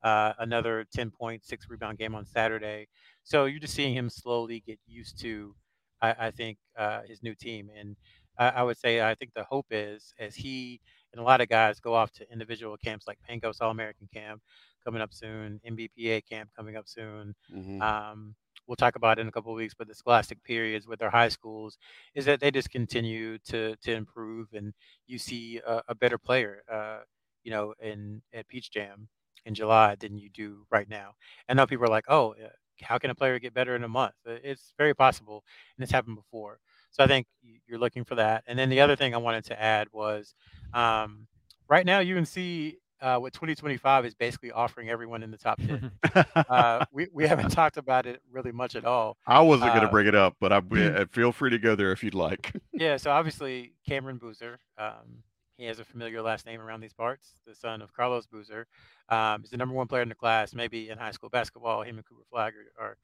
Uh, 0.00 0.32
another 0.38 0.86
10 0.94 1.10
point, 1.10 1.44
six 1.44 1.68
rebound 1.68 1.98
game 1.98 2.14
on 2.14 2.24
Saturday. 2.24 2.86
So 3.24 3.46
you're 3.46 3.58
just 3.58 3.74
seeing 3.74 3.92
him 3.92 4.08
slowly 4.08 4.62
get 4.64 4.78
used 4.86 5.18
to, 5.22 5.56
I, 6.00 6.14
I 6.26 6.30
think, 6.30 6.56
uh, 6.78 7.00
his 7.04 7.20
new 7.20 7.34
team. 7.34 7.68
And 7.76 7.96
I, 8.38 8.48
I, 8.50 8.62
would 8.62 8.78
say 8.78 9.02
I 9.02 9.16
think 9.16 9.32
the 9.34 9.42
hope 9.42 9.66
is 9.72 10.14
as 10.20 10.36
he 10.36 10.80
and 11.12 11.20
a 11.20 11.24
lot 11.24 11.40
of 11.40 11.48
guys 11.48 11.80
go 11.80 11.94
off 11.94 12.12
to 12.12 12.32
individual 12.32 12.76
camps 12.76 13.08
like 13.08 13.18
Pangos 13.28 13.60
All 13.60 13.70
American 13.70 14.08
Camp 14.14 14.40
coming 14.84 15.02
up 15.02 15.12
soon, 15.12 15.60
NBPA 15.68 16.22
camp 16.28 16.50
coming 16.56 16.76
up 16.76 16.86
soon. 16.86 17.34
Mm-hmm. 17.52 17.82
Um, 17.82 18.34
we'll 18.68 18.76
talk 18.76 18.96
about 18.96 19.18
in 19.18 19.28
a 19.28 19.32
couple 19.32 19.52
of 19.52 19.56
weeks, 19.56 19.74
but 19.76 19.88
the 19.88 19.94
scholastic 19.94 20.42
periods 20.44 20.86
with 20.86 21.00
their 21.00 21.10
high 21.10 21.28
schools 21.30 21.78
is 22.14 22.26
that 22.26 22.40
they 22.40 22.50
just 22.52 22.70
continue 22.70 23.38
to 23.40 23.76
to 23.82 23.92
improve, 23.92 24.48
and 24.52 24.74
you 25.06 25.18
see 25.18 25.60
a, 25.66 25.82
a 25.88 25.94
better 25.94 26.18
player, 26.18 26.62
uh, 26.72 27.00
you 27.44 27.50
know, 27.50 27.74
in 27.80 28.22
at 28.32 28.48
Peach 28.48 28.70
Jam 28.70 29.08
in 29.46 29.54
July 29.54 29.96
than 29.98 30.18
you 30.18 30.28
do 30.30 30.66
right 30.70 30.88
now. 30.88 31.14
And 31.48 31.56
now 31.56 31.66
people 31.66 31.86
are 31.86 31.88
like, 31.90 32.04
oh, 32.08 32.32
uh, 32.34 32.48
how 32.82 32.98
can 32.98 33.10
a 33.10 33.14
player 33.14 33.38
get 33.38 33.54
better 33.54 33.74
in 33.76 33.84
a 33.84 33.88
month? 33.88 34.14
It's 34.26 34.72
very 34.78 34.94
possible, 34.94 35.44
and 35.76 35.82
it's 35.82 35.92
happened 35.92 36.16
before. 36.16 36.60
So 36.90 37.04
I 37.04 37.06
think 37.06 37.26
you're 37.66 37.78
looking 37.78 38.04
for 38.04 38.14
that. 38.16 38.44
And 38.46 38.58
then 38.58 38.70
the 38.70 38.80
other 38.80 38.96
thing 38.96 39.14
I 39.14 39.18
wanted 39.18 39.44
to 39.46 39.60
add 39.60 39.88
was, 39.92 40.34
um, 40.74 41.26
right 41.68 41.84
now 41.86 42.00
UNC 42.00 42.78
uh, 43.00 43.18
with 43.20 43.32
2025 43.32 44.06
is 44.06 44.14
basically 44.14 44.50
offering 44.52 44.88
everyone 44.88 45.22
in 45.22 45.30
the 45.30 45.36
top 45.36 45.58
10. 45.58 45.90
uh, 46.34 46.84
we, 46.92 47.08
we 47.12 47.26
haven't 47.26 47.50
talked 47.50 47.76
about 47.76 48.06
it 48.06 48.20
really 48.30 48.52
much 48.52 48.76
at 48.76 48.84
all. 48.84 49.16
I 49.26 49.40
wasn't 49.40 49.70
uh, 49.70 49.74
going 49.74 49.86
to 49.86 49.90
bring 49.90 50.06
it 50.06 50.14
up, 50.14 50.36
but 50.40 50.52
I 50.52 50.56
uh, 50.76 51.04
feel 51.10 51.32
free 51.32 51.50
to 51.50 51.58
go 51.58 51.74
there 51.74 51.92
if 51.92 52.02
you'd 52.02 52.14
like. 52.14 52.52
yeah, 52.72 52.96
so 52.96 53.10
obviously 53.10 53.72
Cameron 53.86 54.18
Boozer, 54.18 54.58
um, 54.76 55.22
he 55.56 55.64
has 55.64 55.78
a 55.78 55.84
familiar 55.84 56.22
last 56.22 56.46
name 56.46 56.60
around 56.60 56.80
these 56.80 56.92
parts, 56.92 57.32
the 57.46 57.54
son 57.54 57.82
of 57.82 57.92
Carlos 57.92 58.26
Boozer. 58.26 58.66
Um, 59.08 59.42
he's 59.42 59.50
the 59.50 59.56
number 59.56 59.74
one 59.74 59.86
player 59.86 60.02
in 60.02 60.08
the 60.08 60.14
class, 60.14 60.54
maybe 60.54 60.88
in 60.88 60.98
high 60.98 61.10
school 61.10 61.30
basketball. 61.30 61.82
Him 61.82 61.96
and 61.96 62.06
Cooper 62.06 62.24
Flagg 62.30 62.54
are, 62.78 62.84
are 62.84 62.96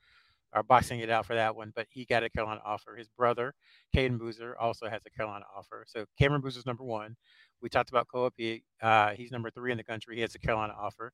are 0.55 0.63
boxing 0.63 1.01
it 1.01 1.11
out 1.11 1.27
for 1.27 1.35
that 1.35 1.55
one, 1.55 1.73
but 1.75 1.87
he 1.91 2.05
got 2.05 2.23
a 2.23 2.31
Carolina 2.31 2.61
offer. 2.65 2.95
His 2.95 3.09
brother, 3.09 3.55
Cayden 3.93 4.19
Boozer, 4.19 4.57
also 4.59 4.89
has 4.89 5.03
a 5.05 5.11
Carolina 5.11 5.45
offer. 5.55 5.85
So 5.87 6.07
Cameron 6.19 6.41
Boozer's 6.41 6.65
number 6.65 6.85
one. 6.85 7.17
We 7.61 7.69
talked 7.69 7.91
about 7.91 8.09
Koa 8.09 8.31
uh, 8.83 9.11
he's 9.11 9.31
number 9.33 9.51
three 9.51 9.73
in 9.73 9.79
the 9.79 9.85
country. 9.85 10.17
He 10.17 10.23
has 10.23 10.35
a 10.35 10.39
Carolina 10.39 10.75
offer. 10.79 11.13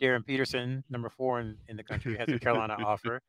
Darryn 0.00 0.26
Peterson, 0.26 0.82
number 0.90 1.08
four 1.08 1.40
in, 1.40 1.56
in 1.68 1.76
the 1.76 1.84
country, 1.84 2.16
has 2.16 2.28
a 2.28 2.38
Carolina 2.38 2.76
offer. 2.84 3.20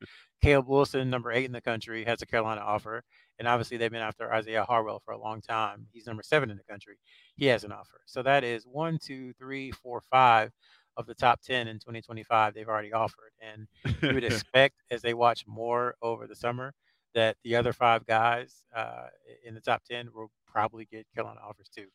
Caleb 0.42 0.66
Wilson, 0.66 1.08
number 1.08 1.30
eight 1.30 1.44
in 1.44 1.52
the 1.52 1.60
country, 1.60 2.04
has 2.04 2.20
a 2.22 2.26
Carolina 2.26 2.60
offer. 2.60 3.02
And 3.38 3.46
obviously, 3.46 3.76
they've 3.76 3.90
been 3.90 4.00
after 4.00 4.32
Isaiah 4.32 4.64
Harwell 4.64 5.00
for 5.04 5.12
a 5.12 5.18
long 5.18 5.40
time. 5.40 5.86
He's 5.92 6.06
number 6.06 6.22
seven 6.22 6.50
in 6.50 6.56
the 6.56 6.64
country. 6.64 6.98
He 7.36 7.46
has 7.46 7.64
an 7.64 7.72
offer. 7.72 8.00
So 8.06 8.22
that 8.22 8.44
is 8.44 8.64
one, 8.66 8.98
two, 8.98 9.32
three, 9.34 9.70
four, 9.70 10.00
five 10.10 10.50
of 10.96 11.06
the 11.06 11.14
top 11.14 11.40
10 11.42 11.68
in 11.68 11.76
2025 11.76 12.54
they've 12.54 12.68
already 12.68 12.92
offered. 12.92 13.32
And 13.40 13.66
you 14.02 14.14
would 14.14 14.24
expect 14.24 14.76
as 14.90 15.02
they 15.02 15.14
watch 15.14 15.44
more 15.46 15.96
over 16.02 16.26
the 16.26 16.36
summer 16.36 16.72
that 17.14 17.36
the 17.44 17.56
other 17.56 17.72
five 17.72 18.06
guys 18.06 18.62
uh, 18.74 19.06
in 19.44 19.54
the 19.54 19.60
top 19.60 19.82
10 19.84 20.08
will 20.14 20.30
probably 20.46 20.86
get 20.90 21.06
Carolina 21.14 21.40
offers 21.46 21.68
too. 21.68 21.86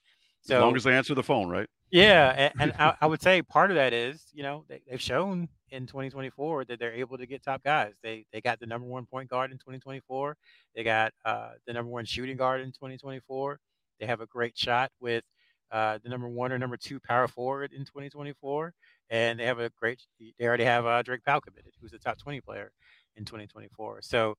So, 0.42 0.58
as 0.58 0.62
long 0.62 0.76
as 0.76 0.84
they 0.84 0.94
answer 0.94 1.14
the 1.14 1.24
phone, 1.24 1.50
right? 1.50 1.68
Yeah. 1.92 2.34
And, 2.38 2.54
and 2.60 2.74
I, 2.80 2.96
I, 3.02 3.08
would 3.08 3.22
say 3.22 3.42
part 3.42 3.72
of 3.72 3.76
that 3.76 3.94
is, 3.94 4.24
you 4.32 4.44
know, 4.44 4.64
they, 4.68 4.82
have 4.90 5.02
shown 5.02 5.50
in 5.70 5.88
2024 5.88 6.66
that 6.66 6.80
they're 6.80 6.94
able 6.94 7.18
to 7.18 7.26
get 7.26 7.44
top 7.44 7.64
guys. 7.64 7.94
They 8.04 8.26
they 8.32 8.42
got 8.42 8.60
the 8.60 8.66
number 8.66 8.88
one 8.88 9.06
point 9.06 9.30
guard 9.30 9.52
in 9.52 9.58
2024. 9.58 10.38
They 10.76 10.84
got 10.84 11.14
uh, 11.26 11.52
the 11.66 11.74
number 11.74 11.92
one 11.92 12.06
shooting 12.06 12.38
guard 12.38 12.62
in 12.62 12.72
2024. 12.72 13.60
They 14.00 14.06
have 14.06 14.22
a 14.22 14.28
great 14.28 14.58
shot 14.58 14.92
with 15.00 15.24
uh, 15.72 16.00
the 16.04 16.10
number 16.10 16.28
one 16.28 16.52
or 16.52 16.58
number 16.58 16.78
two 16.78 17.00
power 17.00 17.28
forward 17.28 17.74
in 17.74 17.86
2024, 17.86 18.74
and 19.10 19.40
they 19.40 19.46
have 19.46 19.60
a 19.60 19.70
great. 19.70 20.02
They 20.20 20.46
already 20.46 20.64
have 20.64 20.86
uh, 20.86 21.02
Drake 21.02 21.24
Powell 21.26 21.42
committed, 21.42 21.74
who's 21.82 21.94
a 21.94 22.00
top 22.00 22.18
20 22.18 22.42
player 22.42 22.72
in 23.16 23.26
2024. 23.26 24.02
So 24.02 24.36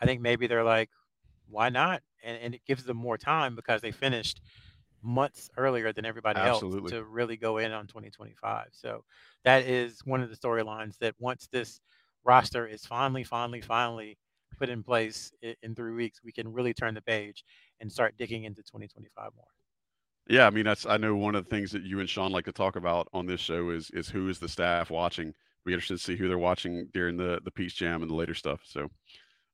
I 0.00 0.06
think 0.06 0.20
maybe 0.20 0.46
they're 0.46 0.64
like, 0.64 0.90
why 1.48 1.68
not? 1.68 2.02
And, 2.22 2.38
and 2.42 2.54
it 2.54 2.62
gives 2.66 2.84
them 2.84 2.96
more 2.96 3.16
time 3.16 3.54
because 3.54 3.80
they 3.80 3.92
finished 3.92 4.40
months 5.04 5.50
earlier 5.56 5.92
than 5.92 6.04
everybody 6.04 6.40
Absolutely. 6.40 6.78
else 6.78 6.90
to 6.92 7.04
really 7.04 7.36
go 7.36 7.58
in 7.58 7.72
on 7.72 7.86
2025. 7.86 8.68
So 8.72 9.04
that 9.44 9.64
is 9.64 10.00
one 10.04 10.22
of 10.22 10.30
the 10.30 10.36
storylines 10.36 10.98
that 10.98 11.14
once 11.18 11.48
this 11.52 11.80
roster 12.24 12.66
is 12.66 12.84
finally, 12.84 13.24
finally, 13.24 13.60
finally 13.60 14.18
put 14.58 14.68
in 14.68 14.82
place 14.82 15.32
in, 15.62 15.74
three 15.74 15.92
weeks, 15.94 16.20
we 16.24 16.32
can 16.32 16.52
really 16.52 16.74
turn 16.74 16.94
the 16.94 17.02
page 17.02 17.44
and 17.80 17.90
start 17.90 18.16
digging 18.16 18.44
into 18.44 18.62
2025 18.62 19.30
more. 19.36 19.44
Yeah, 20.28 20.46
I 20.46 20.50
mean 20.50 20.64
that's 20.64 20.86
I 20.86 20.96
know 20.96 21.14
one 21.14 21.34
of 21.34 21.44
the 21.44 21.50
things 21.50 21.70
that 21.72 21.82
you 21.82 22.00
and 22.00 22.08
Sean 22.08 22.32
like 22.32 22.46
to 22.46 22.52
talk 22.52 22.76
about 22.76 23.08
on 23.12 23.26
this 23.26 23.40
show 23.40 23.70
is 23.70 23.90
is 23.90 24.08
who 24.08 24.28
is 24.28 24.38
the 24.38 24.48
staff 24.48 24.90
watching. 24.90 25.34
We 25.66 25.74
interested 25.74 25.98
to 25.98 26.02
see 26.02 26.16
who 26.16 26.28
they're 26.28 26.38
watching 26.38 26.88
during 26.94 27.18
the 27.18 27.40
the 27.44 27.50
Peach 27.50 27.76
Jam 27.76 28.00
and 28.00 28.10
the 28.10 28.14
later 28.14 28.32
stuff. 28.32 28.60
So, 28.64 28.88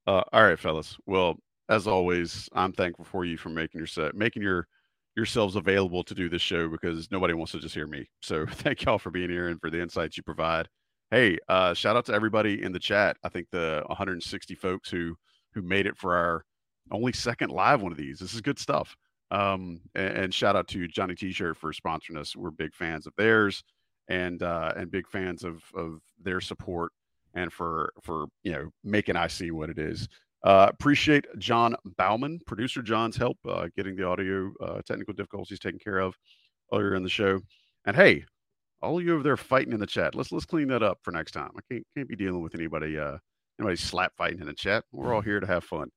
uh, 0.06 0.22
all 0.32 0.44
right, 0.44 0.58
fellas. 0.58 0.96
Well, 1.06 1.38
as 1.68 1.88
always, 1.88 2.48
I'm 2.52 2.72
thankful 2.72 3.04
for 3.04 3.24
you 3.24 3.36
for 3.36 3.48
making 3.48 3.78
your 3.78 3.86
set, 3.88 4.14
making 4.14 4.42
your 4.42 4.68
yourselves 5.16 5.56
available 5.56 6.04
to 6.04 6.14
do 6.14 6.28
this 6.28 6.42
show 6.42 6.68
because 6.68 7.10
nobody 7.10 7.34
wants 7.34 7.52
to 7.52 7.58
just 7.58 7.74
hear 7.74 7.86
me. 7.86 8.08
So, 8.20 8.46
thank 8.50 8.84
y'all 8.84 8.98
for 8.98 9.10
being 9.10 9.30
here 9.30 9.48
and 9.48 9.60
for 9.60 9.70
the 9.70 9.80
insights 9.80 10.16
you 10.16 10.22
provide. 10.22 10.68
Hey, 11.10 11.38
uh, 11.48 11.74
shout 11.74 11.96
out 11.96 12.06
to 12.06 12.14
everybody 12.14 12.62
in 12.62 12.72
the 12.72 12.78
chat. 12.78 13.16
I 13.24 13.28
think 13.28 13.48
the 13.50 13.82
160 13.86 14.54
folks 14.54 14.90
who 14.90 15.16
who 15.52 15.62
made 15.62 15.86
it 15.86 15.96
for 15.96 16.14
our 16.14 16.44
only 16.92 17.12
second 17.12 17.50
live 17.50 17.82
one 17.82 17.92
of 17.92 17.98
these. 17.98 18.18
This 18.18 18.34
is 18.34 18.40
good 18.40 18.58
stuff. 18.58 18.96
Um, 19.32 19.80
and, 19.94 20.16
and, 20.16 20.34
shout 20.34 20.56
out 20.56 20.66
to 20.68 20.88
Johnny 20.88 21.14
T-shirt 21.14 21.56
for 21.56 21.72
sponsoring 21.72 22.18
us. 22.18 22.34
We're 22.34 22.50
big 22.50 22.74
fans 22.74 23.06
of 23.06 23.12
theirs, 23.16 23.62
and 24.08 24.42
uh, 24.42 24.72
and 24.76 24.90
big 24.90 25.08
fans 25.08 25.44
of 25.44 25.62
of 25.74 26.00
their 26.20 26.40
support 26.40 26.92
and 27.34 27.52
for 27.52 27.92
for 28.02 28.26
you 28.42 28.52
know 28.52 28.70
making 28.82 29.16
I 29.16 29.28
see 29.28 29.50
what 29.50 29.70
it 29.70 29.78
is. 29.78 30.08
Uh, 30.42 30.66
appreciate 30.70 31.26
John 31.38 31.76
Bauman, 31.98 32.40
producer 32.46 32.82
John's 32.82 33.16
help 33.16 33.36
uh, 33.46 33.68
getting 33.76 33.94
the 33.94 34.06
audio 34.06 34.52
uh, 34.62 34.80
technical 34.86 35.12
difficulties 35.12 35.58
taken 35.58 35.78
care 35.78 35.98
of 35.98 36.14
earlier 36.72 36.94
in 36.94 37.02
the 37.02 37.10
show. 37.10 37.40
And 37.84 37.94
hey, 37.94 38.24
all 38.80 38.98
of 38.98 39.04
you 39.04 39.14
over 39.14 39.22
there 39.22 39.36
fighting 39.36 39.72
in 39.72 39.80
the 39.80 39.86
chat, 39.86 40.14
let's 40.14 40.32
let's 40.32 40.46
clean 40.46 40.68
that 40.68 40.82
up 40.82 40.98
for 41.02 41.10
next 41.10 41.32
time. 41.32 41.50
I 41.56 41.60
can't 41.70 41.86
can't 41.94 42.08
be 42.08 42.16
dealing 42.16 42.42
with 42.42 42.54
anybody 42.54 42.98
uh 42.98 43.18
anybody 43.58 43.76
slap 43.76 44.12
fighting 44.16 44.40
in 44.40 44.46
the 44.46 44.54
chat. 44.54 44.84
We're 44.92 45.14
all 45.14 45.20
here 45.20 45.40
to 45.40 45.46
have 45.46 45.64
fun. 45.64 45.90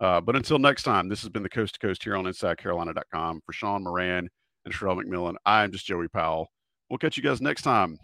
Uh, 0.00 0.20
but 0.20 0.34
until 0.34 0.58
next 0.58 0.82
time, 0.84 1.08
this 1.08 1.20
has 1.20 1.28
been 1.28 1.42
the 1.42 1.50
Coast 1.50 1.74
to 1.74 1.86
Coast 1.86 2.02
here 2.02 2.16
on 2.16 2.24
InsideCarolina.com. 2.24 3.42
For 3.44 3.52
Sean 3.52 3.84
Moran 3.84 4.30
and 4.64 4.74
Sherrell 4.74 4.98
McMillan, 4.98 5.34
I'm 5.44 5.70
just 5.72 5.84
Joey 5.84 6.08
Powell. 6.08 6.48
We'll 6.88 6.98
catch 6.98 7.18
you 7.18 7.22
guys 7.22 7.42
next 7.42 7.62
time 7.62 7.98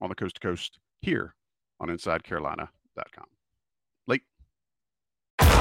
on 0.00 0.08
the 0.08 0.16
Coast 0.16 0.34
to 0.34 0.40
Coast 0.40 0.78
here 1.00 1.34
on 1.80 1.88
InsideCarolina.com. 1.88 3.37